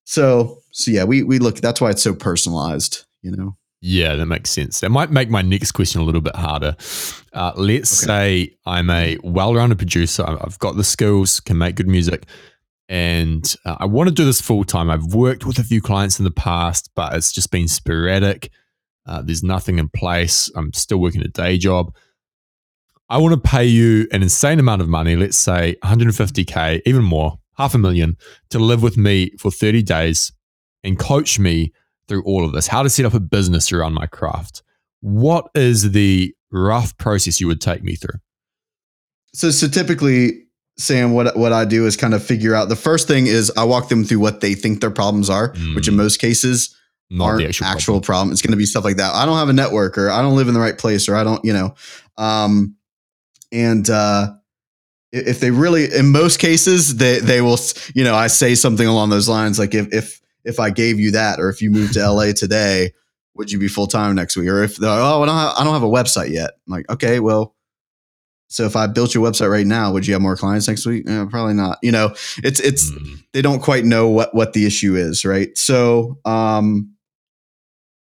So, 0.06 0.60
so 0.72 0.92
yeah, 0.92 1.04
we 1.04 1.24
we 1.24 1.40
look. 1.40 1.56
That's 1.58 1.80
why 1.82 1.90
it's 1.92 2.02
so 2.04 2.14
personalized. 2.14 3.06
You 3.22 3.32
know. 3.36 3.58
Yeah, 3.86 4.16
that 4.16 4.28
makes 4.28 4.50
sense. 4.50 4.80
That 4.80 4.92
might 4.92 5.12
make 5.12 5.30
my 5.30 5.42
next 5.42 5.74
question 5.74 6.00
a 6.00 6.06
little 6.06 6.22
bit 6.22 6.36
harder. 6.38 6.76
Uh, 7.34 7.52
let's 7.58 8.02
Okay. 8.04 8.08
say 8.48 8.56
I'm 8.66 8.90
a 8.90 9.18
well 9.24 9.54
rounded 9.56 9.78
producer. 9.78 10.24
I've 10.26 10.58
got 10.60 10.78
the 10.78 10.84
skills, 10.86 11.40
can 11.42 11.58
make 11.58 11.76
good 11.76 11.88
music, 11.90 12.26
and 12.90 13.56
uh, 13.66 13.78
I 13.80 13.86
want 13.86 14.10
to 14.10 14.14
do 14.14 14.26
this 14.26 14.42
full 14.42 14.64
time. 14.64 14.90
I've 14.90 15.14
worked 15.14 15.46
with 15.46 15.60
a 15.60 15.64
few 15.64 15.82
clients 15.82 16.20
in 16.20 16.26
the 16.26 16.32
past, 16.32 16.90
but 16.96 17.14
it's 17.16 17.32
just 17.32 17.52
been 17.52 17.68
sporadic. 17.68 18.52
Uh, 19.06 19.22
there's 19.22 19.44
nothing 19.44 19.80
in 19.80 19.90
place. 19.90 20.50
I'm 20.56 20.74
still 20.74 21.00
working 21.00 21.22
a 21.22 21.28
day 21.28 21.58
job. 21.58 21.94
I 23.10 23.18
want 23.18 23.34
to 23.34 23.50
pay 23.50 23.66
you 23.66 24.08
an 24.12 24.24
insane 24.24 24.60
amount 24.60 24.82
of 24.82 24.90
money, 24.90 25.16
let's 25.16 25.38
say 25.38 25.76
150K, 25.84 26.82
even 26.86 27.04
more, 27.04 27.38
half 27.58 27.76
a 27.76 27.78
million, 27.78 28.18
to 28.50 28.60
live 28.60 28.82
with 28.82 28.98
me 28.98 29.32
for 29.38 29.52
30 29.52 29.84
days 29.84 30.32
and 30.84 30.98
coach 30.98 31.38
me 31.38 31.72
through 32.08 32.24
all 32.24 32.46
of 32.46 32.54
this, 32.54 32.68
how 32.68 32.84
to 32.84 32.90
set 32.90 33.06
up 33.06 33.14
a 33.14 33.20
business 33.20 33.72
around 33.72 33.94
my 33.94 34.06
craft. 34.08 34.64
What 35.02 35.50
is 35.54 35.92
the 35.92 36.34
rough 36.52 36.98
process 36.98 37.40
you 37.40 37.48
would 37.48 37.62
take 37.62 37.84
me 37.84 37.96
through? 37.96 38.20
So, 39.34 39.52
so 39.52 39.68
typically, 39.68 40.46
Sam, 40.78 41.12
what 41.14 41.38
what 41.38 41.54
I 41.54 41.66
do 41.66 41.86
is 41.86 41.96
kind 41.96 42.14
of 42.14 42.24
figure 42.24 42.56
out. 42.56 42.68
The 42.70 42.76
first 42.76 43.08
thing 43.08 43.28
is 43.28 43.52
I 43.56 43.64
walk 43.64 43.90
them 43.90 44.04
through 44.04 44.20
what 44.20 44.42
they 44.42 44.56
think 44.56 44.82
their 44.82 44.90
problems 44.92 45.30
are, 45.30 45.54
which 45.76 45.88
in 45.88 45.94
Mm. 45.94 45.98
most 45.98 46.18
cases 46.20 46.76
Not 47.12 47.26
aren't 47.26 47.38
the 47.40 47.48
actual, 47.50 47.66
actual, 47.68 47.94
problem. 47.96 48.02
problem. 48.04 48.32
It's 48.32 48.42
going 48.42 48.52
to 48.52 48.58
be 48.58 48.66
stuff 48.66 48.84
like 48.84 48.98
that. 48.98 49.14
I 49.14 49.26
don't 49.26 49.38
have 49.38 49.50
a 49.50 49.54
network, 49.54 49.98
or 49.98 50.10
I 50.10 50.22
don't 50.24 50.36
live 50.36 50.48
in 50.48 50.54
the 50.56 50.60
right 50.60 50.78
place, 50.78 51.08
or 51.08 51.16
I 51.16 51.24
don't, 51.24 51.44
you 51.46 51.54
know. 51.54 51.76
Um, 52.18 52.76
and 53.52 53.88
uh, 53.90 54.34
if 55.12 55.40
they 55.40 55.52
really, 55.52 55.94
in 55.94 56.12
most 56.12 56.40
cases, 56.40 56.96
they 56.96 57.20
they 57.20 57.42
will, 57.42 57.60
you 57.94 58.04
know, 58.04 58.16
I 58.16 58.26
say 58.28 58.56
something 58.56 58.88
along 58.88 59.12
those 59.12 59.30
lines, 59.30 59.60
like 59.60 59.76
if 59.76 59.94
if 59.94 60.22
if 60.44 60.60
I 60.60 60.72
gave 60.72 61.00
you 61.00 61.12
that, 61.12 61.40
or 61.40 61.50
if 61.50 61.62
you 61.62 61.70
moved 61.70 61.94
to 61.94 62.00
LA 62.12 62.32
today, 62.34 62.94
would 63.36 63.52
you 63.52 63.60
be 63.60 63.68
full 63.68 63.86
time 63.88 64.16
next 64.16 64.36
week? 64.36 64.50
Or 64.50 64.64
if 64.64 64.78
they're, 64.78 64.90
oh, 64.90 65.22
I 65.22 65.26
don't 65.28 65.36
have, 65.38 65.54
I 65.60 65.64
don't 65.64 65.74
have 65.74 65.84
a 65.84 65.88
website 65.88 66.32
yet. 66.32 66.52
I'm 66.68 66.74
like, 66.74 66.90
okay, 66.90 67.20
well. 67.20 67.54
So 68.54 68.66
if 68.66 68.76
I 68.76 68.86
built 68.86 69.16
your 69.16 69.26
website 69.28 69.50
right 69.50 69.66
now, 69.66 69.92
would 69.92 70.06
you 70.06 70.14
have 70.14 70.22
more 70.22 70.36
clients 70.36 70.68
next 70.68 70.86
week? 70.86 71.10
Eh, 71.10 71.26
probably 71.30 71.56
not. 71.56 71.80
You 71.82 71.92
know, 71.92 72.10
it's 72.44 72.60
it's 72.60 72.92
Mm. 72.92 73.24
they 73.34 73.42
don't 73.42 73.62
quite 73.62 73.84
know 73.84 74.08
what 74.10 74.36
what 74.36 74.54
the 74.54 74.66
issue 74.68 74.96
is, 74.96 75.26
right? 75.26 75.58
So, 75.58 76.20
um, 76.24 76.94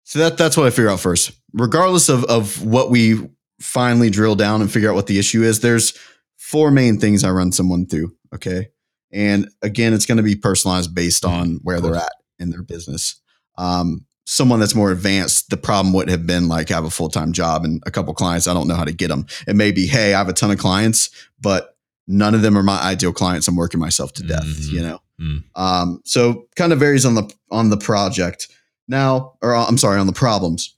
so 0.04 0.18
that 0.18 0.36
that's 0.36 0.56
what 0.56 0.66
I 0.66 0.70
figure 0.70 0.90
out 0.90 0.98
first. 1.00 1.30
Regardless 1.52 2.08
of 2.08 2.24
of 2.24 2.64
what 2.64 2.90
we 2.90 3.20
finally 3.60 4.10
drill 4.10 4.34
down 4.34 4.60
and 4.60 4.70
figure 4.70 4.90
out 4.90 4.96
what 4.96 5.06
the 5.06 5.18
issue 5.20 5.44
is, 5.44 5.60
there's 5.60 5.92
four 6.38 6.72
main 6.72 6.98
things 6.98 7.22
I 7.22 7.30
run 7.30 7.52
someone 7.52 7.86
through. 7.86 8.12
Okay, 8.34 8.68
and 9.12 9.48
again, 9.62 9.92
it's 9.94 10.06
going 10.06 10.16
to 10.16 10.24
be 10.24 10.34
personalized 10.34 10.92
based 10.92 11.24
on 11.24 11.60
where 11.62 11.80
they're 11.80 11.94
at 11.96 12.12
in 12.40 12.50
their 12.50 12.62
business. 12.62 13.20
Um, 13.56 14.06
someone 14.24 14.60
that's 14.60 14.74
more 14.74 14.90
advanced, 14.90 15.50
the 15.50 15.56
problem 15.56 15.92
would 15.94 16.08
have 16.08 16.26
been 16.26 16.48
like 16.48 16.70
I 16.70 16.74
have 16.74 16.84
a 16.84 16.90
full 16.90 17.08
time 17.08 17.32
job 17.32 17.64
and 17.64 17.82
a 17.86 17.90
couple 17.90 18.14
clients. 18.14 18.46
I 18.46 18.54
don't 18.54 18.68
know 18.68 18.74
how 18.74 18.84
to 18.84 18.92
get 18.92 19.08
them. 19.08 19.26
It 19.46 19.56
may 19.56 19.72
be, 19.72 19.86
hey, 19.86 20.14
I 20.14 20.18
have 20.18 20.28
a 20.28 20.32
ton 20.32 20.50
of 20.50 20.58
clients, 20.58 21.10
but 21.40 21.76
none 22.06 22.34
of 22.34 22.42
them 22.42 22.56
are 22.56 22.62
my 22.62 22.80
ideal 22.80 23.12
clients. 23.12 23.48
I'm 23.48 23.56
working 23.56 23.80
myself 23.80 24.12
to 24.14 24.22
death. 24.22 24.44
Mhm. 24.44 24.72
You 24.72 24.80
know. 24.82 24.98
Mm. 25.20 25.44
Um, 25.54 26.00
so 26.04 26.46
kind 26.56 26.72
of 26.72 26.78
varies 26.80 27.04
on 27.04 27.14
the 27.14 27.30
on 27.50 27.70
the 27.70 27.76
project. 27.76 28.48
Now, 28.88 29.34
or 29.42 29.54
I'm 29.54 29.78
sorry, 29.78 29.98
on 30.00 30.06
the 30.06 30.12
problems. 30.12 30.74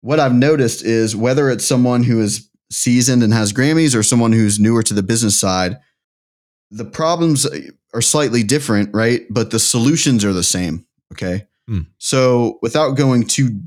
What 0.00 0.20
I've 0.20 0.34
noticed 0.34 0.84
is 0.84 1.14
whether 1.14 1.50
it's 1.50 1.66
someone 1.66 2.02
who 2.02 2.20
is 2.20 2.48
seasoned 2.70 3.22
and 3.22 3.32
has 3.32 3.52
Grammys 3.52 3.94
or 3.94 4.02
someone 4.02 4.32
who's 4.32 4.58
newer 4.58 4.82
to 4.82 4.94
the 4.94 5.02
business 5.02 5.38
side, 5.38 5.78
the 6.70 6.84
problems 6.84 7.46
are 7.94 8.00
slightly 8.02 8.42
different, 8.42 8.94
right? 8.94 9.22
But 9.30 9.50
the 9.50 9.58
solutions 9.58 10.24
are 10.24 10.32
the 10.32 10.42
same. 10.42 10.86
Okay. 11.12 11.46
Hmm. 11.72 11.80
So 11.96 12.58
without 12.60 12.96
going 12.96 13.26
too 13.26 13.58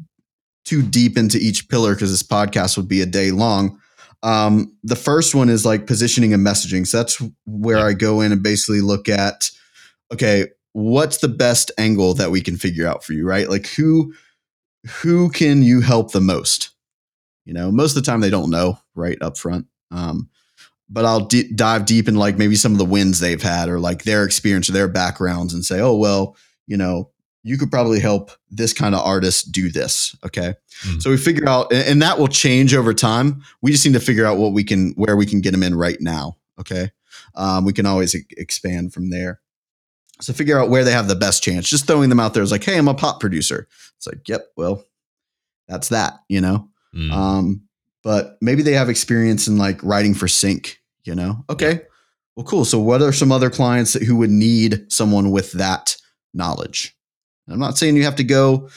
too 0.63 0.84
deep 0.84 1.18
into 1.18 1.38
each 1.39 1.70
pillar, 1.70 1.96
because 1.96 2.12
this 2.12 2.24
podcast 2.24 2.78
would 2.78 2.88
be 2.88 3.02
a 3.02 3.06
day 3.06 3.32
long. 3.32 3.80
Um, 4.24 4.76
the 4.84 4.96
first 4.96 5.34
one 5.34 5.50
is 5.50 5.65
like 5.65 5.88
positioning 5.88 6.34
and 6.34 6.46
messaging. 6.46 6.86
So 6.88 6.98
that's 6.98 7.22
where 7.46 7.78
Yeah. 7.78 7.86
I 7.86 7.94
go 7.94 8.22
in 8.22 8.32
and 8.32 8.41
basically 8.41 8.82
look 8.82 9.08
at, 9.10 9.50
okay, 10.12 10.48
what's 10.74 11.18
the 11.18 11.28
best 11.28 11.72
angle 11.78 12.13
that 12.15 12.32
we 12.32 12.41
can 12.41 12.58
figure 12.58 12.88
out 12.88 13.04
for 13.04 13.13
you, 13.13 13.28
right? 13.28 13.50
Like 13.50 13.68
who 13.68 14.13
who 15.02 15.30
can 15.32 15.63
you 15.63 15.82
help 15.82 16.12
the 16.12 16.22
most? 16.22 16.70
You 17.46 17.54
know, 17.54 17.72
most 17.72 17.96
of 17.96 18.04
the 18.04 18.10
time 18.12 18.22
they 18.22 18.30
don't 18.30 18.52
know 18.52 18.78
right 18.94 19.18
up 19.22 19.38
front. 19.38 19.65
Um, 19.91 20.30
but 20.89 21.06
I'll 21.06 21.26
d- 21.26 21.52
dive 21.54 21.86
deep 21.86 22.08
in 22.08 22.15
like 22.15 22.38
maybe 22.38 22.56
some 22.56 22.72
of 22.72 22.78
the 22.78 22.86
wins 22.86 23.20
they've 23.20 23.41
had 23.41 23.70
or 23.70 23.80
like 23.80 24.04
their 24.04 24.24
experience 24.24 24.70
or 24.70 24.74
their 24.74 24.88
backgrounds 24.88 25.54
and 25.54 25.65
say, 25.65 25.80
oh 25.80 25.96
well, 25.96 26.36
you 26.68 26.78
know, 26.78 27.10
you 27.46 27.60
could 27.60 27.70
probably 27.70 28.00
help 28.00 28.32
this 28.50 28.74
kind 28.74 28.96
of 28.96 29.06
artist 29.06 29.52
do 29.52 29.70
this. 29.70 30.16
Okay. 30.26 30.56
Mm. 30.82 31.00
So 31.00 31.12
we 31.12 31.18
figure 31.18 31.48
out, 31.48 31.72
and, 31.72 32.02
that 32.02 32.18
will 32.18 32.28
change 32.28 32.74
over 32.74 32.92
time. 32.92 33.44
We 33.62 33.72
just 33.72 33.86
need 33.86 33.94
to 33.94 34.00
figure 34.00 34.26
out 34.26 34.40
what 34.40 34.52
we 34.52 34.64
can, 34.64 34.94
where 34.94 35.16
we 35.16 35.28
can 35.28 35.42
get 35.42 35.52
them 35.52 35.62
in 35.62 35.76
right 35.76 36.02
now. 36.02 36.38
Okay. 36.60 36.92
Um, 37.36 37.64
we 37.64 37.72
can 37.72 37.86
always 37.86 38.16
e- 38.16 38.26
expand 38.32 38.94
from 38.94 39.12
there. 39.12 39.42
So 40.22 40.34
figure 40.34 40.58
out 40.58 40.72
where 40.72 40.84
they 40.84 40.92
have 40.92 41.08
the 41.08 41.16
best 41.16 41.44
chance. 41.44 41.70
Just 41.70 41.86
throwing 41.86 42.10
them 42.10 42.20
out 42.20 42.34
there 42.34 42.42
is 42.42 42.52
like, 42.52 42.64
hey, 42.64 42.80
I'm 42.80 42.88
a 42.88 42.96
pop 42.96 43.20
producer. 43.20 43.68
It's 43.98 44.08
like, 44.08 44.28
yep, 44.28 44.48
well, 44.58 44.84
that's 45.68 45.90
that, 45.90 46.16
you 46.28 46.42
know? 46.42 46.68
Mm. 46.96 47.12
Um, 47.12 47.62
but 48.04 48.40
maybe 48.42 48.64
they 48.64 48.74
have 48.74 48.90
experience 48.90 49.48
in 49.48 49.60
like 49.60 49.84
writing 49.84 50.16
for 50.16 50.28
sync, 50.28 50.80
you 51.04 51.14
know? 51.14 51.46
Okay. 51.48 51.82
Well, 52.36 52.46
cool. 52.46 52.66
So 52.66 52.80
what 52.80 53.04
are 53.04 53.14
some 53.14 53.32
other 53.32 53.52
clients 53.52 53.94
that, 53.94 54.02
who 54.02 54.16
would 54.16 54.32
need 54.32 54.92
someone 54.92 55.30
with 55.30 55.52
that 55.52 55.96
knowledge? 56.34 56.95
I'm 57.50 57.60
not 57.60 57.78
saying 57.78 57.96
you 57.96 58.04
have 58.04 58.16
to 58.16 58.24
go 58.24 58.70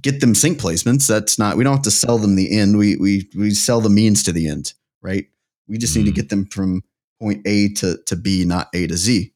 get 0.00 0.20
them 0.20 0.34
sync 0.34 0.58
placements. 0.58 1.06
That's 1.06 1.38
not, 1.38 1.56
we 1.56 1.64
don't 1.64 1.74
have 1.74 1.82
to 1.82 1.90
sell 1.90 2.18
them 2.18 2.36
the 2.36 2.56
end. 2.56 2.78
We, 2.78 2.96
we, 2.96 3.28
we 3.36 3.50
sell 3.50 3.80
the 3.80 3.90
means 3.90 4.22
to 4.24 4.32
the 4.32 4.48
end, 4.48 4.72
right? 5.02 5.26
We 5.68 5.78
just 5.78 5.96
need 5.96 6.06
to 6.06 6.12
Mm. 6.12 6.16
get 6.16 6.28
them 6.28 6.46
from 6.46 6.82
point 7.20 7.42
A 7.46 7.68
to, 7.74 7.98
to 8.06 8.16
B, 8.16 8.44
not 8.44 8.68
A 8.74 8.86
to 8.86 8.96
Z. 8.96 9.32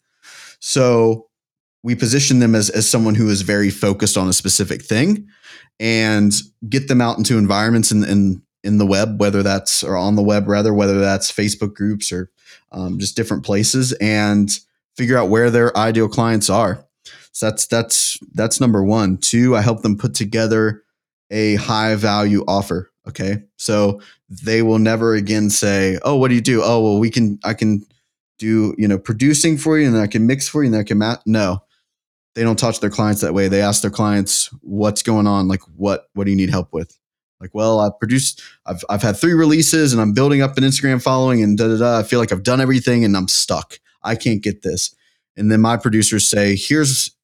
So 0.61 1.29
we 1.83 1.95
position 1.95 2.39
them 2.39 2.55
as, 2.55 2.71
as 2.71 2.89
someone 2.89 3.15
who 3.15 3.29
is 3.29 3.43
very 3.43 3.71
focused 3.71 4.17
on 4.17 4.29
a 4.29 4.33
specific 4.33 4.83
thing 4.83 5.29
and 5.79 6.33
get 6.69 6.89
them 6.89 7.01
out 7.01 7.19
into 7.19 7.39
environments 7.39 7.93
in, 7.93 8.03
in, 8.05 8.43
in 8.65 8.79
the 8.79 8.87
web, 8.87 9.21
whether 9.21 9.43
that's 9.43 9.85
or 9.85 9.97
on 9.97 10.17
the 10.17 10.23
web 10.23 10.49
rather, 10.49 10.73
whether 10.75 10.99
that's 10.99 11.31
Facebook 11.31 11.75
groups 11.75 12.11
or 12.11 12.31
um, 12.73 12.99
just 12.99 13.15
different 13.15 13.45
places 13.45 13.93
and 13.95 14.59
figure 14.97 15.19
out 15.19 15.29
where 15.29 15.51
their 15.51 15.77
ideal 15.77 16.09
clients 16.09 16.49
are. 16.51 16.85
So 17.37 17.51
that's 17.51 17.67
that's 17.67 18.19
that's 18.33 18.63
number 18.63 18.83
one. 18.83 19.19
Two, 19.19 19.57
I 19.57 19.61
help 19.61 19.83
them 19.83 19.99
put 19.99 20.15
together 20.15 20.83
a 21.31 21.57
high 21.57 21.95
value 21.95 22.43
offer. 22.49 22.91
Okay. 23.07 23.43
So 23.59 24.01
they 24.31 24.63
will 24.63 24.79
never 24.79 25.15
again 25.15 25.51
say, 25.51 25.99
Oh, 26.03 26.17
what 26.17 26.29
do 26.29 26.35
you 26.35 26.41
do? 26.41 26.63
Oh, 26.65 26.81
well, 26.81 26.99
we 26.99 27.11
can 27.11 27.39
I 27.45 27.53
can 27.53 27.85
do, 28.39 28.75
you 28.79 28.89
know, 28.89 28.99
producing 28.99 29.59
for 29.59 29.79
you 29.79 29.87
and 29.87 29.99
I 29.99 30.07
can 30.07 30.27
mix 30.27 30.49
for 30.49 30.65
you 30.65 30.69
and 30.69 30.77
I 30.77 30.83
can 30.83 30.97
mat. 30.97 31.21
No. 31.27 31.63
They 32.35 32.43
don't 32.43 32.59
talk 32.59 32.75
to 32.75 32.81
their 32.81 32.89
clients 32.89 33.21
that 33.21 33.35
way. 33.35 33.49
They 33.49 33.61
ask 33.61 33.83
their 33.83 33.91
clients, 33.91 34.49
what's 34.63 35.03
going 35.03 35.27
on? 35.27 35.47
Like 35.47 35.61
what 35.77 36.09
what 36.15 36.25
do 36.25 36.31
you 36.31 36.39
need 36.39 36.49
help 36.49 36.73
with? 36.73 36.99
Like, 37.39 37.51
well, 37.53 37.81
I 37.81 37.91
produced 37.91 38.41
I've 38.65 38.83
I've 38.89 39.03
had 39.03 39.19
three 39.19 39.35
releases 39.35 39.93
and 39.93 40.01
I'm 40.01 40.15
building 40.15 40.41
up 40.41 40.57
an 40.57 40.65
Instagram 40.65 41.03
following 41.03 41.43
and 41.43 41.59
da 41.59 41.69
da 41.69 41.77
da. 41.77 41.99
I 41.99 42.03
feel 42.03 42.19
like 42.19 42.33
I've 42.33 42.45
done 42.45 42.63
everything 42.63 43.05
and 43.05 43.15
I'm 43.15 43.29
stuck. 43.29 43.79
I 44.03 44.15
can't 44.15 44.43
get 44.43 44.63
this. 44.63 44.95
And 45.37 45.53
then 45.53 45.61
my 45.61 45.77
producers 45.77 46.27
say, 46.27 46.57
here's 46.57 47.15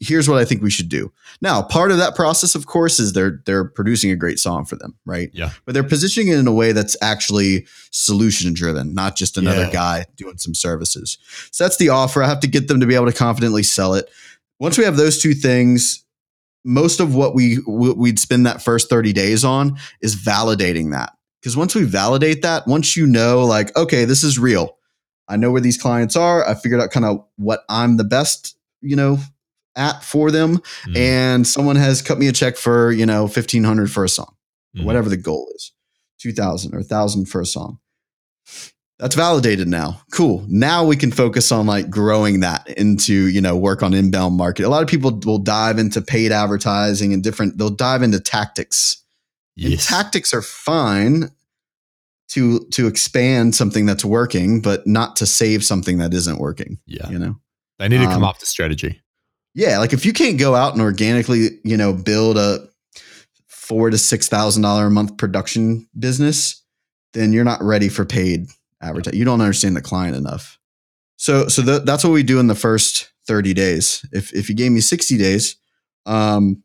here's 0.00 0.28
what 0.28 0.38
I 0.38 0.44
think 0.44 0.62
we 0.62 0.70
should 0.70 0.88
do. 0.88 1.12
Now, 1.40 1.62
part 1.62 1.90
of 1.92 1.98
that 1.98 2.14
process, 2.16 2.54
of 2.54 2.66
course, 2.66 2.98
is 2.98 3.12
they're 3.12 3.40
they're 3.46 3.64
producing 3.64 4.10
a 4.10 4.16
great 4.16 4.38
song 4.38 4.64
for 4.64 4.76
them, 4.76 4.96
right? 5.06 5.30
Yeah. 5.32 5.50
But 5.64 5.74
they're 5.74 5.82
positioning 5.84 6.28
it 6.28 6.38
in 6.38 6.46
a 6.46 6.52
way 6.52 6.72
that's 6.72 6.96
actually 7.00 7.66
solution 7.90 8.52
driven, 8.54 8.94
not 8.94 9.16
just 9.16 9.36
another 9.38 9.64
Yeah. 9.66 9.72
guy 9.72 10.06
doing 10.16 10.38
some 10.38 10.54
services. 10.54 11.18
So 11.50 11.64
that's 11.64 11.76
the 11.76 11.90
offer. 11.90 12.22
I 12.22 12.28
have 12.28 12.40
to 12.40 12.48
get 12.48 12.68
them 12.68 12.80
to 12.80 12.86
be 12.86 12.94
able 12.94 13.06
to 13.06 13.12
confidently 13.12 13.62
sell 13.62 13.94
it. 13.94 14.08
Once 14.58 14.78
we 14.78 14.84
have 14.84 14.96
those 14.96 15.18
two 15.20 15.34
things, 15.34 16.04
most 16.64 17.00
of 17.00 17.14
what 17.14 17.34
we 17.34 17.58
we'd 17.66 18.18
spend 18.18 18.46
that 18.46 18.62
first 18.62 18.88
30 18.88 19.12
days 19.12 19.44
on 19.44 19.76
is 20.00 20.14
validating 20.16 20.92
that. 20.92 21.12
Because 21.40 21.56
once 21.56 21.74
we 21.74 21.82
validate 21.82 22.42
that, 22.42 22.68
once 22.68 22.96
you 22.96 23.04
know, 23.06 23.44
like, 23.44 23.76
okay, 23.76 24.04
this 24.04 24.22
is 24.22 24.38
real. 24.38 24.76
I 25.28 25.36
know 25.36 25.50
where 25.50 25.60
these 25.60 25.76
clients 25.80 26.14
are. 26.14 26.46
I 26.48 26.54
figured 26.54 26.80
out 26.80 26.90
kind 26.92 27.04
of 27.06 27.24
what 27.36 27.64
I'm 27.68 27.96
the 27.96 28.04
best, 28.04 28.56
you 28.80 28.94
know, 28.94 29.18
at 29.76 30.02
for 30.04 30.30
them. 30.30 30.58
Mm. 30.86 30.96
And 30.96 31.46
someone 31.46 31.76
has 31.76 32.02
cut 32.02 32.18
me 32.18 32.28
a 32.28 32.32
check 32.32 32.56
for, 32.56 32.92
you 32.92 33.06
know, 33.06 33.22
1500 33.22 33.90
for 33.90 34.04
a 34.04 34.08
song, 34.08 34.34
mm. 34.76 34.84
whatever 34.84 35.08
the 35.08 35.16
goal 35.16 35.50
is, 35.54 35.72
2000 36.20 36.74
or 36.74 36.78
1000 36.78 37.26
for 37.26 37.40
a 37.40 37.46
song. 37.46 37.78
That's 38.98 39.16
validated 39.16 39.66
now. 39.66 40.00
Cool. 40.12 40.44
Now 40.46 40.84
we 40.84 40.94
can 40.94 41.10
focus 41.10 41.50
on 41.50 41.66
like 41.66 41.90
growing 41.90 42.40
that 42.40 42.68
into, 42.68 43.28
you 43.28 43.40
know, 43.40 43.56
work 43.56 43.82
on 43.82 43.94
inbound 43.94 44.36
market. 44.36 44.64
A 44.64 44.68
lot 44.68 44.82
of 44.82 44.88
people 44.88 45.18
will 45.24 45.38
dive 45.38 45.80
into 45.80 46.00
paid 46.00 46.30
advertising 46.30 47.12
and 47.12 47.20
different, 47.20 47.58
they'll 47.58 47.68
dive 47.68 48.04
into 48.04 48.20
tactics. 48.20 49.02
Yes. 49.56 49.72
And 49.72 49.80
tactics 49.80 50.32
are 50.32 50.40
fine 50.40 51.32
to 52.28 52.60
to 52.70 52.86
expand 52.86 53.56
something 53.56 53.86
that's 53.86 54.04
working, 54.04 54.62
but 54.62 54.86
not 54.86 55.16
to 55.16 55.26
save 55.26 55.64
something 55.64 55.98
that 55.98 56.14
isn't 56.14 56.38
working. 56.38 56.78
Yeah. 56.86 57.10
You 57.10 57.18
know? 57.18 57.40
They 57.78 57.88
need 57.88 57.98
to 57.98 58.04
come 58.04 58.22
um, 58.22 58.24
up 58.24 58.38
with 58.38 58.48
strategy. 58.48 59.01
Yeah. 59.54 59.78
Like 59.78 59.92
if 59.92 60.06
you 60.06 60.12
can't 60.12 60.38
go 60.38 60.54
out 60.54 60.72
and 60.72 60.82
organically, 60.82 61.60
you 61.64 61.76
know, 61.76 61.92
build 61.92 62.38
a 62.38 62.68
four 63.46 63.90
to 63.90 63.98
six 63.98 64.28
thousand 64.28 64.62
dollar 64.62 64.86
a 64.86 64.90
month 64.90 65.16
production 65.16 65.88
business, 65.98 66.62
then 67.12 67.32
you're 67.32 67.44
not 67.44 67.62
ready 67.62 67.88
for 67.88 68.04
paid 68.04 68.46
advertising. 68.80 69.18
You 69.18 69.24
don't 69.24 69.40
understand 69.40 69.76
the 69.76 69.82
client 69.82 70.16
enough. 70.16 70.58
So 71.16 71.48
so 71.48 71.62
the, 71.62 71.78
that's 71.80 72.04
what 72.04 72.12
we 72.12 72.22
do 72.22 72.40
in 72.40 72.46
the 72.46 72.54
first 72.54 73.12
30 73.26 73.54
days. 73.54 74.04
If 74.12 74.32
if 74.34 74.48
you 74.48 74.54
gave 74.54 74.72
me 74.72 74.80
60 74.80 75.16
days, 75.18 75.56
um, 76.06 76.62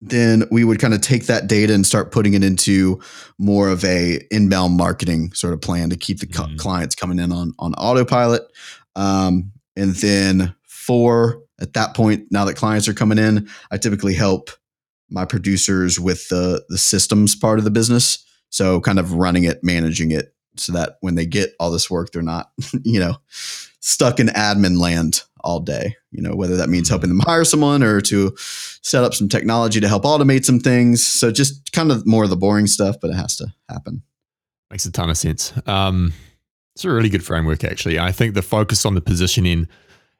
then 0.00 0.44
we 0.50 0.64
would 0.64 0.78
kind 0.78 0.94
of 0.94 1.00
take 1.00 1.26
that 1.26 1.46
data 1.46 1.72
and 1.72 1.86
start 1.86 2.10
putting 2.10 2.34
it 2.34 2.42
into 2.42 3.00
more 3.38 3.68
of 3.68 3.84
a 3.84 4.20
inbound 4.30 4.76
marketing 4.76 5.32
sort 5.32 5.54
of 5.54 5.60
plan 5.60 5.90
to 5.90 5.96
keep 5.96 6.18
the 6.20 6.26
mm-hmm. 6.26 6.56
clients 6.56 6.94
coming 6.94 7.18
in 7.18 7.32
on 7.32 7.52
on 7.58 7.74
autopilot. 7.74 8.42
Um, 8.94 9.52
and 9.76 9.94
then 9.96 10.54
four 10.66 11.41
at 11.62 11.74
that 11.74 11.94
point, 11.94 12.26
now 12.30 12.44
that 12.44 12.56
clients 12.56 12.88
are 12.88 12.94
coming 12.94 13.18
in, 13.18 13.48
I 13.70 13.78
typically 13.78 14.14
help 14.14 14.50
my 15.08 15.24
producers 15.24 16.00
with 16.00 16.28
the 16.28 16.64
the 16.68 16.78
systems 16.78 17.34
part 17.34 17.58
of 17.58 17.64
the 17.64 17.70
business. 17.70 18.24
So 18.50 18.80
kind 18.80 18.98
of 18.98 19.14
running 19.14 19.44
it, 19.44 19.62
managing 19.62 20.10
it, 20.10 20.34
so 20.56 20.72
that 20.72 20.96
when 21.00 21.14
they 21.14 21.24
get 21.24 21.54
all 21.58 21.70
this 21.70 21.90
work, 21.90 22.12
they're 22.12 22.20
not, 22.20 22.50
you 22.82 23.00
know, 23.00 23.16
stuck 23.80 24.20
in 24.20 24.26
admin 24.28 24.78
land 24.78 25.22
all 25.42 25.60
day. 25.60 25.96
You 26.10 26.22
know, 26.22 26.34
whether 26.34 26.56
that 26.56 26.68
means 26.68 26.88
helping 26.88 27.08
them 27.08 27.20
hire 27.20 27.44
someone 27.44 27.82
or 27.82 28.00
to 28.02 28.34
set 28.38 29.04
up 29.04 29.14
some 29.14 29.28
technology 29.28 29.80
to 29.80 29.88
help 29.88 30.02
automate 30.02 30.44
some 30.44 30.60
things. 30.60 31.04
So 31.04 31.30
just 31.30 31.72
kind 31.72 31.90
of 31.90 32.06
more 32.06 32.24
of 32.24 32.30
the 32.30 32.36
boring 32.36 32.66
stuff, 32.66 32.96
but 33.00 33.10
it 33.10 33.16
has 33.16 33.36
to 33.36 33.46
happen. 33.68 34.02
Makes 34.70 34.86
a 34.86 34.92
ton 34.92 35.10
of 35.10 35.16
sense. 35.16 35.52
Um, 35.66 36.12
it's 36.74 36.84
a 36.84 36.90
really 36.90 37.10
good 37.10 37.24
framework, 37.24 37.64
actually. 37.64 37.98
I 37.98 38.12
think 38.12 38.34
the 38.34 38.42
focus 38.42 38.84
on 38.84 38.94
the 38.94 39.00
positioning. 39.00 39.68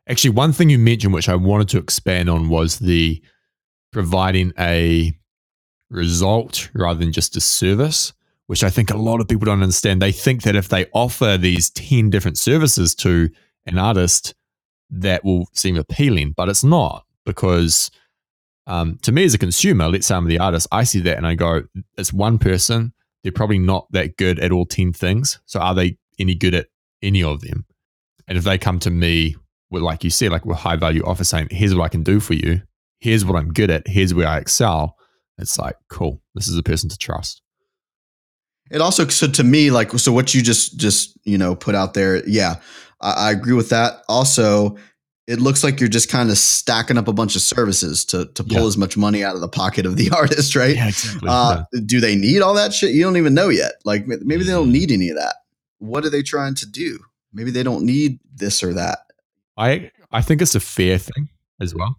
Actually, 0.08 0.30
one 0.30 0.52
thing 0.52 0.70
you 0.70 0.78
mentioned, 0.78 1.14
which 1.14 1.28
I 1.28 1.36
wanted 1.36 1.68
to 1.70 1.78
expand 1.78 2.28
on, 2.28 2.48
was 2.48 2.78
the 2.78 3.22
providing 3.92 4.52
a 4.58 5.12
result 5.90 6.70
rather 6.74 6.98
than 6.98 7.12
just 7.12 7.36
a 7.36 7.40
service 7.40 8.12
which 8.52 8.64
I 8.64 8.68
think 8.68 8.90
a 8.90 8.98
lot 8.98 9.20
of 9.20 9.28
people 9.28 9.46
don't 9.46 9.62
understand. 9.62 10.02
They 10.02 10.12
think 10.12 10.42
that 10.42 10.56
if 10.56 10.68
they 10.68 10.84
offer 10.92 11.38
these 11.38 11.70
10 11.70 12.10
different 12.10 12.36
services 12.36 12.94
to 12.96 13.30
an 13.64 13.78
artist, 13.78 14.34
that 14.90 15.24
will 15.24 15.48
seem 15.54 15.78
appealing, 15.78 16.34
but 16.36 16.50
it's 16.50 16.62
not 16.62 17.06
because 17.24 17.90
um, 18.66 18.98
to 19.00 19.10
me 19.10 19.24
as 19.24 19.32
a 19.32 19.38
consumer, 19.38 19.88
let's 19.88 20.06
say 20.06 20.14
I'm 20.14 20.26
the 20.26 20.38
artist, 20.38 20.68
I 20.70 20.84
see 20.84 21.00
that 21.00 21.16
and 21.16 21.26
I 21.26 21.34
go, 21.34 21.62
it's 21.96 22.12
one 22.12 22.38
person. 22.38 22.92
They're 23.22 23.32
probably 23.32 23.58
not 23.58 23.90
that 23.92 24.18
good 24.18 24.38
at 24.38 24.52
all 24.52 24.66
10 24.66 24.92
things. 24.92 25.38
So 25.46 25.58
are 25.58 25.74
they 25.74 25.96
any 26.18 26.34
good 26.34 26.54
at 26.54 26.66
any 27.00 27.22
of 27.22 27.40
them? 27.40 27.64
And 28.28 28.36
if 28.36 28.44
they 28.44 28.58
come 28.58 28.78
to 28.80 28.90
me 28.90 29.36
with, 29.72 29.82
like 29.82 30.04
you 30.04 30.10
said, 30.10 30.30
like 30.30 30.46
with 30.46 30.58
high 30.58 30.76
value 30.76 31.02
offer 31.04 31.24
saying, 31.24 31.48
here's 31.50 31.74
what 31.74 31.84
I 31.84 31.88
can 31.88 32.02
do 32.02 32.20
for 32.20 32.34
you. 32.34 32.62
Here's 33.00 33.24
what 33.24 33.36
I'm 33.36 33.52
good 33.52 33.70
at. 33.70 33.88
Here's 33.88 34.14
where 34.14 34.28
I 34.28 34.38
excel. 34.38 34.96
It's 35.38 35.58
like, 35.58 35.76
cool. 35.88 36.22
This 36.34 36.46
is 36.46 36.56
a 36.56 36.62
person 36.62 36.88
to 36.90 36.98
trust. 36.98 37.42
It 38.70 38.80
also 38.80 39.06
so 39.08 39.28
to 39.28 39.44
me 39.44 39.70
like 39.70 39.90
so 39.92 40.12
what 40.12 40.32
you 40.32 40.40
just 40.40 40.78
just 40.78 41.18
you 41.24 41.36
know 41.36 41.54
put 41.54 41.74
out 41.74 41.92
there. 41.92 42.26
Yeah, 42.26 42.56
I, 43.02 43.12
I 43.12 43.30
agree 43.30 43.52
with 43.52 43.68
that. 43.68 44.02
Also, 44.08 44.76
it 45.26 45.40
looks 45.40 45.62
like 45.62 45.78
you're 45.78 45.90
just 45.90 46.08
kind 46.08 46.30
of 46.30 46.38
stacking 46.38 46.96
up 46.96 47.06
a 47.06 47.12
bunch 47.12 47.36
of 47.36 47.42
services 47.42 48.04
to 48.06 48.26
to 48.32 48.42
pull 48.42 48.62
yeah. 48.62 48.66
as 48.66 48.78
much 48.78 48.96
money 48.96 49.22
out 49.22 49.34
of 49.34 49.42
the 49.42 49.48
pocket 49.48 49.84
of 49.84 49.96
the 49.96 50.10
artist, 50.16 50.56
right? 50.56 50.74
Yeah, 50.74 50.88
exactly. 50.88 51.28
Uh, 51.30 51.64
yeah. 51.72 51.80
Do 51.84 52.00
they 52.00 52.16
need 52.16 52.40
all 52.40 52.54
that 52.54 52.72
shit? 52.72 52.92
You 52.92 53.02
don't 53.02 53.18
even 53.18 53.34
know 53.34 53.50
yet. 53.50 53.72
Like 53.84 54.06
maybe 54.06 54.44
they 54.44 54.52
don't 54.52 54.64
mm-hmm. 54.64 54.72
need 54.72 54.90
any 54.90 55.10
of 55.10 55.16
that. 55.16 55.36
What 55.78 56.04
are 56.06 56.10
they 56.10 56.22
trying 56.22 56.54
to 56.56 56.66
do? 56.66 56.98
Maybe 57.32 57.50
they 57.50 57.62
don't 57.62 57.84
need 57.84 58.20
this 58.34 58.62
or 58.62 58.72
that. 58.74 59.00
I 59.56 59.90
I 60.10 60.22
think 60.22 60.42
it's 60.42 60.54
a 60.54 60.60
fair 60.60 60.98
thing 60.98 61.28
as 61.60 61.74
well. 61.74 61.96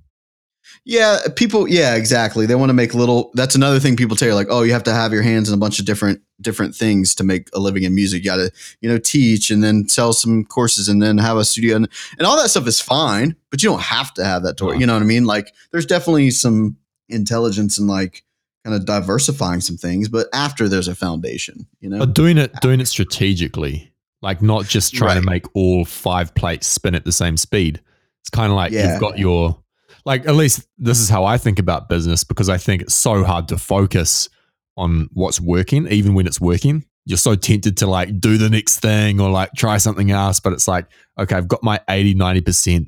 Yeah, 0.85 1.19
people. 1.35 1.67
Yeah, 1.67 1.95
exactly. 1.95 2.45
They 2.45 2.55
want 2.55 2.69
to 2.69 2.73
make 2.73 2.93
little. 2.93 3.31
That's 3.33 3.55
another 3.55 3.79
thing 3.79 3.95
people 3.95 4.15
tell 4.15 4.29
you, 4.29 4.35
like, 4.35 4.47
oh, 4.49 4.63
you 4.63 4.71
have 4.73 4.83
to 4.83 4.93
have 4.93 5.11
your 5.11 5.21
hands 5.21 5.49
in 5.49 5.53
a 5.53 5.57
bunch 5.57 5.79
of 5.79 5.85
different 5.85 6.21
different 6.41 6.75
things 6.75 7.15
to 7.15 7.23
make 7.23 7.49
a 7.53 7.59
living 7.59 7.83
in 7.83 7.93
music. 7.93 8.23
You 8.23 8.31
got 8.31 8.37
to, 8.37 8.51
you 8.81 8.89
know, 8.89 8.97
teach 8.97 9.49
and 9.49 9.63
then 9.63 9.87
sell 9.87 10.13
some 10.13 10.45
courses 10.45 10.89
and 10.89 11.01
then 11.01 11.17
have 11.17 11.37
a 11.37 11.45
studio 11.45 11.75
and, 11.75 11.89
and 12.17 12.27
all 12.27 12.37
that 12.37 12.49
stuff 12.49 12.67
is 12.67 12.81
fine, 12.81 13.35
but 13.49 13.63
you 13.63 13.69
don't 13.69 13.81
have 13.81 14.13
to 14.15 14.25
have 14.25 14.43
that 14.43 14.57
to. 14.57 14.77
You 14.77 14.85
know 14.85 14.93
what 14.93 15.01
I 15.01 15.05
mean? 15.05 15.25
Like, 15.25 15.53
there's 15.71 15.85
definitely 15.85 16.31
some 16.31 16.77
intelligence 17.09 17.77
and 17.77 17.87
like 17.87 18.23
kind 18.63 18.75
of 18.75 18.85
diversifying 18.85 19.61
some 19.61 19.77
things, 19.77 20.09
but 20.09 20.27
after 20.33 20.69
there's 20.69 20.87
a 20.87 20.95
foundation, 20.95 21.67
you 21.81 21.89
know, 21.89 21.99
but 21.99 22.13
doing 22.13 22.37
it 22.37 22.53
doing 22.61 22.79
it 22.79 22.87
strategically, 22.87 23.92
like 24.23 24.41
not 24.41 24.65
just 24.65 24.95
trying 24.95 25.17
right. 25.17 25.21
to 25.21 25.29
make 25.29 25.45
all 25.53 25.83
five 25.83 26.33
plates 26.33 26.65
spin 26.65 26.95
at 26.95 27.03
the 27.03 27.11
same 27.11 27.35
speed. 27.35 27.81
It's 28.21 28.29
kind 28.29 28.51
of 28.51 28.55
like 28.55 28.71
yeah. 28.71 28.93
you've 28.93 29.01
got 29.01 29.19
your 29.19 29.61
like 30.05 30.25
at 30.25 30.35
least 30.35 30.65
this 30.77 30.99
is 30.99 31.09
how 31.09 31.25
I 31.25 31.37
think 31.37 31.59
about 31.59 31.89
business 31.89 32.23
because 32.23 32.47
I 32.47 32.57
think 32.57 32.81
it's 32.81 32.95
so 32.95 33.25
hard 33.25 33.49
to 33.49 33.57
focus 33.57 34.29
on 34.77 35.09
what's 35.13 35.41
working, 35.41 35.87
even 35.89 36.13
when 36.13 36.25
it's 36.25 36.39
working. 36.39 36.85
You're 37.05 37.17
so 37.17 37.35
tempted 37.35 37.77
to 37.77 37.87
like 37.87 38.17
do 38.21 38.37
the 38.37 38.49
next 38.49 38.79
thing 38.79 39.19
or 39.19 39.29
like 39.29 39.51
try 39.57 39.77
something 39.77 40.09
else, 40.09 40.39
but 40.39 40.53
it's 40.53 40.69
like, 40.69 40.87
okay, 41.19 41.35
I've 41.35 41.49
got 41.49 41.61
my 41.61 41.81
80, 41.89 42.15
90% 42.15 42.87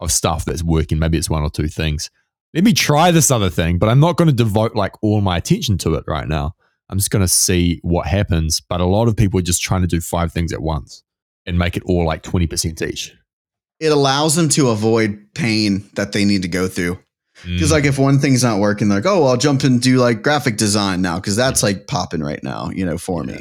of 0.00 0.10
stuff 0.10 0.46
that's 0.46 0.62
working. 0.62 0.98
Maybe 0.98 1.18
it's 1.18 1.28
one 1.28 1.42
or 1.42 1.50
two 1.50 1.68
things. 1.68 2.10
Let 2.54 2.64
me 2.64 2.72
try 2.72 3.10
this 3.10 3.30
other 3.30 3.50
thing, 3.50 3.76
but 3.78 3.90
I'm 3.90 4.00
not 4.00 4.16
going 4.16 4.28
to 4.28 4.34
devote 4.34 4.74
like 4.74 4.94
all 5.02 5.20
my 5.20 5.36
attention 5.36 5.76
to 5.78 5.94
it 5.94 6.04
right 6.06 6.26
now. 6.26 6.54
I'm 6.90 6.98
just 6.98 7.10
going 7.10 7.24
to 7.24 7.28
see 7.28 7.80
what 7.82 8.06
happens. 8.06 8.60
But 8.60 8.80
a 8.80 8.86
lot 8.86 9.08
of 9.08 9.16
people 9.16 9.38
are 9.38 9.42
just 9.42 9.62
trying 9.62 9.82
to 9.82 9.86
do 9.86 10.00
five 10.00 10.32
things 10.32 10.52
at 10.52 10.62
once 10.62 11.02
and 11.46 11.58
make 11.58 11.76
it 11.76 11.82
all 11.84 12.04
like 12.04 12.22
20% 12.22 12.82
each 12.88 13.14
it 13.80 13.92
allows 13.92 14.34
them 14.34 14.48
to 14.50 14.70
avoid 14.70 15.26
pain 15.34 15.88
that 15.94 16.12
they 16.12 16.24
need 16.24 16.42
to 16.42 16.48
go 16.48 16.68
through. 16.68 16.98
Because 17.44 17.68
mm. 17.68 17.72
like 17.72 17.84
if 17.84 17.98
one 17.98 18.18
thing's 18.18 18.42
not 18.42 18.58
working, 18.58 18.88
they're 18.88 18.98
like 18.98 19.06
oh, 19.06 19.24
I'll 19.24 19.36
jump 19.36 19.62
and 19.62 19.80
do 19.80 19.98
like 19.98 20.22
graphic 20.22 20.56
design 20.56 21.02
now 21.02 21.16
because 21.16 21.36
that's 21.36 21.62
like 21.62 21.86
popping 21.86 22.20
right 22.20 22.42
now, 22.42 22.70
you 22.70 22.84
know, 22.84 22.98
for 22.98 23.24
yeah. 23.24 23.32
me. 23.32 23.40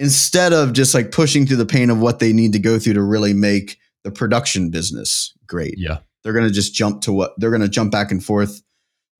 Instead 0.00 0.52
of 0.52 0.72
just 0.72 0.94
like 0.94 1.12
pushing 1.12 1.46
through 1.46 1.58
the 1.58 1.66
pain 1.66 1.90
of 1.90 2.00
what 2.00 2.18
they 2.18 2.32
need 2.32 2.52
to 2.54 2.58
go 2.58 2.78
through 2.78 2.94
to 2.94 3.02
really 3.02 3.34
make 3.34 3.78
the 4.02 4.10
production 4.10 4.70
business 4.70 5.32
great. 5.46 5.74
Yeah, 5.76 5.98
they're 6.24 6.32
gonna 6.32 6.50
just 6.50 6.74
jump 6.74 7.02
to 7.02 7.12
what 7.12 7.38
they're 7.38 7.52
gonna 7.52 7.68
jump 7.68 7.92
back 7.92 8.10
and 8.10 8.24
forth 8.24 8.62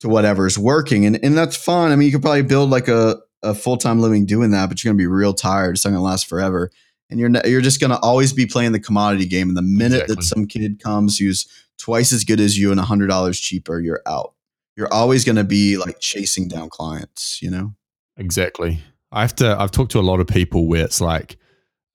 to 0.00 0.08
whatever's 0.08 0.58
working, 0.58 1.06
and 1.06 1.22
and 1.22 1.38
that's 1.38 1.56
fine. 1.56 1.92
I 1.92 1.96
mean, 1.96 2.06
you 2.06 2.12
could 2.12 2.22
probably 2.22 2.42
build 2.42 2.70
like 2.70 2.88
a 2.88 3.16
a 3.42 3.54
full 3.54 3.76
time 3.76 4.00
living 4.00 4.26
doing 4.26 4.50
that, 4.50 4.68
but 4.68 4.82
you're 4.82 4.92
gonna 4.92 4.98
be 4.98 5.06
real 5.06 5.34
tired. 5.34 5.76
It's 5.76 5.84
not 5.84 5.92
gonna 5.92 6.02
last 6.02 6.26
forever 6.26 6.70
and 7.10 7.18
you're 7.18 7.30
you're 7.44 7.60
just 7.60 7.80
going 7.80 7.90
to 7.90 7.98
always 7.98 8.32
be 8.32 8.46
playing 8.46 8.72
the 8.72 8.80
commodity 8.80 9.26
game. 9.26 9.48
And 9.48 9.56
the 9.56 9.62
minute 9.62 10.02
exactly. 10.02 10.14
that 10.14 10.22
some 10.22 10.46
kid 10.46 10.80
comes 10.80 11.18
who's 11.18 11.46
twice 11.76 12.12
as 12.12 12.24
good 12.24 12.40
as 12.40 12.58
you 12.58 12.70
and 12.70 12.80
a 12.80 12.84
hundred 12.84 13.08
dollars 13.08 13.38
cheaper, 13.38 13.80
you're 13.80 14.02
out. 14.06 14.34
You're 14.76 14.92
always 14.92 15.24
going 15.24 15.36
to 15.36 15.44
be 15.44 15.76
like 15.76 16.00
chasing 16.00 16.48
down 16.48 16.70
clients. 16.70 17.42
You 17.42 17.50
know. 17.50 17.74
Exactly. 18.16 18.78
I 19.12 19.22
have 19.22 19.34
to. 19.36 19.56
I've 19.58 19.72
talked 19.72 19.92
to 19.92 20.00
a 20.00 20.02
lot 20.02 20.20
of 20.20 20.28
people 20.28 20.66
where 20.68 20.84
it's 20.84 21.00
like, 21.00 21.36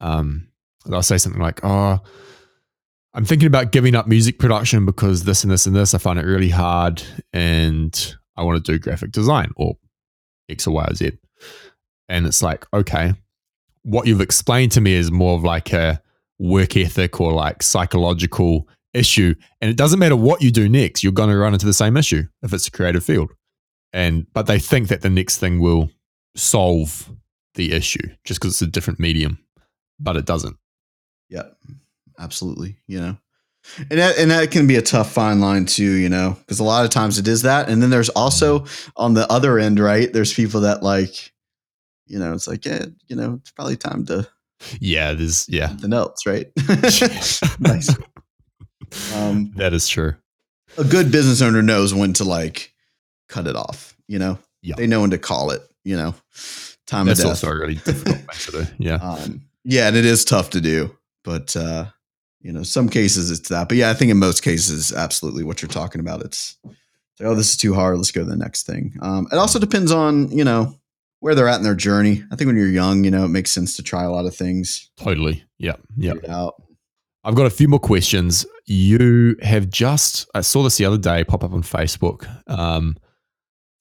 um, 0.02 0.50
they'll 0.86 1.02
say 1.02 1.18
something 1.18 1.42
like, 1.42 1.64
"Oh, 1.64 2.00
I'm 3.14 3.26
thinking 3.26 3.48
about 3.48 3.72
giving 3.72 3.96
up 3.96 4.08
music 4.08 4.38
production 4.38 4.86
because 4.86 5.24
this 5.24 5.44
and 5.44 5.52
this 5.52 5.66
and 5.66 5.76
this. 5.76 5.94
I 5.94 5.98
find 5.98 6.20
it 6.20 6.26
really 6.26 6.50
hard, 6.50 7.02
and 7.32 8.16
I 8.36 8.44
want 8.44 8.64
to 8.64 8.72
do 8.72 8.78
graphic 8.78 9.12
design 9.12 9.52
or 9.56 9.78
X 10.50 10.68
or 10.68 10.72
Y 10.76 10.86
or 10.86 10.96
Z." 10.96 11.12
And 12.10 12.26
it's 12.28 12.42
like, 12.42 12.66
okay, 12.74 13.14
what 13.84 14.08
you've 14.08 14.22
explained 14.22 14.72
to 14.74 14.82
me 14.82 14.94
is 14.94 15.12
more 15.12 15.36
of 15.36 15.44
like 15.44 15.74
a 15.74 16.02
work 16.40 16.76
ethic 16.76 17.20
or 17.22 17.34
like 17.34 17.64
psychological 17.64 18.68
issue. 18.94 19.36
And 19.62 19.70
it 19.70 19.78
doesn't 19.78 20.00
matter 20.00 20.16
what 20.16 20.42
you 20.42 20.52
do 20.52 20.68
next, 20.68 21.04
you're 21.04 21.12
going 21.12 21.30
to 21.30 21.38
run 21.38 21.54
into 21.54 21.66
the 21.66 21.74
same 21.74 21.98
issue 21.98 22.24
if 22.42 22.54
it's 22.54 22.68
a 22.68 22.72
creative 22.72 23.04
field. 23.04 23.32
And 23.94 24.28
but 24.34 24.48
they 24.48 24.60
think 24.60 24.90
that 24.90 25.02
the 25.02 25.10
next 25.10 25.38
thing 25.38 25.60
will 25.60 25.90
solve 26.36 27.10
the 27.54 27.72
issue 27.72 28.10
just 28.26 28.40
because 28.40 28.54
it's 28.54 28.62
a 28.62 28.68
different 28.68 29.00
medium, 29.00 29.40
but 30.00 30.18
it 30.18 30.26
doesn't. 30.26 30.58
Yeah, 31.30 31.50
absolutely. 32.20 32.78
You 32.88 33.00
know, 33.00 33.18
and 33.78 34.00
that, 34.00 34.18
and 34.18 34.32
that 34.32 34.52
can 34.52 34.68
be 34.68 34.76
a 34.76 34.82
tough 34.82 35.12
fine 35.12 35.40
line 35.40 35.66
too, 35.66 35.92
you 35.92 36.10
know, 36.10 36.38
because 36.40 36.60
a 36.60 36.64
lot 36.64 36.86
of 36.86 36.92
times 36.92 37.18
it 37.18 37.28
is 37.28 37.42
that. 37.44 37.70
And 37.70 37.82
then 37.82 37.90
there's 37.90 38.10
also 38.10 38.66
on 38.96 39.14
the 39.14 39.30
other 39.32 39.60
end, 39.60 39.80
right? 39.80 40.12
There's 40.12 40.34
people 40.34 40.62
that 40.62 40.84
like, 40.84 41.34
you 42.08 42.20
know, 42.20 42.34
it's 42.34 42.48
like, 42.48 42.66
yeah, 42.66 42.86
you 43.08 43.16
know, 43.16 43.36
it's 43.42 43.52
probably 43.52 43.78
time 43.78 44.06
to 44.08 44.28
Yeah, 44.80 45.14
there's 45.14 45.48
yeah. 45.50 45.70
Something 45.70 45.94
else, 45.94 46.26
right? 46.26 46.48
nice. 47.60 47.96
Um, 49.14 49.52
that 49.56 49.74
is 49.74 49.88
true. 49.88 50.16
A 50.78 50.84
good 50.84 51.12
business 51.12 51.42
owner 51.42 51.62
knows 51.62 51.94
when 51.94 52.14
to 52.14 52.24
like 52.24 52.74
cut 53.30 53.48
it 53.48 53.56
off. 53.56 53.96
You 54.08 54.20
know, 54.20 54.38
yeah. 54.62 54.76
they 54.78 54.88
know 54.88 55.02
when 55.02 55.12
to 55.12 55.18
call 55.18 55.52
it. 55.52 55.62
You 55.84 55.96
know, 55.96 56.16
time 56.88 57.06
That's 57.06 57.20
of 57.20 57.26
death. 57.26 57.44
also 57.44 57.50
really 57.50 57.76
difficult 57.76 58.22
do. 58.52 58.66
Yeah, 58.78 58.96
um, 59.02 59.42
yeah, 59.64 59.88
and 59.88 59.96
it 59.96 60.06
is 60.06 60.26
tough 60.26 60.52
to 60.52 60.62
do, 60.62 60.96
but 61.24 61.56
uh, 61.56 61.86
you 62.46 62.54
know, 62.54 62.62
some 62.62 62.88
cases 62.88 63.32
it's 63.32 63.50
that. 63.50 63.68
But 63.68 63.78
yeah, 63.78 63.90
I 63.90 63.96
think 63.96 64.12
in 64.12 64.18
most 64.18 64.44
cases, 64.44 64.94
absolutely 64.94 65.44
what 65.44 65.64
you're 65.64 65.70
talking 65.70 66.00
about. 66.00 66.22
It's 66.22 66.58
like, 66.64 66.76
oh, 67.22 67.34
this 67.34 67.50
is 67.50 67.58
too 67.58 67.74
hard. 67.74 67.98
Let's 67.98 68.12
go 68.12 68.24
to 68.24 68.30
the 68.30 68.36
next 68.36 68.68
thing. 68.68 68.94
Um, 69.02 69.28
it 69.32 69.38
also 69.38 69.58
depends 69.58 69.92
on 69.92 70.30
you 70.32 70.44
know 70.44 70.76
where 71.22 71.34
they're 71.34 71.48
at 71.48 71.58
in 71.58 71.64
their 71.64 71.74
journey. 71.74 72.24
I 72.32 72.36
think 72.36 72.48
when 72.48 72.56
you're 72.56 72.68
young, 72.68 73.04
you 73.04 73.10
know, 73.10 73.26
it 73.26 73.30
makes 73.30 73.52
sense 73.52 73.76
to 73.78 73.84
try 73.84 74.04
a 74.04 74.12
lot 74.12 74.28
of 74.28 74.36
things. 74.36 74.92
Totally. 74.96 75.44
Yeah. 75.58 75.78
Yeah. 75.98 76.14
Out. 76.30 76.62
I've 77.24 77.34
got 77.34 77.48
a 77.48 77.50
few 77.50 77.68
more 77.68 77.80
questions. 77.80 78.46
You 78.68 79.36
have 79.42 79.68
just, 79.72 80.30
I 80.36 80.42
saw 80.42 80.62
this 80.62 80.78
the 80.78 80.86
other 80.86 81.00
day 81.00 81.24
pop 81.24 81.44
up 81.44 81.52
on 81.52 81.64
Facebook. 81.64 82.28
Um, 82.48 82.96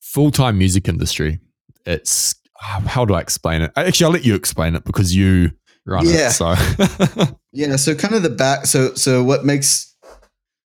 Full 0.01 0.31
time 0.31 0.57
music 0.57 0.89
industry. 0.89 1.41
It's, 1.85 2.37
how 2.57 3.05
do 3.05 3.13
I 3.13 3.21
explain 3.21 3.61
it? 3.61 3.73
Actually, 3.77 4.07
I'll 4.07 4.13
let 4.13 4.25
you 4.25 4.35
explain 4.35 4.75
it 4.75 4.85
because 4.85 5.15
you 5.15 5.51
run 5.87 6.07
yeah. 6.07 6.29
it. 6.29 6.31
So, 6.33 6.55
yeah. 7.53 7.77
So, 7.77 7.95
kind 7.97 8.15
of 8.15 8.23
the 8.23 8.31
back. 8.31 8.67
So, 8.67 8.95
so 8.95 9.23
what 9.23 9.45
makes, 9.45 9.95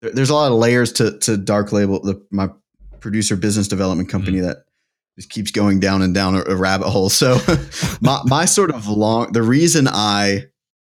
there's 0.02 0.30
a 0.30 0.36
lot 0.36 0.52
of 0.52 0.58
layers 0.58 0.94
to, 0.94 1.18
to 1.20 1.38
Dark 1.38 1.72
Label, 1.72 2.02
the, 2.02 2.26
my 2.32 2.50
producer 3.00 3.36
business 3.36 3.68
development 3.68 4.10
company 4.10 4.38
mm-hmm. 4.38 4.48
that 4.48 4.66
just 5.18 5.30
keeps 5.30 5.52
going 5.52 5.80
down 5.80 6.02
and 6.02 6.14
down 6.14 6.36
a, 6.36 6.42
a 6.44 6.56
rabbit 6.56 6.90
hole. 6.90 7.10
So 7.10 7.38
my 8.02 8.22
my 8.26 8.46
sort 8.46 8.72
of 8.72 8.88
long 8.88 9.34
the 9.34 9.44
reason 9.44 9.88
I 9.88 10.46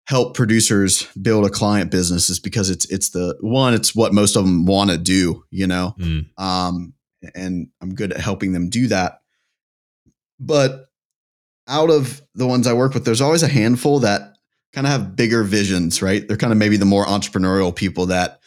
help 0.05 0.35
producers 0.35 1.05
build 1.21 1.45
a 1.45 1.49
client 1.49 1.91
business 1.91 2.29
is 2.29 2.39
because 2.39 2.69
it's 2.69 2.85
it's 2.85 3.09
the 3.09 3.37
one 3.41 3.73
it's 3.73 3.95
what 3.95 4.13
most 4.13 4.35
of 4.35 4.43
them 4.43 4.65
want 4.65 4.91
to 4.91 4.97
do, 4.97 5.43
you 5.49 5.67
know. 5.67 5.95
Mm. 5.97 6.27
Um, 6.39 6.93
and 7.35 7.69
I'm 7.81 7.95
good 7.95 8.11
at 8.11 8.19
helping 8.19 8.51
them 8.51 8.69
do 8.69 8.87
that. 8.87 9.21
But 10.39 10.87
out 11.71 11.89
of 11.89 12.21
the 12.35 12.45
ones 12.45 12.67
I 12.67 12.73
work 12.73 12.93
with, 12.93 13.05
there's 13.05 13.21
always 13.21 13.43
a 13.43 13.47
handful 13.47 13.99
that 13.99 14.33
kind 14.73 14.85
of 14.85 14.91
have 14.91 15.15
bigger 15.15 15.43
visions, 15.43 16.01
right? 16.01 16.27
They're 16.27 16.37
kind 16.37 16.53
of 16.53 16.59
maybe 16.59 16.77
the 16.77 16.85
more 16.85 17.05
entrepreneurial 17.05 17.75
people 17.75 18.07
that 18.07 18.41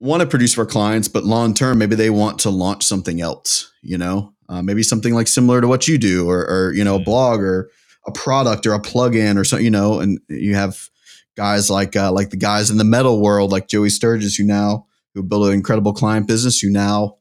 want 0.00 0.20
to 0.20 0.26
produce 0.26 0.52
for 0.52 0.66
clients, 0.66 1.08
but 1.08 1.24
long 1.24 1.54
term, 1.54 1.78
maybe 1.78 1.94
they 1.94 2.10
want 2.10 2.40
to 2.40 2.50
launch 2.50 2.82
something 2.82 3.20
else, 3.20 3.72
you 3.82 3.96
know, 3.96 4.34
uh, 4.48 4.60
maybe 4.60 4.82
something 4.82 5.14
like 5.14 5.28
similar 5.28 5.60
to 5.60 5.68
what 5.68 5.86
you 5.86 5.96
do, 5.96 6.28
or, 6.28 6.40
or 6.48 6.74
you 6.74 6.84
know, 6.84 6.96
a 6.96 6.98
mm-hmm. 6.98 7.04
blog 7.04 7.40
or 7.40 7.70
a 8.06 8.12
product 8.12 8.66
or 8.66 8.74
a 8.74 8.80
plugin 8.80 9.38
or 9.38 9.44
something, 9.44 9.64
you 9.64 9.70
know. 9.70 10.00
And 10.00 10.18
you 10.28 10.56
have 10.56 10.90
guys 11.36 11.70
like 11.70 11.94
uh, 11.94 12.12
like 12.12 12.30
the 12.30 12.36
guys 12.36 12.68
in 12.68 12.78
the 12.78 12.84
metal 12.84 13.22
world, 13.22 13.52
like 13.52 13.68
Joey 13.68 13.90
Sturgis, 13.90 14.36
who 14.36 14.44
now 14.44 14.86
who 15.14 15.22
built 15.22 15.46
an 15.46 15.54
incredible 15.54 15.92
client 15.92 16.26
business, 16.26 16.60
who 16.60 16.70
now 16.70 17.16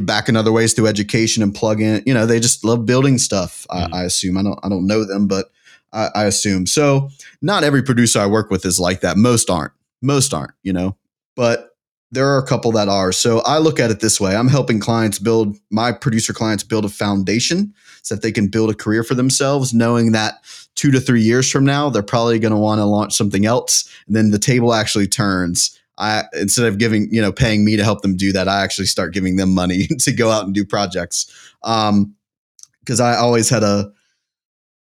back 0.00 0.28
in 0.28 0.36
other 0.36 0.52
ways 0.52 0.72
through 0.72 0.86
education 0.86 1.42
and 1.42 1.54
plug 1.54 1.80
in. 1.80 2.02
You 2.06 2.14
know, 2.14 2.26
they 2.26 2.40
just 2.40 2.64
love 2.64 2.86
building 2.86 3.18
stuff. 3.18 3.66
Mm. 3.70 3.92
I, 3.92 4.00
I, 4.00 4.04
assume 4.04 4.36
I 4.36 4.42
don't 4.42 4.58
I 4.62 4.68
don't 4.68 4.86
know 4.86 5.04
them, 5.04 5.26
but 5.28 5.50
I, 5.92 6.08
I 6.14 6.24
assume 6.24 6.66
so. 6.66 7.10
Not 7.42 7.64
every 7.64 7.82
producer 7.82 8.20
I 8.20 8.26
work 8.26 8.50
with 8.50 8.64
is 8.64 8.80
like 8.80 9.00
that. 9.00 9.16
Most 9.16 9.50
aren't. 9.50 9.72
Most 10.02 10.34
aren't. 10.34 10.54
You 10.62 10.72
know, 10.72 10.96
but 11.36 11.68
there 12.10 12.26
are 12.26 12.38
a 12.38 12.46
couple 12.46 12.72
that 12.72 12.88
are. 12.88 13.12
So 13.12 13.40
I 13.40 13.58
look 13.58 13.78
at 13.78 13.90
it 13.90 14.00
this 14.00 14.20
way 14.20 14.34
I'm 14.34 14.48
helping 14.48 14.80
clients 14.80 15.18
build, 15.18 15.56
my 15.70 15.92
producer 15.92 16.32
clients 16.32 16.64
build 16.64 16.84
a 16.84 16.88
foundation 16.88 17.74
so 18.02 18.14
that 18.14 18.22
they 18.22 18.32
can 18.32 18.48
build 18.48 18.70
a 18.70 18.74
career 18.74 19.04
for 19.04 19.14
themselves, 19.14 19.74
knowing 19.74 20.12
that 20.12 20.34
two 20.74 20.90
to 20.90 21.00
three 21.00 21.20
years 21.20 21.50
from 21.50 21.64
now, 21.64 21.90
they're 21.90 22.02
probably 22.02 22.38
going 22.38 22.54
to 22.54 22.58
want 22.58 22.78
to 22.78 22.84
launch 22.84 23.14
something 23.14 23.44
else. 23.44 23.88
And 24.06 24.16
then 24.16 24.30
the 24.30 24.38
table 24.38 24.72
actually 24.72 25.06
turns. 25.06 25.77
I, 25.98 26.24
instead 26.34 26.66
of 26.66 26.78
giving, 26.78 27.08
you 27.12 27.20
know, 27.20 27.32
paying 27.32 27.64
me 27.64 27.76
to 27.76 27.84
help 27.84 28.02
them 28.02 28.16
do 28.16 28.32
that, 28.32 28.48
I 28.48 28.62
actually 28.62 28.86
start 28.86 29.12
giving 29.12 29.36
them 29.36 29.52
money 29.52 29.86
to 30.00 30.12
go 30.12 30.30
out 30.30 30.44
and 30.44 30.54
do 30.54 30.64
projects. 30.64 31.30
Um, 31.62 32.14
cause 32.86 33.00
I 33.00 33.16
always 33.16 33.50
had 33.50 33.62
a, 33.62 33.92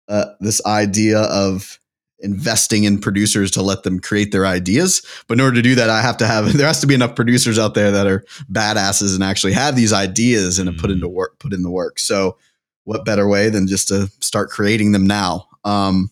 uh, 0.08 0.24
this 0.40 0.64
idea 0.66 1.20
of 1.20 1.78
investing 2.20 2.84
in 2.84 2.98
producers 2.98 3.50
to 3.52 3.62
let 3.62 3.82
them 3.82 4.00
create 4.00 4.32
their 4.32 4.46
ideas. 4.46 5.02
But 5.28 5.38
in 5.38 5.44
order 5.44 5.56
to 5.56 5.62
do 5.62 5.74
that, 5.74 5.90
I 5.90 6.00
have 6.00 6.16
to 6.18 6.26
have 6.26 6.52
there 6.56 6.66
has 6.66 6.80
to 6.80 6.86
be 6.86 6.94
enough 6.94 7.14
producers 7.14 7.58
out 7.58 7.74
there 7.74 7.90
that 7.90 8.06
are 8.06 8.24
badasses 8.50 9.14
and 9.14 9.22
actually 9.22 9.52
have 9.52 9.76
these 9.76 9.92
ideas 9.92 10.58
and 10.58 10.76
put 10.78 10.90
into 10.90 11.06
mm. 11.06 11.12
work, 11.12 11.38
put 11.38 11.52
in 11.52 11.62
the 11.62 11.70
work. 11.70 11.98
So 11.98 12.38
what 12.84 13.04
better 13.04 13.28
way 13.28 13.50
than 13.50 13.66
just 13.66 13.88
to 13.88 14.10
start 14.20 14.50
creating 14.50 14.92
them 14.92 15.06
now? 15.06 15.48
Um, 15.64 16.10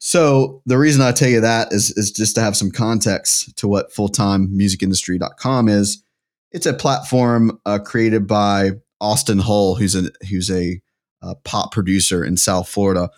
so 0.00 0.60
the 0.66 0.76
reason 0.76 1.02
I 1.02 1.12
tell 1.12 1.28
you 1.28 1.40
that 1.40 1.72
is 1.72 1.90
is 1.92 2.10
just 2.10 2.34
to 2.34 2.40
have 2.40 2.56
some 2.56 2.72
context 2.72 3.56
to 3.58 3.68
what 3.68 3.92
fulltimemusicindustry.com 3.92 5.68
is. 5.68 6.02
It's 6.50 6.66
a 6.66 6.74
platform 6.74 7.60
uh, 7.64 7.78
created 7.78 8.26
by 8.26 8.72
Austin 9.00 9.38
Hull, 9.38 9.76
who's 9.76 9.94
a 9.94 10.10
who's 10.28 10.50
a 10.50 10.80
uh, 11.22 11.36
pop 11.44 11.70
producer 11.70 12.24
in 12.24 12.36
South 12.36 12.68
Florida 12.68 13.08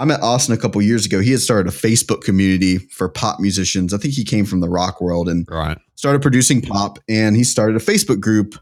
I 0.00 0.06
met 0.06 0.22
Austin 0.22 0.54
a 0.54 0.58
couple 0.58 0.80
years 0.80 1.04
ago. 1.04 1.20
He 1.20 1.30
had 1.30 1.40
started 1.40 1.70
a 1.70 1.76
Facebook 1.76 2.22
community 2.22 2.78
for 2.78 3.10
pop 3.10 3.38
musicians. 3.38 3.92
I 3.92 3.98
think 3.98 4.14
he 4.14 4.24
came 4.24 4.46
from 4.46 4.60
the 4.60 4.68
rock 4.68 4.98
world 4.98 5.28
and 5.28 5.46
right. 5.50 5.76
started 5.94 6.22
producing 6.22 6.62
pop. 6.62 6.98
And 7.06 7.36
he 7.36 7.44
started 7.44 7.76
a 7.76 7.84
Facebook 7.84 8.18
group. 8.18 8.54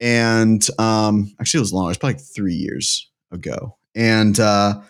And 0.00 0.66
um, 0.78 1.30
actually, 1.38 1.58
it 1.58 1.60
was 1.60 1.74
long. 1.74 1.84
It 1.84 1.88
was 1.88 1.98
probably 1.98 2.14
like 2.14 2.24
three 2.24 2.54
years 2.54 3.10
ago. 3.30 3.76
And 3.94 4.40
uh, 4.40 4.80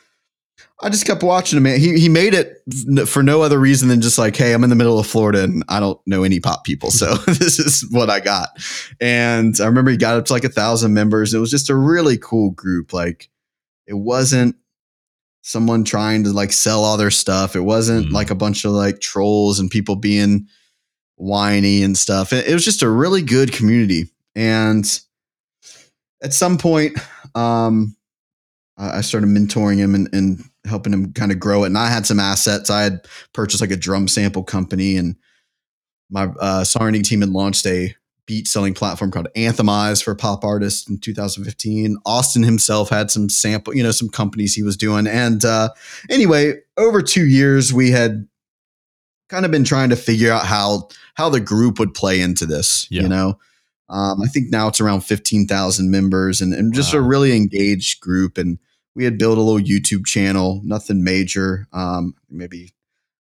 I 0.82 0.88
just 0.88 1.06
kept 1.06 1.22
watching 1.22 1.56
him. 1.56 1.62
Man. 1.62 1.78
He 1.78 1.98
he 1.98 2.08
made 2.08 2.34
it 2.34 3.08
for 3.08 3.22
no 3.22 3.42
other 3.42 3.58
reason 3.58 3.88
than 3.88 4.00
just 4.00 4.18
like, 4.18 4.34
hey, 4.34 4.52
I'm 4.52 4.64
in 4.64 4.70
the 4.70 4.76
middle 4.76 4.98
of 4.98 5.06
Florida 5.06 5.44
and 5.44 5.62
I 5.68 5.78
don't 5.78 6.00
know 6.06 6.24
any 6.24 6.40
pop 6.40 6.64
people, 6.64 6.90
so 6.90 7.14
this 7.26 7.58
is 7.58 7.88
what 7.90 8.10
I 8.10 8.20
got. 8.20 8.50
And 9.00 9.54
I 9.60 9.66
remember 9.66 9.92
he 9.92 9.96
got 9.96 10.16
up 10.16 10.24
to 10.26 10.32
like 10.32 10.44
a 10.44 10.48
thousand 10.48 10.92
members. 10.92 11.34
It 11.34 11.38
was 11.38 11.50
just 11.50 11.70
a 11.70 11.76
really 11.76 12.18
cool 12.18 12.50
group. 12.50 12.92
Like 12.92 13.30
it 13.86 13.94
wasn't 13.94 14.56
someone 15.42 15.84
trying 15.84 16.24
to 16.24 16.32
like 16.32 16.52
sell 16.52 16.84
all 16.84 16.96
their 16.96 17.10
stuff. 17.10 17.54
It 17.54 17.60
wasn't 17.60 18.08
mm. 18.08 18.12
like 18.12 18.30
a 18.30 18.36
bunch 18.36 18.64
of 18.64 18.72
like 18.72 19.00
trolls 19.00 19.60
and 19.60 19.70
people 19.70 19.96
being 19.96 20.48
whiny 21.16 21.82
and 21.82 21.96
stuff. 21.96 22.32
It, 22.32 22.48
it, 22.48 22.54
was 22.54 22.64
just 22.64 22.82
a 22.82 22.88
really 22.88 23.22
good 23.22 23.52
community. 23.52 24.08
And 24.34 24.84
at 26.22 26.32
some 26.32 26.58
point, 26.58 26.98
um, 27.34 27.96
I 28.76 29.00
started 29.02 29.28
mentoring 29.28 29.78
him 29.78 29.94
and, 29.94 30.08
and 30.14 30.44
helping 30.64 30.92
him 30.92 31.12
kind 31.12 31.32
of 31.32 31.40
grow 31.40 31.64
it. 31.64 31.68
And 31.68 31.78
I 31.78 31.88
had 31.88 32.06
some 32.06 32.20
assets. 32.20 32.70
I 32.70 32.82
had 32.82 33.06
purchased 33.32 33.60
like 33.60 33.70
a 33.70 33.76
drum 33.76 34.08
sample 34.08 34.44
company, 34.44 34.96
and 34.96 35.16
my 36.10 36.24
uh, 36.24 36.62
songwriting 36.62 37.04
team 37.04 37.20
had 37.20 37.30
launched 37.30 37.66
a 37.66 37.94
beat 38.26 38.46
selling 38.46 38.74
platform 38.74 39.10
called 39.10 39.28
Anthemize 39.36 40.02
for 40.02 40.14
pop 40.14 40.44
artists 40.44 40.88
in 40.88 40.98
2015. 40.98 41.96
Austin 42.06 42.42
himself 42.42 42.88
had 42.88 43.10
some 43.10 43.28
sample, 43.28 43.74
you 43.74 43.82
know, 43.82 43.90
some 43.90 44.08
companies 44.08 44.54
he 44.54 44.62
was 44.62 44.76
doing. 44.76 45.06
And 45.06 45.44
uh, 45.44 45.70
anyway, 46.08 46.54
over 46.76 47.02
two 47.02 47.26
years, 47.26 47.72
we 47.72 47.90
had 47.90 48.28
kind 49.28 49.44
of 49.44 49.50
been 49.50 49.64
trying 49.64 49.90
to 49.90 49.96
figure 49.96 50.30
out 50.30 50.46
how 50.46 50.88
how 51.14 51.28
the 51.28 51.40
group 51.40 51.78
would 51.78 51.94
play 51.94 52.20
into 52.20 52.46
this. 52.46 52.86
Yeah. 52.90 53.02
You 53.02 53.08
know, 53.08 53.38
um, 53.88 54.22
I 54.22 54.26
think 54.26 54.50
now 54.50 54.68
it's 54.68 54.80
around 54.80 55.02
15,000 55.02 55.90
members 55.90 56.40
and, 56.40 56.54
and 56.54 56.72
just 56.72 56.94
wow. 56.94 57.00
a 57.00 57.02
really 57.02 57.36
engaged 57.36 58.00
group. 58.00 58.38
And 58.38 58.58
we 58.94 59.04
had 59.04 59.18
built 59.18 59.38
a 59.38 59.42
little 59.42 59.64
YouTube 59.64 60.06
channel, 60.06 60.60
nothing 60.64 61.02
major, 61.02 61.66
um, 61.72 62.14
maybe 62.30 62.72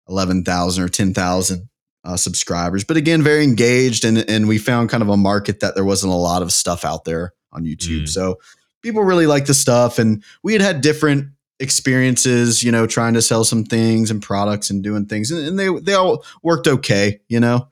11,000 0.08 0.84
or 0.84 0.88
10,000 0.88 1.68
uh, 2.04 2.16
subscribers, 2.16 2.84
but 2.84 2.96
again, 2.96 3.22
very 3.22 3.42
engaged. 3.42 4.04
And, 4.04 4.18
and 4.30 4.46
we 4.46 4.58
found 4.58 4.90
kind 4.90 5.02
of 5.02 5.08
a 5.08 5.16
market 5.16 5.60
that 5.60 5.74
there 5.74 5.84
wasn't 5.84 6.12
a 6.12 6.16
lot 6.16 6.42
of 6.42 6.52
stuff 6.52 6.84
out 6.84 7.04
there 7.04 7.32
on 7.52 7.64
YouTube. 7.64 8.02
Mm. 8.02 8.08
So 8.08 8.38
people 8.82 9.02
really 9.02 9.26
liked 9.26 9.48
the 9.48 9.54
stuff. 9.54 9.98
And 9.98 10.22
we 10.42 10.52
had 10.52 10.62
had 10.62 10.80
different 10.80 11.30
experiences, 11.58 12.62
you 12.62 12.70
know, 12.70 12.86
trying 12.86 13.14
to 13.14 13.22
sell 13.22 13.42
some 13.42 13.64
things 13.64 14.10
and 14.10 14.22
products 14.22 14.70
and 14.70 14.84
doing 14.84 15.06
things. 15.06 15.32
And, 15.32 15.46
and 15.46 15.58
they, 15.58 15.68
they 15.80 15.94
all 15.94 16.24
worked 16.42 16.68
okay, 16.68 17.20
you 17.28 17.40
know. 17.40 17.68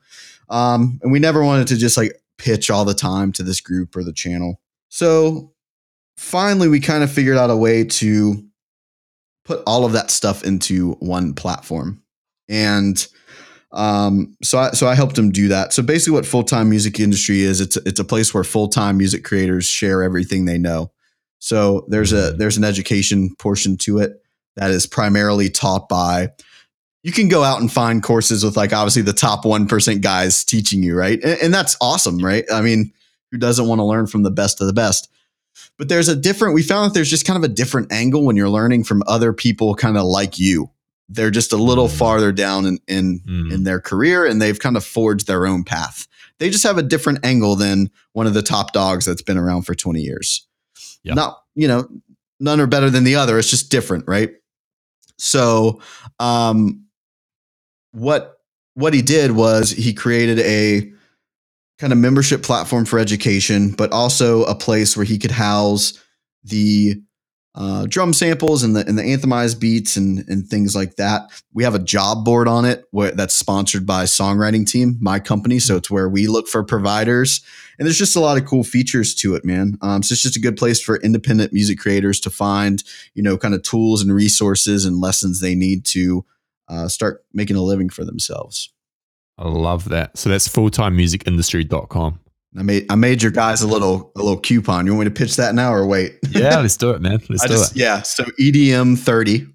Um, 0.49 0.99
and 1.01 1.11
we 1.11 1.19
never 1.19 1.43
wanted 1.43 1.67
to 1.69 1.77
just 1.77 1.95
like 1.95 2.21
pitch 2.37 2.69
all 2.69 2.83
the 2.83 2.93
time 2.93 3.31
to 3.33 3.43
this 3.43 3.61
group 3.61 3.95
or 3.95 4.03
the 4.03 4.13
channel. 4.13 4.59
So 4.89 5.53
finally, 6.17 6.67
we 6.67 6.79
kind 6.79 7.03
of 7.03 7.11
figured 7.11 7.37
out 7.37 7.49
a 7.49 7.57
way 7.57 7.83
to 7.83 8.43
put 9.43 9.61
all 9.67 9.85
of 9.85 9.93
that 9.93 10.11
stuff 10.11 10.43
into 10.43 10.93
one 10.93 11.33
platform. 11.33 12.01
And 12.49 13.05
um, 13.71 14.35
so 14.41 14.57
I, 14.57 14.71
so 14.71 14.87
I 14.87 14.95
helped 14.95 15.17
him 15.17 15.31
do 15.31 15.49
that. 15.49 15.73
So 15.73 15.83
basically, 15.83 16.13
what 16.13 16.25
full 16.25 16.43
time 16.43 16.69
music 16.69 16.99
industry 16.99 17.41
is, 17.41 17.59
it's 17.61 17.77
it's 17.77 17.99
a 17.99 18.05
place 18.05 18.33
where 18.33 18.43
full 18.43 18.69
time 18.69 18.97
music 18.97 19.23
creators 19.23 19.65
share 19.65 20.01
everything 20.01 20.45
they 20.45 20.57
know. 20.57 20.91
So 21.39 21.85
there's 21.89 22.13
a 22.13 22.31
there's 22.33 22.57
an 22.57 22.63
education 22.63 23.35
portion 23.35 23.77
to 23.79 23.99
it 23.99 24.23
that 24.55 24.71
is 24.71 24.87
primarily 24.87 25.49
taught 25.49 25.89
by. 25.89 26.29
You 27.03 27.11
can 27.11 27.27
go 27.27 27.43
out 27.43 27.61
and 27.61 27.71
find 27.71 28.01
courses 28.01 28.43
with 28.43 28.57
like 28.57 28.73
obviously 28.73 29.03
the 29.03 29.13
top 29.13 29.45
one 29.45 29.67
percent 29.67 30.01
guys 30.01 30.43
teaching 30.43 30.81
you, 30.81 30.95
right? 30.95 31.21
And, 31.23 31.39
and 31.41 31.53
that's 31.53 31.75
awesome, 31.81 32.19
right? 32.19 32.45
I 32.51 32.61
mean, 32.61 32.93
who 33.31 33.37
doesn't 33.37 33.67
want 33.67 33.79
to 33.79 33.85
learn 33.85 34.07
from 34.07 34.23
the 34.23 34.31
best 34.31 34.61
of 34.61 34.67
the 34.67 34.73
best? 34.73 35.09
But 35.77 35.89
there's 35.89 36.07
a 36.07 36.15
different. 36.15 36.53
We 36.55 36.63
found 36.63 36.89
that 36.89 36.93
there's 36.93 37.09
just 37.09 37.25
kind 37.25 37.37
of 37.37 37.43
a 37.43 37.53
different 37.53 37.91
angle 37.91 38.23
when 38.23 38.35
you're 38.35 38.49
learning 38.49 38.83
from 38.85 39.03
other 39.07 39.33
people, 39.33 39.75
kind 39.75 39.97
of 39.97 40.03
like 40.05 40.39
you. 40.39 40.69
They're 41.09 41.31
just 41.31 41.53
a 41.53 41.57
little 41.57 41.87
Mm. 41.87 41.97
farther 41.97 42.31
down 42.31 42.65
in 42.65 42.79
in, 42.87 43.19
Mm. 43.27 43.51
in 43.53 43.63
their 43.63 43.79
career, 43.79 44.25
and 44.25 44.41
they've 44.41 44.57
kind 44.59 44.75
of 44.77 44.83
forged 44.85 45.27
their 45.27 45.45
own 45.45 45.63
path. 45.63 46.07
They 46.39 46.49
just 46.49 46.63
have 46.63 46.77
a 46.77 46.83
different 46.83 47.25
angle 47.25 47.55
than 47.55 47.89
one 48.13 48.27
of 48.27 48.33
the 48.33 48.41
top 48.41 48.73
dogs 48.73 49.05
that's 49.05 49.21
been 49.21 49.37
around 49.37 49.63
for 49.63 49.75
20 49.75 50.01
years. 50.01 50.45
Yeah. 51.03 51.13
Not 51.13 51.41
you 51.55 51.67
know, 51.67 51.87
none 52.39 52.59
are 52.59 52.67
better 52.67 52.89
than 52.89 53.03
the 53.05 53.15
other. 53.15 53.37
It's 53.39 53.49
just 53.49 53.69
different, 53.69 54.05
right? 54.07 54.31
So, 55.17 55.79
um, 56.19 56.85
what 57.91 58.39
what 58.73 58.93
he 58.93 59.01
did 59.01 59.31
was 59.31 59.69
he 59.71 59.93
created 59.93 60.39
a 60.39 60.91
kind 61.79 61.91
of 61.91 61.99
membership 61.99 62.41
platform 62.41 62.85
for 62.85 62.99
education, 62.99 63.71
but 63.71 63.91
also 63.91 64.43
a 64.43 64.55
place 64.55 64.95
where 64.95 65.05
he 65.05 65.17
could 65.17 65.31
house 65.31 66.01
the 66.43 66.95
uh, 67.55 67.85
drum 67.87 68.11
samples 68.11 68.63
and 68.63 68.75
the 68.75 68.85
and 68.85 68.97
the 68.97 69.03
anthemized 69.03 69.61
beats 69.61 69.95
and 69.95 70.27
and 70.27 70.47
things 70.47 70.75
like 70.75 70.97
that. 70.97 71.21
We 71.53 71.63
have 71.63 71.73
a 71.73 71.79
job 71.79 72.25
board 72.25 72.49
on 72.49 72.65
it 72.65 72.83
where 72.91 73.11
that's 73.11 73.33
sponsored 73.33 73.85
by 73.85 74.03
Songwriting 74.03 74.69
Team, 74.69 74.97
my 74.99 75.19
company. 75.19 75.59
So 75.59 75.77
it's 75.77 75.89
where 75.89 76.09
we 76.09 76.27
look 76.27 76.49
for 76.49 76.63
providers, 76.65 77.39
and 77.79 77.85
there's 77.85 77.97
just 77.97 78.17
a 78.17 78.19
lot 78.19 78.37
of 78.37 78.45
cool 78.45 78.65
features 78.65 79.15
to 79.15 79.35
it, 79.35 79.45
man. 79.45 79.77
Um, 79.81 80.03
so 80.03 80.13
it's 80.13 80.23
just 80.23 80.35
a 80.35 80.41
good 80.41 80.57
place 80.57 80.81
for 80.81 80.97
independent 80.97 81.53
music 81.53 81.79
creators 81.79 82.19
to 82.21 82.29
find, 82.29 82.83
you 83.13 83.23
know, 83.23 83.37
kind 83.37 83.53
of 83.53 83.63
tools 83.63 84.01
and 84.01 84.13
resources 84.13 84.83
and 84.83 84.99
lessons 84.99 85.39
they 85.39 85.55
need 85.55 85.85
to 85.85 86.25
uh, 86.67 86.89
start 86.89 87.23
making 87.31 87.55
a 87.55 87.61
living 87.61 87.89
for 87.89 88.03
themselves. 88.03 88.69
I 89.37 89.47
love 89.47 89.89
that. 89.89 90.17
So 90.17 90.29
that's 90.29 90.47
fulltimemusicindustry.com. 90.47 92.19
I 92.57 92.61
made 92.63 92.85
I 92.89 92.95
made 92.95 93.21
your 93.21 93.33
guys 93.33 93.61
a 93.61 93.67
little 93.67 94.11
a 94.15 94.19
little 94.21 94.39
coupon. 94.39 94.85
You 94.85 94.93
want 94.93 95.07
me 95.07 95.13
to 95.13 95.17
pitch 95.19 95.35
that 95.35 95.53
now 95.55 95.73
or 95.73 95.85
wait? 95.85 96.17
Yeah, 96.29 96.59
let's 96.61 96.77
do 96.77 96.91
it, 96.91 97.01
man. 97.01 97.19
Let's 97.29 97.43
I 97.43 97.47
do 97.47 97.53
just 97.53 97.75
it. 97.75 97.79
yeah. 97.79 98.01
So 98.01 98.23
EDM 98.39 98.97
thirty 98.97 99.45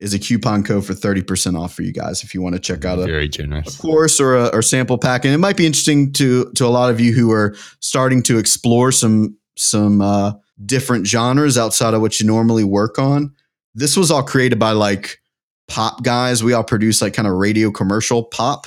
is 0.00 0.12
a 0.12 0.18
coupon 0.18 0.62
code 0.62 0.84
for 0.84 0.92
thirty 0.92 1.22
percent 1.22 1.56
off 1.56 1.72
for 1.72 1.80
you 1.80 1.94
guys 1.94 2.22
if 2.22 2.34
you 2.34 2.42
want 2.42 2.54
to 2.54 2.60
check 2.60 2.84
out 2.84 2.98
a, 2.98 3.06
Very 3.06 3.24
a 3.24 3.28
generous. 3.28 3.78
course 3.80 4.20
or 4.20 4.36
a 4.36 4.48
or 4.48 4.60
sample 4.60 4.98
pack. 4.98 5.24
And 5.24 5.32
it 5.32 5.38
might 5.38 5.56
be 5.56 5.64
interesting 5.64 6.12
to 6.14 6.52
to 6.56 6.66
a 6.66 6.68
lot 6.68 6.90
of 6.90 7.00
you 7.00 7.14
who 7.14 7.32
are 7.32 7.56
starting 7.80 8.22
to 8.24 8.36
explore 8.38 8.92
some 8.92 9.38
some 9.56 10.02
uh, 10.02 10.32
different 10.66 11.06
genres 11.06 11.56
outside 11.56 11.94
of 11.94 12.02
what 12.02 12.20
you 12.20 12.26
normally 12.26 12.64
work 12.64 12.98
on. 12.98 13.34
This 13.74 13.96
was 13.96 14.10
all 14.10 14.22
created 14.22 14.58
by 14.58 14.72
like 14.72 15.22
pop 15.68 16.02
guys. 16.02 16.44
We 16.44 16.52
all 16.52 16.64
produce 16.64 17.00
like 17.00 17.14
kind 17.14 17.26
of 17.26 17.32
radio 17.34 17.70
commercial 17.70 18.22
pop. 18.24 18.66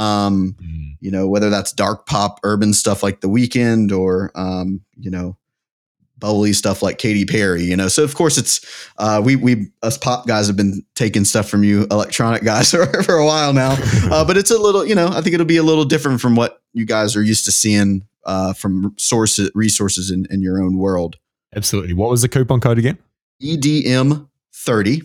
Um, 0.00 0.56
Mm. 0.60 0.96
you 1.00 1.10
know, 1.10 1.28
whether 1.28 1.50
that's 1.50 1.72
dark 1.72 2.06
pop, 2.06 2.40
urban 2.42 2.72
stuff 2.72 3.02
like 3.02 3.20
The 3.20 3.28
Weeknd 3.28 3.92
or, 3.96 4.30
um, 4.34 4.80
you 4.98 5.10
know, 5.10 5.36
bubbly 6.18 6.52
stuff 6.52 6.82
like 6.82 6.98
Katy 6.98 7.24
Perry, 7.24 7.62
you 7.62 7.76
know. 7.76 7.88
So 7.88 8.02
of 8.04 8.14
course 8.14 8.36
it's 8.38 8.60
uh, 8.98 9.22
we 9.24 9.36
we 9.36 9.68
us 9.82 9.96
pop 9.98 10.26
guys 10.26 10.46
have 10.48 10.56
been 10.56 10.82
taking 10.94 11.24
stuff 11.24 11.48
from 11.48 11.64
you 11.64 11.86
electronic 11.90 12.42
guys 12.44 12.70
for, 12.72 12.86
for 13.02 13.14
a 13.16 13.24
while 13.26 13.52
now. 13.52 13.76
Uh, 14.10 14.24
but 14.24 14.36
it's 14.36 14.50
a 14.50 14.58
little, 14.58 14.84
you 14.84 14.94
know, 14.94 15.08
I 15.08 15.20
think 15.22 15.34
it'll 15.34 15.46
be 15.46 15.56
a 15.58 15.62
little 15.62 15.84
different 15.84 16.20
from 16.20 16.34
what 16.36 16.60
you 16.72 16.84
guys 16.84 17.14
are 17.16 17.22
used 17.22 17.44
to 17.46 17.52
seeing 17.52 18.02
uh, 18.26 18.52
from 18.54 18.94
sources 18.98 19.50
resources 19.54 20.10
in, 20.10 20.26
in 20.30 20.42
your 20.42 20.60
own 20.62 20.76
world. 20.78 21.16
Absolutely. 21.56 21.94
What 21.94 22.10
was 22.10 22.22
the 22.22 22.28
coupon 22.28 22.60
code 22.60 22.78
again? 22.78 22.98
EDM 23.42 24.28
thirty. 24.54 25.02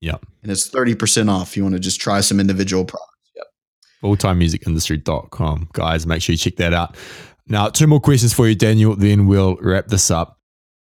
Yeah, 0.00 0.16
And 0.42 0.50
it's 0.50 0.66
thirty 0.68 0.94
percent 0.94 1.28
off. 1.28 1.56
You 1.56 1.62
want 1.64 1.74
to 1.74 1.80
just 1.80 2.00
try 2.00 2.20
some 2.22 2.40
individual 2.40 2.84
products. 2.84 3.09
fulltimemusicindustry.com. 4.02 5.68
Guys, 5.72 6.06
make 6.06 6.22
sure 6.22 6.32
you 6.32 6.38
check 6.38 6.56
that 6.56 6.74
out. 6.74 6.96
Now, 7.46 7.68
two 7.68 7.86
more 7.86 8.00
questions 8.00 8.32
for 8.32 8.48
you, 8.48 8.54
Daniel, 8.54 8.94
then 8.94 9.26
we'll 9.26 9.56
wrap 9.56 9.88
this 9.88 10.10
up. 10.10 10.38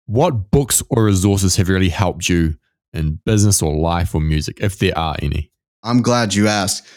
What 0.06 0.52
books 0.52 0.82
or 0.90 1.06
resources 1.06 1.56
have 1.58 1.70
really 1.70 1.90
helped 1.90 2.30
you 2.30 2.56
in 2.94 3.20
business 3.26 3.62
or 3.62 3.76
life 3.76 4.16
or 4.16 4.22
music, 4.22 4.60
if 4.62 4.80
there 4.80 4.98
are 4.98 5.16
any? 5.22 5.52
I'm 5.84 6.02
glad 6.02 6.34
you 6.34 6.48
asked. 6.48 6.88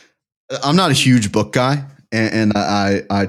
I'm 0.62 0.76
not 0.76 0.90
a 0.90 0.94
huge 0.94 1.32
book 1.32 1.52
guy, 1.52 1.84
and, 2.12 2.34
and 2.34 2.52
I 2.56 3.02
I 3.10 3.28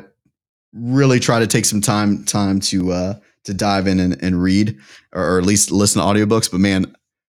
really 0.73 1.19
try 1.19 1.39
to 1.39 1.47
take 1.47 1.65
some 1.65 1.81
time 1.81 2.23
time 2.25 2.59
to 2.61 2.91
uh, 2.91 3.13
to 3.45 3.53
dive 3.53 3.87
in 3.87 3.99
and, 3.99 4.21
and 4.21 4.41
read, 4.41 4.77
or, 5.13 5.35
or 5.35 5.39
at 5.39 5.45
least 5.45 5.71
listen 5.71 6.01
to 6.01 6.07
audiobooks. 6.07 6.49
But 6.49 6.59
man, 6.59 6.95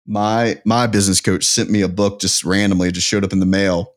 my 0.07 0.61
my 0.65 0.87
business 0.87 1.21
coach 1.21 1.45
sent 1.45 1.71
me 1.71 1.81
a 1.81 1.89
book 1.89 2.21
just 2.21 2.45
randomly, 2.45 2.89
it 2.89 2.93
just 2.93 3.07
showed 3.07 3.25
up 3.25 3.33
in 3.33 3.41
the 3.41 3.47
mail, 3.47 3.95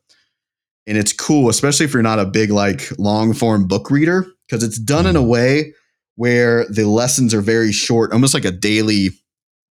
and 0.85 0.97
it's 0.97 1.13
cool, 1.13 1.49
especially 1.49 1.85
if 1.85 1.93
you're 1.93 2.03
not 2.03 2.19
a 2.19 2.25
big 2.25 2.49
like 2.49 2.89
long 2.97 3.33
form 3.33 3.67
book 3.67 3.89
reader, 3.89 4.25
because 4.47 4.63
it's 4.63 4.77
done 4.77 5.05
in 5.05 5.15
a 5.15 5.23
way 5.23 5.73
where 6.15 6.65
the 6.69 6.85
lessons 6.85 7.33
are 7.33 7.41
very 7.41 7.71
short, 7.71 8.11
almost 8.11 8.33
like 8.33 8.45
a 8.45 8.51
daily 8.51 9.09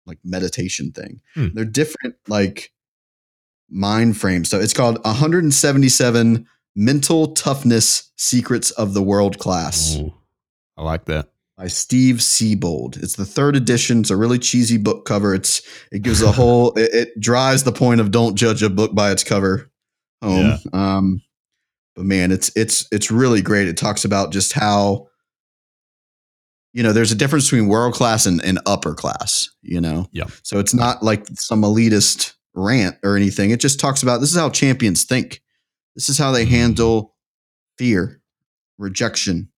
like 0.06 0.20
meditation 0.24 0.92
thing. 0.92 1.22
Hmm. 1.36 1.48
They're 1.54 1.66
different 1.66 2.16
like 2.28 2.72
mind 3.70 4.18
frames. 4.18 4.50
So 4.50 4.60
It's 4.60 4.74
called 4.74 5.04
177 5.04 6.48
Mental 6.76 7.34
Toughness 7.34 8.12
Secrets 8.18 8.72
of 8.72 8.94
the 8.94 9.04
World 9.04 9.40
Class 9.40 9.98
Ooh, 9.98 10.14
I 10.78 10.84
like 10.84 11.06
that. 11.06 11.30
by 11.58 11.68
Steve 11.68 12.22
Siebold. 12.22 12.98
It's 12.98 13.16
the 13.16 13.26
third 13.26 13.56
edition. 13.56 14.02
It's 14.02 14.10
a 14.10 14.18
really 14.18 14.40
cheesy 14.40 14.78
book 14.78 15.06
cover. 15.06 15.36
It's 15.36 15.62
it 15.92 16.02
gives 16.02 16.22
a 16.22 16.32
whole 16.34 16.74
it, 16.78 16.94
it 16.94 17.20
drives 17.20 17.64
the 17.64 17.72
point 17.72 18.02
of 18.02 18.12
don't 18.12 18.36
judge 18.36 18.64
a 18.64 18.70
book 18.70 18.96
by 18.96 19.12
its 19.12 19.24
cover 19.24 19.70
home. 20.24 20.58
Yeah. 20.74 20.98
Um 20.98 21.22
but 21.96 22.06
man, 22.06 22.32
it's 22.32 22.52
it's 22.56 22.88
it's 22.92 23.12
really 23.12 23.42
great. 23.42 23.68
It 23.68 23.78
talks 23.78 24.04
about 24.06 24.32
just 24.32 24.54
how 24.54 25.08
you 26.76 26.82
know, 26.82 26.92
there's 26.92 27.12
a 27.12 27.16
difference 27.16 27.46
between 27.46 27.68
world 27.68 27.94
class 27.94 28.26
and, 28.26 28.44
and 28.44 28.60
upper 28.66 28.96
class, 28.96 29.48
you 29.62 29.80
know? 29.80 30.08
Yeah. 30.12 30.26
So 30.42 30.58
it's 30.58 30.74
not 30.74 31.04
like 31.04 31.24
some 31.36 31.62
elitist 31.62 32.34
rant 32.56 32.98
or 33.04 33.16
anything. 33.16 33.52
It 33.52 33.60
just 33.60 33.80
talks 33.80 34.02
about 34.02 34.22
this 34.22 34.32
is 34.32 34.38
how 34.38 34.50
champions 34.50 35.04
think. 35.04 35.42
This 35.96 36.10
is 36.10 36.18
how 36.18 36.32
they 36.32 36.46
Mhm. 36.46 36.50
handle 36.50 37.16
fear, 37.78 38.22
rejection, 38.80 39.50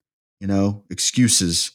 you 0.42 0.48
know, 0.48 0.84
excuses. 0.90 1.72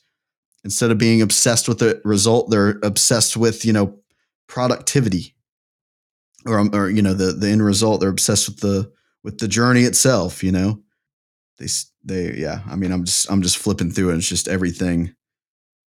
Instead 0.62 0.90
of 0.90 0.98
being 0.98 1.22
obsessed 1.22 1.68
with 1.68 1.78
the 1.78 2.02
result, 2.04 2.50
they're 2.50 2.78
obsessed 2.82 3.34
with, 3.34 3.64
you 3.64 3.72
know, 3.72 3.98
productivity. 4.46 5.34
Or, 6.46 6.58
um, 6.58 6.70
or 6.74 6.88
you 6.88 7.02
know, 7.02 7.12
the 7.14 7.32
the 7.32 7.48
end 7.48 7.62
result. 7.64 8.00
They're 8.00 8.08
obsessed 8.08 8.48
with 8.48 8.60
the 8.60 8.90
with 9.22 9.38
the 9.38 9.48
journey 9.48 9.82
itself, 9.82 10.42
you 10.42 10.52
know. 10.52 10.80
They 11.58 11.66
they 12.04 12.34
yeah, 12.38 12.60
I 12.70 12.76
mean, 12.76 12.92
I'm 12.92 13.04
just 13.04 13.30
I'm 13.30 13.42
just 13.42 13.58
flipping 13.58 13.90
through 13.90 14.10
it. 14.10 14.16
It's 14.16 14.28
just 14.28 14.48
everything 14.48 15.14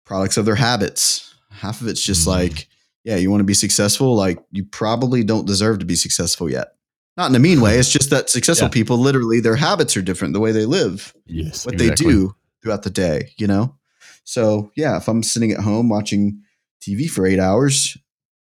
products 0.05 0.37
of 0.37 0.45
their 0.45 0.57
habits. 0.57 1.35
Half 1.51 1.81
of 1.81 1.87
it's 1.89 2.03
just 2.03 2.25
Mm. 2.25 2.33
like, 2.33 2.69
yeah, 3.05 3.17
you 3.17 3.31
want 3.31 3.41
to 3.41 3.45
be 3.45 3.55
successful, 3.55 4.17
like 4.17 4.39
you 4.51 4.65
probably 4.65 5.23
don't 5.23 5.47
deserve 5.47 5.79
to 5.81 5.85
be 5.87 5.95
successful 5.97 6.51
yet. 6.51 6.69
Not 7.17 7.31
in 7.31 7.37
a 7.37 7.41
mean 7.41 7.61
way. 7.61 7.77
It's 7.79 7.93
just 7.93 8.11
that 8.11 8.29
successful 8.31 8.67
Yeah. 8.67 8.73
people 8.73 8.99
literally 8.99 9.39
their 9.41 9.57
habits 9.57 9.97
are 9.97 10.03
different, 10.03 10.33
the 10.35 10.41
way 10.41 10.51
they 10.53 10.67
live, 10.67 11.15
Yes. 11.27 11.65
what 11.65 11.75
exactly. 11.75 12.07
they 12.07 12.13
do 12.13 12.35
throughout 12.63 12.83
the 12.83 12.91
day, 12.91 13.33
you 13.37 13.47
know? 13.47 13.77
So 14.25 14.71
yeah, 14.77 14.97
if 14.97 15.09
I'm 15.09 15.23
sitting 15.23 15.53
at 15.53 15.61
home 15.61 15.89
watching 15.89 16.41
TV 16.81 17.09
for 17.09 17.27
eight 17.27 17.39
hours 17.41 17.97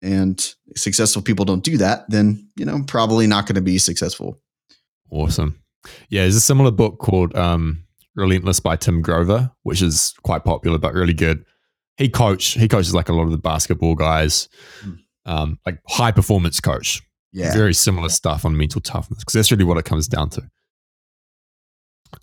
and 0.08 0.56
successful 0.76 1.22
people 1.22 1.46
don't 1.46 1.64
do 1.64 1.78
that, 1.78 2.10
then 2.10 2.50
you 2.56 2.66
know, 2.66 2.74
I'm 2.76 2.86
probably 2.86 3.28
not 3.28 3.46
going 3.46 3.56
to 3.56 3.62
be 3.62 3.78
successful. 3.78 4.40
Awesome. 5.12 5.62
Yeah, 6.10 6.22
there's 6.24 6.36
a 6.36 6.42
similar 6.42 6.72
book 6.72 6.98
called 7.00 7.36
um, 7.36 7.84
Relentless 8.16 8.60
by 8.60 8.76
Tim 8.76 9.02
Grover, 9.02 9.52
which 9.64 9.82
is 9.82 10.14
quite 10.24 10.44
popular 10.44 10.78
but 10.78 10.94
really 10.94 11.14
good. 11.14 11.46
He 11.98 12.10
coach 12.10 12.54
he 12.54 12.68
coaches 12.68 12.94
like 12.94 13.10
a 13.10 13.14
lot 13.14 13.24
of 13.24 13.32
the 13.32 13.38
basketball 13.38 13.96
guys, 13.96 14.50
Mm. 14.86 14.98
um, 15.26 15.60
like 15.66 15.80
high 15.88 16.12
performance 16.12 16.60
coach. 16.60 17.02
Yeah. 17.34 17.54
Very 17.54 17.74
similar 17.74 18.10
stuff 18.10 18.46
on 18.46 18.58
mental 18.58 18.82
toughness 18.82 19.20
because 19.20 19.34
that's 19.34 19.52
really 19.52 19.64
what 19.66 19.78
it 19.78 19.86
comes 19.86 20.08
down 20.08 20.30
to. 20.32 20.44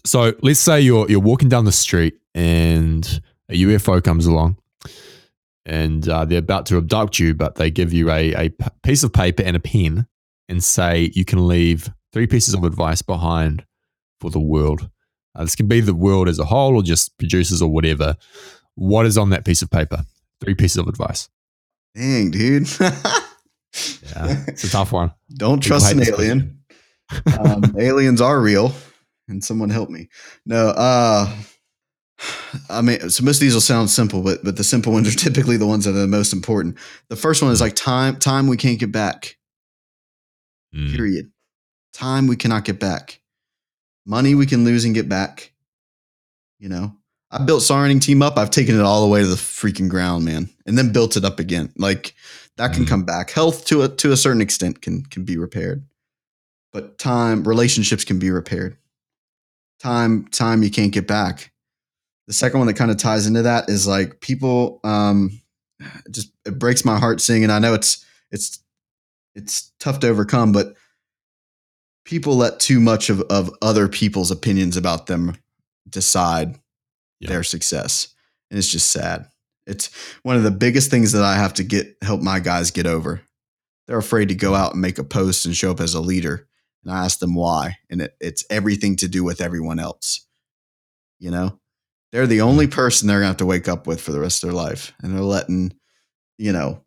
So 0.07 0.35
let's 0.43 0.61
say 0.61 0.80
you're 0.80 1.09
you're 1.11 1.20
walking 1.20 1.49
down 1.49 1.64
the 1.64 1.72
street 1.72 2.14
and 2.35 3.20
a 3.49 3.55
UFO 3.62 4.03
comes 4.03 4.26
along 4.26 4.57
and 5.67 6.09
uh, 6.09 6.25
they're 6.25 6.39
about 6.39 6.67
to 6.67 6.77
abduct 6.77 7.19
you, 7.19 7.35
but 7.35 7.55
they 7.57 7.71
give 7.71 7.93
you 7.93 8.11
a, 8.11 8.33
a 8.35 8.49
p- 8.51 8.67
piece 8.83 9.03
of 9.03 9.12
paper 9.12 9.43
and 9.43 9.57
a 9.57 9.61
pen 9.61 10.07
and 10.49 10.62
say 10.62 11.11
you 11.15 11.25
can 11.25 11.47
leave 11.49 11.91
three 12.12 12.27
pieces 12.27 12.55
of 12.55 12.65
advice 12.65 13.03
behind 13.03 13.65
for 14.21 14.31
the 14.31 14.41
world. 14.41 14.89
Uh, 15.35 15.43
this 15.43 15.57
can 15.57 15.67
be 15.67 15.81
the 15.81 15.95
world 15.95 16.29
as 16.29 16.39
a 16.39 16.45
whole 16.45 16.77
or 16.77 16.83
just 16.83 17.17
producers 17.19 17.61
or 17.62 17.69
whatever. 17.71 18.17
What 18.75 19.07
is 19.07 19.17
on 19.19 19.31
that 19.31 19.45
piece 19.45 19.62
of 19.62 19.71
paper? 19.71 20.05
Three 20.41 20.55
pieces 20.55 20.77
of 20.79 20.87
advice. 20.89 21.29
Dang, 21.95 22.31
dude. 22.31 22.69
Yeah, 22.81 24.45
it's 24.47 24.65
a 24.65 24.71
tough 24.71 24.93
one. 24.93 25.12
Don't 25.35 25.62
People 25.62 25.79
trust 25.81 25.93
an 25.93 26.03
alien. 26.03 26.61
um, 27.39 27.75
aliens 27.79 28.21
are 28.21 28.41
real, 28.41 28.73
and 29.29 29.43
someone 29.43 29.71
help 29.71 29.91
me. 29.91 30.09
No, 30.47 30.69
uh, 30.69 31.29
I 32.70 32.81
mean, 32.83 33.11
so 33.11 33.25
most 33.25 33.37
of 33.37 33.41
these 33.41 33.55
will 33.55 33.61
sound 33.61 33.91
simple, 33.91 34.22
but 34.22 34.45
but 34.45 34.57
the 34.57 34.64
simple 34.64 34.93
ones 34.97 35.09
are 35.09 35.18
typically 35.18 35.57
the 35.57 35.66
ones 35.66 35.85
that 35.85 35.91
are 35.91 36.01
the 36.01 36.07
most 36.07 36.33
important. 36.33 36.77
The 37.09 37.16
first 37.16 37.43
one 37.43 37.53
is 37.53 37.61
like 37.61 37.75
time 37.75 38.16
time 38.18 38.47
we 38.47 38.57
can't 38.57 38.79
get 38.79 38.93
back. 38.93 39.37
Mm, 40.75 40.95
Period. 40.95 41.31
Time 41.93 42.27
we 42.27 42.37
cannot 42.37 42.64
get 42.64 42.81
back. 42.81 43.20
Money 44.07 44.35
we 44.35 44.47
can 44.47 44.64
lose 44.64 44.85
and 44.85 44.95
get 44.95 45.09
back. 45.09 45.53
You 46.59 46.68
know, 46.68 46.93
I 47.31 47.45
built 47.45 47.62
songwriting 47.62 48.01
team 48.01 48.22
up. 48.22 48.37
I've 48.39 48.51
taken 48.51 48.75
it 48.75 48.81
all 48.83 49.03
the 49.03 49.09
way 49.12 49.20
to 49.20 49.27
the 49.27 49.37
freaking 49.37 49.89
ground, 49.89 50.25
man, 50.25 50.49
and 50.66 50.77
then 50.79 50.93
built 50.93 51.16
it 51.16 51.25
up 51.25 51.39
again. 51.39 51.72
Like 51.77 52.14
that 52.57 52.72
can 52.72 52.85
Mm. 52.85 52.89
come 52.89 53.05
back. 53.05 53.31
Health 53.31 53.64
to 53.66 53.83
a 53.83 53.89
to 53.89 54.12
a 54.12 54.16
certain 54.16 54.41
extent 54.41 54.81
can 54.83 55.03
can 55.05 55.25
be 55.25 55.37
repaired, 55.37 55.85
but 56.72 56.99
time 56.99 57.45
relationships 57.45 58.05
can 58.05 58.18
be 58.18 58.31
repaired. 58.31 58.77
Time 59.81 60.27
time 60.29 60.62
you 60.62 60.70
can't 60.70 60.93
get 60.93 61.07
back. 61.07 61.51
The 62.27 62.33
second 62.33 62.59
one 62.59 62.66
that 62.68 62.75
kind 62.75 62.91
of 62.91 62.97
ties 62.97 63.27
into 63.27 63.43
that 63.43 63.68
is 63.68 63.87
like 63.87 64.20
people. 64.20 64.81
Um, 64.85 65.41
it 65.81 66.12
just 66.12 66.33
it 66.47 66.59
breaks 66.59 66.85
my 66.85 66.99
heart 66.99 67.20
seeing, 67.20 67.43
and 67.43 67.53
I 67.53 67.59
know 67.59 67.75
it's 67.75 68.05
it's 68.31 68.61
it's 69.35 69.72
tough 69.81 70.01
to 70.01 70.09
overcome, 70.09 70.53
but 70.53 70.75
people 72.05 72.37
let 72.37 72.61
too 72.61 72.81
much 72.81 73.11
of 73.11 73.20
of 73.22 73.51
other 73.62 73.89
people's 73.89 74.31
opinions 74.31 74.77
about 74.77 75.07
them 75.07 75.37
decide 75.89 76.59
Yeah. 77.20 77.29
their 77.31 77.43
success, 77.43 78.09
and 78.51 78.59
it's 78.59 78.68
just 78.70 78.91
sad. 78.91 79.27
It's 79.66 79.91
one 80.22 80.37
of 80.37 80.43
the 80.43 80.51
biggest 80.51 80.91
things 80.91 81.12
that 81.12 81.22
I 81.22 81.35
have 81.37 81.55
to 81.55 81.64
get 81.64 81.97
help 82.03 82.20
my 82.20 82.39
guys 82.41 82.70
get 82.70 82.87
over. 82.87 83.22
They're 83.87 83.99
afraid 83.99 84.29
to 84.29 84.35
go 84.35 84.55
out 84.55 84.72
and 84.72 84.81
make 84.81 84.99
a 84.99 85.05
post 85.05 85.45
and 85.45 85.55
show 85.57 85.70
up 85.70 85.81
as 85.81 85.95
a 85.95 86.01
leader. 86.01 86.47
And 86.85 86.93
I 86.93 87.05
ask 87.05 87.18
them 87.18 87.35
why. 87.35 87.77
And 87.91 88.03
it, 88.03 88.14
it's 88.20 88.45
everything 88.51 88.97
to 88.97 89.09
do 89.09 89.25
with 89.25 89.41
everyone 89.41 89.79
else. 89.79 90.27
You 91.18 91.31
know, 91.31 91.61
they're 92.15 92.29
the 92.29 92.43
only 92.43 92.69
person 92.69 93.09
they're 93.09 93.19
going 93.19 93.25
to 93.25 93.31
have 93.31 93.37
to 93.39 93.47
wake 93.47 93.67
up 93.67 93.89
with 93.89 94.01
for 94.01 94.12
the 94.12 94.21
rest 94.21 94.45
of 94.45 94.49
their 94.49 94.57
life. 94.57 94.93
And 95.03 95.12
they're 95.12 95.21
letting, 95.21 95.75
you 96.39 96.53
know, 96.53 96.85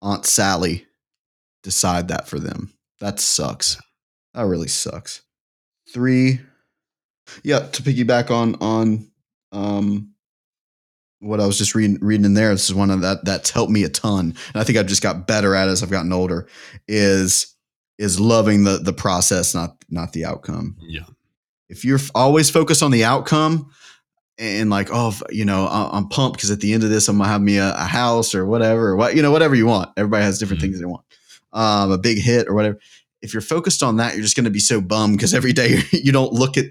Aunt 0.00 0.24
Sally 0.24 0.86
decide 1.62 2.08
that 2.08 2.26
for 2.26 2.38
them. 2.38 2.72
That 2.98 3.20
sucks. 3.20 3.76
That 4.32 4.46
really 4.46 4.68
sucks. 4.68 5.20
Three. 5.92 6.40
Yeah, 7.42 7.58
to 7.58 7.82
piggyback 7.82 8.30
on 8.30 8.54
on 8.62 9.10
um 9.52 10.14
what 11.18 11.40
I 11.40 11.46
was 11.46 11.58
just 11.58 11.74
reading 11.74 11.98
reading 12.00 12.24
in 12.24 12.32
there. 12.32 12.52
This 12.52 12.70
is 12.70 12.74
one 12.74 12.90
of 12.90 13.02
that 13.02 13.22
that's 13.26 13.50
helped 13.50 13.72
me 13.72 13.84
a 13.84 13.90
ton, 13.90 14.34
and 14.54 14.60
I 14.60 14.64
think 14.64 14.78
I've 14.78 14.86
just 14.86 15.02
got 15.02 15.26
better 15.26 15.54
at 15.54 15.68
it 15.68 15.72
as 15.72 15.82
I've 15.82 15.90
gotten 15.90 16.12
older. 16.12 16.48
Is 16.88 17.54
is 17.98 18.18
loving 18.18 18.64
the 18.64 18.78
the 18.78 18.94
process, 18.94 19.54
not 19.54 19.76
not 19.90 20.14
the 20.14 20.24
outcome. 20.24 20.76
Yeah. 20.80 21.04
If 21.68 21.84
you're 21.84 22.00
always 22.14 22.48
focused 22.48 22.82
on 22.82 22.92
the 22.92 23.04
outcome 23.04 23.72
and 24.38 24.68
like, 24.70 24.88
oh, 24.92 25.14
you 25.30 25.44
know, 25.44 25.66
I'm 25.68 26.08
pumped 26.08 26.36
because 26.36 26.50
at 26.50 26.60
the 26.60 26.72
end 26.74 26.84
of 26.84 26.90
this, 26.90 27.08
I'm 27.08 27.18
gonna 27.18 27.28
have 27.30 27.40
me 27.42 27.56
a, 27.58 27.72
a 27.74 27.84
house 27.86 28.34
or 28.34 28.44
whatever, 28.46 28.88
or 28.88 28.96
what 28.96 29.16
you 29.16 29.22
know, 29.22 29.30
whatever 29.30 29.54
you 29.54 29.66
want. 29.66 29.90
Everybody 29.96 30.24
has 30.24 30.38
different 30.38 30.60
Mhm. 30.60 30.64
things 30.66 30.78
they 30.80 30.84
want. 30.86 31.04
Um, 31.52 31.90
a 31.90 31.98
big 31.98 32.18
hit 32.18 32.48
or 32.48 32.54
whatever. 32.54 32.78
If 33.22 33.32
you're 33.32 33.40
focused 33.40 33.82
on 33.82 33.96
that, 33.96 34.14
you're 34.14 34.22
just 34.22 34.36
gonna 34.36 34.50
be 34.50 34.58
so 34.58 34.80
bummed 34.80 35.16
because 35.16 35.32
every 35.34 35.52
day 35.52 35.78
you 35.92 36.12
don't 36.12 36.32
look 36.32 36.56
at 36.56 36.66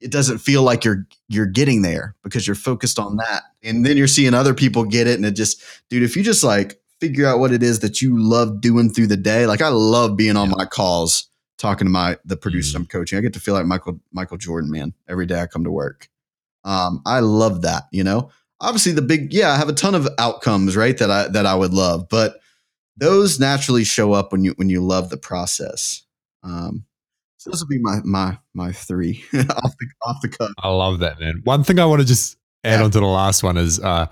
it 0.00 0.10
doesn't 0.10 0.38
feel 0.38 0.62
like 0.62 0.82
you're 0.84 1.06
you're 1.28 1.44
getting 1.46 1.82
there 1.82 2.14
because 2.24 2.46
you're 2.46 2.56
focused 2.56 2.98
on 2.98 3.16
that 3.16 3.42
and 3.62 3.84
then 3.84 3.98
you're 3.98 4.06
seeing 4.06 4.32
other 4.32 4.54
people 4.54 4.84
get 4.84 5.06
it 5.06 5.16
and 5.16 5.26
it 5.26 5.32
just 5.32 5.62
dude 5.90 6.02
if 6.02 6.16
you 6.16 6.22
just 6.22 6.42
like 6.42 6.80
figure 7.00 7.26
out 7.26 7.38
what 7.38 7.52
it 7.52 7.62
is 7.62 7.80
that 7.80 8.00
you 8.00 8.16
love 8.18 8.62
doing 8.62 8.88
through 8.90 9.06
the 9.06 9.16
day 9.18 9.44
like 9.46 9.60
i 9.60 9.68
love 9.68 10.16
being 10.16 10.36
on 10.36 10.48
Yeah. 10.48 10.54
my 10.56 10.64
calls 10.64 11.28
talking 11.58 11.84
to 11.86 11.90
my 11.90 12.16
the 12.24 12.36
producer 12.38 12.72
Mhm. 12.72 12.80
i'm 12.80 12.86
coaching 12.86 13.18
i 13.18 13.20
get 13.20 13.34
to 13.34 13.40
feel 13.40 13.52
like 13.52 13.66
michael 13.66 14.00
michael 14.10 14.38
jordan 14.38 14.70
man 14.70 14.94
every 15.06 15.26
day 15.26 15.38
i 15.42 15.46
come 15.46 15.64
to 15.64 15.70
work 15.70 16.08
um 16.64 17.00
i 17.06 17.20
love 17.20 17.62
that 17.62 17.84
you 17.92 18.04
know 18.04 18.30
obviously 18.60 18.92
the 18.92 19.02
big 19.02 19.32
yeah 19.32 19.50
i 19.52 19.56
have 19.56 19.68
a 19.68 19.72
ton 19.74 19.94
of 19.94 20.08
outcomes 20.18 20.76
right 20.76 20.98
that 20.98 21.10
i 21.10 21.26
that 21.28 21.46
i 21.46 21.54
would 21.54 21.72
love 21.72 22.06
but 22.10 22.40
those 22.96 23.40
naturally 23.40 23.84
show 23.84 24.12
up 24.12 24.30
when 24.32 24.44
you 24.44 24.52
when 24.56 24.68
you 24.68 24.80
love 24.84 25.08
the 25.10 25.16
process 25.16 26.02
um 26.42 26.84
so 27.38 27.48
those 27.50 27.62
would 27.62 27.70
be 27.70 27.78
my 27.80 28.00
my 28.04 28.38
my 28.52 28.70
three 28.72 29.24
off 29.34 29.74
the 29.78 29.86
off 30.04 30.16
the 30.20 30.28
cuff. 30.28 30.50
I 30.58 30.68
love 30.68 30.98
that, 30.98 31.18
man. 31.18 31.40
One 31.44 31.64
thing 31.64 31.78
I 31.78 31.86
want 31.86 32.02
to 32.02 32.06
just 32.06 32.36
add 32.64 32.80
Yeah. 32.80 32.84
on 32.84 32.90
to 32.90 33.00
the 33.00 33.06
last 33.06 33.42
one 33.42 33.56
is 33.56 33.80
uh, 33.80 34.08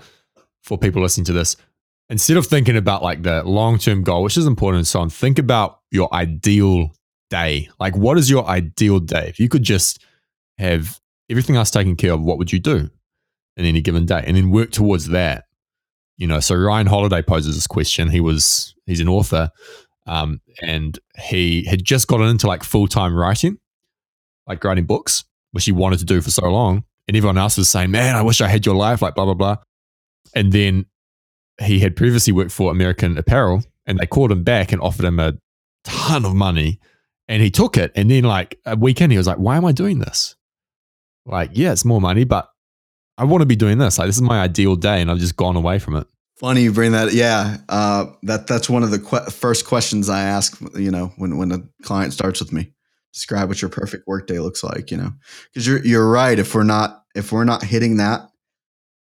for 0.63 0.79
people 0.79 1.03
listening 1.03 1.25
to 1.25 1.33
this, 1.33 1.55
instead 2.09 2.37
of 2.37 2.47
thinking 2.47 2.75
about 2.75 3.03
like 3.03 3.21
the 3.21 3.43
long 3.43 3.77
term 3.77 4.01
goal, 4.01 4.23
which 4.23 4.35
is 4.35 4.47
important 4.47 4.79
and 4.79 4.87
so 4.87 5.01
on, 5.01 5.11
think 5.11 5.37
about 5.37 5.81
your 5.91 6.11
ideal 6.11 6.91
day. 7.29 7.69
Like, 7.79 7.95
what 7.95 8.17
is 8.17 8.31
your 8.31 8.47
ideal 8.47 8.99
day? 8.99 9.27
If 9.27 9.39
you 9.39 9.47
could 9.47 9.61
just 9.61 10.03
have 10.57 10.99
everything 11.29 11.55
else 11.55 11.71
taken 11.71 11.95
care 11.95 12.13
of, 12.13 12.21
what 12.21 12.37
would 12.37 12.51
you 12.51 12.59
do 12.59 12.89
in 13.57 13.65
any 13.65 13.81
given 13.81 14.05
day? 14.05 14.23
And 14.25 14.35
then 14.35 14.49
work 14.49 14.71
towards 14.71 15.07
that. 15.09 15.45
You 16.17 16.27
know, 16.27 16.39
so 16.39 16.55
Ryan 16.55 16.87
Holiday 16.87 17.21
poses 17.21 17.55
this 17.55 17.67
question. 17.67 18.09
He 18.09 18.19
was, 18.19 18.75
he's 18.85 18.99
an 18.99 19.07
author 19.07 19.51
um, 20.05 20.41
and 20.61 20.99
he 21.17 21.65
had 21.65 21.85
just 21.85 22.07
gotten 22.07 22.27
into 22.27 22.47
like 22.47 22.63
full 22.63 22.87
time 22.87 23.15
writing, 23.15 23.57
like 24.47 24.63
writing 24.63 24.85
books, 24.85 25.23
which 25.51 25.65
he 25.65 25.71
wanted 25.71 25.99
to 25.99 26.05
do 26.05 26.19
for 26.19 26.31
so 26.31 26.49
long. 26.49 26.83
And 27.07 27.15
everyone 27.15 27.37
else 27.37 27.57
was 27.57 27.69
saying, 27.69 27.91
man, 27.91 28.15
I 28.15 28.21
wish 28.21 28.41
I 28.41 28.47
had 28.47 28.65
your 28.65 28.75
life, 28.75 29.01
like 29.01 29.15
blah, 29.15 29.25
blah, 29.25 29.33
blah. 29.33 29.57
And 30.35 30.51
then 30.51 30.85
he 31.61 31.79
had 31.79 31.95
previously 31.95 32.33
worked 32.33 32.51
for 32.51 32.71
American 32.71 33.17
Apparel 33.17 33.63
and 33.85 33.97
they 33.97 34.05
called 34.05 34.31
him 34.31 34.43
back 34.43 34.71
and 34.71 34.81
offered 34.81 35.05
him 35.05 35.19
a 35.19 35.33
ton 35.83 36.25
of 36.25 36.35
money. 36.35 36.79
And 37.27 37.41
he 37.41 37.51
took 37.51 37.77
it. 37.77 37.91
And 37.95 38.09
then, 38.09 38.23
like 38.23 38.59
a 38.65 38.75
weekend, 38.75 39.11
he 39.11 39.17
was 39.17 39.27
like, 39.27 39.37
why 39.37 39.57
am 39.57 39.65
I 39.65 39.71
doing 39.71 39.99
this? 39.99 40.35
Like, 41.29 41.51
yeah, 41.53 41.71
it's 41.71 41.85
more 41.85 42.01
money, 42.01 42.23
but 42.23 42.49
I 43.17 43.23
want 43.25 43.41
to 43.41 43.45
be 43.45 43.55
doing 43.55 43.77
this. 43.77 43.97
Like, 43.99 44.07
this 44.07 44.15
is 44.15 44.21
my 44.21 44.39
ideal 44.41 44.75
day. 44.75 45.01
And 45.01 45.09
I've 45.11 45.19
just 45.19 45.35
gone 45.35 45.55
away 45.55 45.79
from 45.79 45.95
it. 45.95 46.07
Funny 46.37 46.61
you 46.63 46.71
bring 46.71 46.93
that. 46.93 47.11
Yeah, 47.13 47.57
uh, 47.67 48.05
that 48.23 48.47
that's 48.47 48.69
one 48.69 48.81
of 48.83 48.91
the 48.91 48.99
que- 48.99 49.29
first 49.29 49.65
questions 49.65 50.07
I 50.09 50.21
ask. 50.21 50.57
You 50.73 50.89
know, 50.89 51.11
when 51.17 51.37
when 51.37 51.51
a 51.51 51.59
client 51.83 52.13
starts 52.13 52.39
with 52.39 52.53
me, 52.53 52.71
describe 53.11 53.49
what 53.49 53.61
your 53.61 53.67
perfect 53.67 54.07
workday 54.07 54.39
looks 54.39 54.63
like. 54.63 54.89
You 54.89 54.97
know, 54.97 55.11
because 55.53 55.67
you're 55.67 55.85
you're 55.85 56.09
right. 56.09 56.39
If 56.39 56.55
we're 56.55 56.63
not 56.63 57.03
if 57.13 57.33
we're 57.33 57.43
not 57.43 57.61
hitting 57.63 57.97
that, 57.97 58.21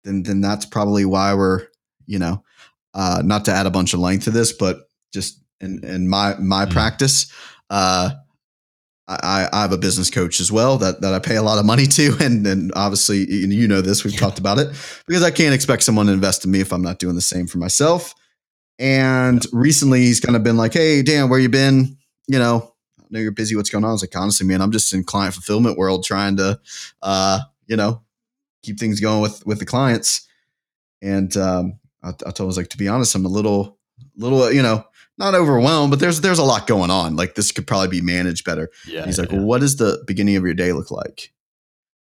then 0.05 0.23
then 0.23 0.39
that's 0.39 0.65
probably 0.65 1.03
why 1.03 1.33
we're 1.33 1.67
you 2.05 2.17
know, 2.17 2.41
uh, 2.93 3.21
not 3.25 3.43
to 3.43 3.51
add 3.51 3.65
a 3.65 3.71
bunch 3.71 3.93
of 3.93 3.99
length 3.99 4.23
to 4.23 4.31
this, 4.31 4.53
but 4.53 4.89
just 5.13 5.43
in 5.59 5.83
in 5.83 6.07
my 6.07 6.35
my 6.39 6.65
Mm. 6.65 6.71
practice, 6.71 7.29
uh, 7.69 8.11
I, 9.07 9.47
I 9.53 9.61
have 9.61 9.71
a 9.71 9.77
business 9.77 10.09
coach 10.09 10.41
as 10.41 10.51
well 10.51 10.77
that, 10.79 10.99
that 11.01 11.13
I 11.13 11.19
pay 11.19 11.37
a 11.37 11.41
lot 11.41 11.59
of 11.59 11.65
money 11.65 11.85
to. 11.87 12.17
And, 12.21 12.45
and 12.45 12.73
obviously, 12.75 13.25
you 13.29 13.67
know 13.67 13.79
this, 13.81 14.03
we've 14.03 14.13
Yeah. 14.13 14.19
talked 14.19 14.37
about 14.39 14.59
it 14.59 14.67
because 15.07 15.23
I 15.23 15.31
can't 15.31 15.53
expect 15.55 15.83
someone 15.83 16.07
to 16.07 16.11
invest 16.11 16.43
in 16.43 16.51
me 16.51 16.59
if 16.59 16.73
I'm 16.73 16.81
not 16.81 16.99
doing 16.99 17.15
the 17.15 17.21
same 17.21 17.47
for 17.47 17.57
myself. 17.57 18.13
And 18.79 19.43
recently 19.53 20.01
he's 20.01 20.19
kind 20.19 20.35
of 20.35 20.43
been 20.43 20.57
like, 20.57 20.73
Hey, 20.73 21.01
Dan, 21.03 21.29
where 21.29 21.39
you 21.39 21.49
been? 21.49 21.97
You 22.27 22.39
know, 22.39 22.73
I 22.99 23.03
know 23.09 23.19
you're 23.19 23.31
busy. 23.31 23.55
What's 23.55 23.69
going 23.69 23.83
on? 23.85 23.89
I 23.89 23.93
was 23.93 24.03
like, 24.03 24.15
honestly, 24.15 24.45
man, 24.45 24.61
I'm 24.61 24.71
just 24.71 24.93
in 24.93 25.03
client 25.03 25.33
fulfillment 25.33 25.77
world 25.77 26.03
trying 26.03 26.35
to, 26.37 26.59
uh, 27.01 27.39
you 27.65 27.77
know, 27.77 28.01
keep 28.63 28.77
things 28.77 28.99
going 28.99 29.21
with, 29.21 29.45
with 29.45 29.59
the 29.59 29.65
clients. 29.65 30.27
And, 31.01 31.35
um, 31.37 31.79
I, 32.03 32.09
I 32.09 32.11
told 32.11 32.39
him, 32.39 32.45
I 32.45 32.47
was 32.47 32.57
like, 32.57 32.69
to 32.69 32.77
be 32.77 32.87
honest, 32.89 33.15
I'm 33.15 33.25
a 33.25 33.29
little, 33.29 33.77
little, 34.17 34.51
you 34.51 34.61
know, 34.61 34.83
not 35.17 35.33
overwhelmed, 35.35 35.89
but 35.91 35.99
there's, 35.99 36.21
there's 36.21 36.39
a 36.39 36.43
lot 36.43 36.67
going 36.67 36.91
on. 36.91 37.15
Like 37.15 37.35
this 37.35 37.51
could 37.51 37.65
probably 37.67 37.87
be 37.87 38.01
managed 38.01 38.45
better. 38.45 38.69
Yeah. 38.87 39.05
He's 39.05 39.17
like, 39.19 39.31
well, 39.31 39.43
what 39.43 39.61
does 39.61 39.75
the 39.77 40.03
beginning 40.05 40.35
of 40.35 40.43
your 40.43 40.53
day 40.53 40.73
look 40.73 40.91
like? 40.91 41.33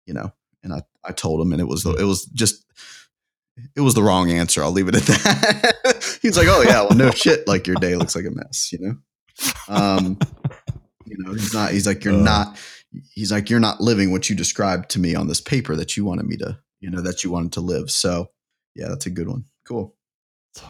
You 0.06 0.14
know, 0.14 0.32
and 0.64 0.74
I, 0.74 0.82
I 1.04 1.12
told 1.12 1.42
him, 1.42 1.52
and 1.52 1.62
it 1.62 1.68
was 1.68 1.84
the, 1.84 1.94
it 1.94 2.04
was 2.04 2.26
just 2.26 2.66
it 3.76 3.82
was 3.82 3.94
the 3.94 4.04
wrong 4.04 4.32
answer. 4.32 4.64
I'll 4.64 4.72
leave 4.72 4.88
it 4.88 4.96
at 4.96 5.04
that. 5.04 6.20
He's 6.22 6.38
like, 6.38 6.48
oh 6.50 6.62
yeah, 6.62 6.82
well 6.82 6.96
no 6.96 7.12
shit, 7.16 7.48
like 7.48 7.68
your 7.68 7.76
day 7.76 7.96
looks 7.96 8.16
like 8.16 8.26
a 8.26 8.32
mess, 8.32 8.72
you 8.72 8.80
know. 8.80 8.96
Um, 9.68 10.18
you 11.06 11.16
know, 11.20 11.34
he's 11.34 11.54
not. 11.54 11.72
He's 11.72 11.88
like, 11.88 12.04
you're 12.04 12.14
Uh. 12.16 12.22
not. 12.24 12.58
He's 13.12 13.32
like, 13.32 13.50
you're 13.50 13.60
not 13.60 13.80
living 13.82 14.12
what 14.12 14.30
you 14.30 14.36
described 14.36 14.90
to 14.92 15.00
me 15.00 15.14
on 15.16 15.28
this 15.28 15.42
paper 15.42 15.76
that 15.76 15.96
you 15.96 16.06
wanted 16.06 16.26
me 16.26 16.38
to, 16.38 16.58
you 16.80 16.90
know, 16.90 17.02
that 17.02 17.24
you 17.24 17.30
wanted 17.32 17.52
to 17.54 17.62
live. 17.62 17.92
So, 17.92 18.32
yeah, 18.76 18.88
that's 18.88 19.06
a 19.06 19.10
good 19.12 19.28
one. 19.28 19.46
Cool. 19.66 19.96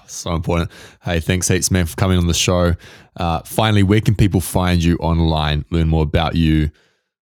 So 0.07 0.33
important. 0.33 0.71
Hey, 1.03 1.19
thanks 1.19 1.47
heaps, 1.47 1.71
man, 1.71 1.85
for 1.85 1.95
coming 1.95 2.17
on 2.17 2.27
the 2.27 2.33
show. 2.33 2.75
Uh, 3.17 3.41
finally, 3.43 3.83
where 3.83 4.01
can 4.01 4.15
people 4.15 4.41
find 4.41 4.83
you 4.83 4.97
online, 4.97 5.65
learn 5.71 5.87
more 5.87 6.03
about 6.03 6.35
you, 6.35 6.71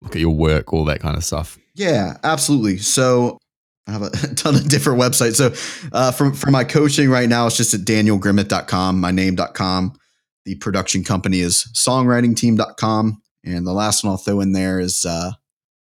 look 0.02 0.14
at 0.14 0.20
your 0.20 0.34
work, 0.34 0.72
all 0.72 0.84
that 0.84 1.00
kind 1.00 1.16
of 1.16 1.24
stuff? 1.24 1.58
Yeah, 1.74 2.16
absolutely. 2.24 2.78
So 2.78 3.38
I 3.86 3.92
have 3.92 4.02
a 4.02 4.10
ton 4.34 4.54
of 4.54 4.68
different 4.68 5.00
websites. 5.00 5.36
So 5.36 5.88
uh, 5.92 6.12
for, 6.12 6.32
for 6.32 6.50
my 6.50 6.64
coaching 6.64 7.10
right 7.10 7.28
now, 7.28 7.46
it's 7.46 7.56
just 7.56 7.74
at 7.74 7.80
danielgrimmett.com, 7.80 9.00
my 9.00 9.10
name.com. 9.10 9.98
The 10.44 10.54
production 10.56 11.04
company 11.04 11.40
is 11.40 11.68
songwritingteam.com. 11.74 13.22
And 13.44 13.66
the 13.66 13.72
last 13.72 14.04
one 14.04 14.12
I'll 14.12 14.16
throw 14.16 14.40
in 14.40 14.52
there 14.52 14.80
is 14.80 15.04
uh, 15.04 15.32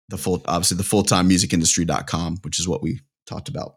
the 0.10 0.18
full, 0.18 0.44
obviously 0.48 0.78
the 0.78 0.84
full-time 0.84 1.28
music 1.28 1.54
industry.com, 1.54 2.38
which 2.44 2.60
is 2.60 2.68
what 2.68 2.84
we 2.84 3.00
talked 3.26 3.50
about. 3.50 3.76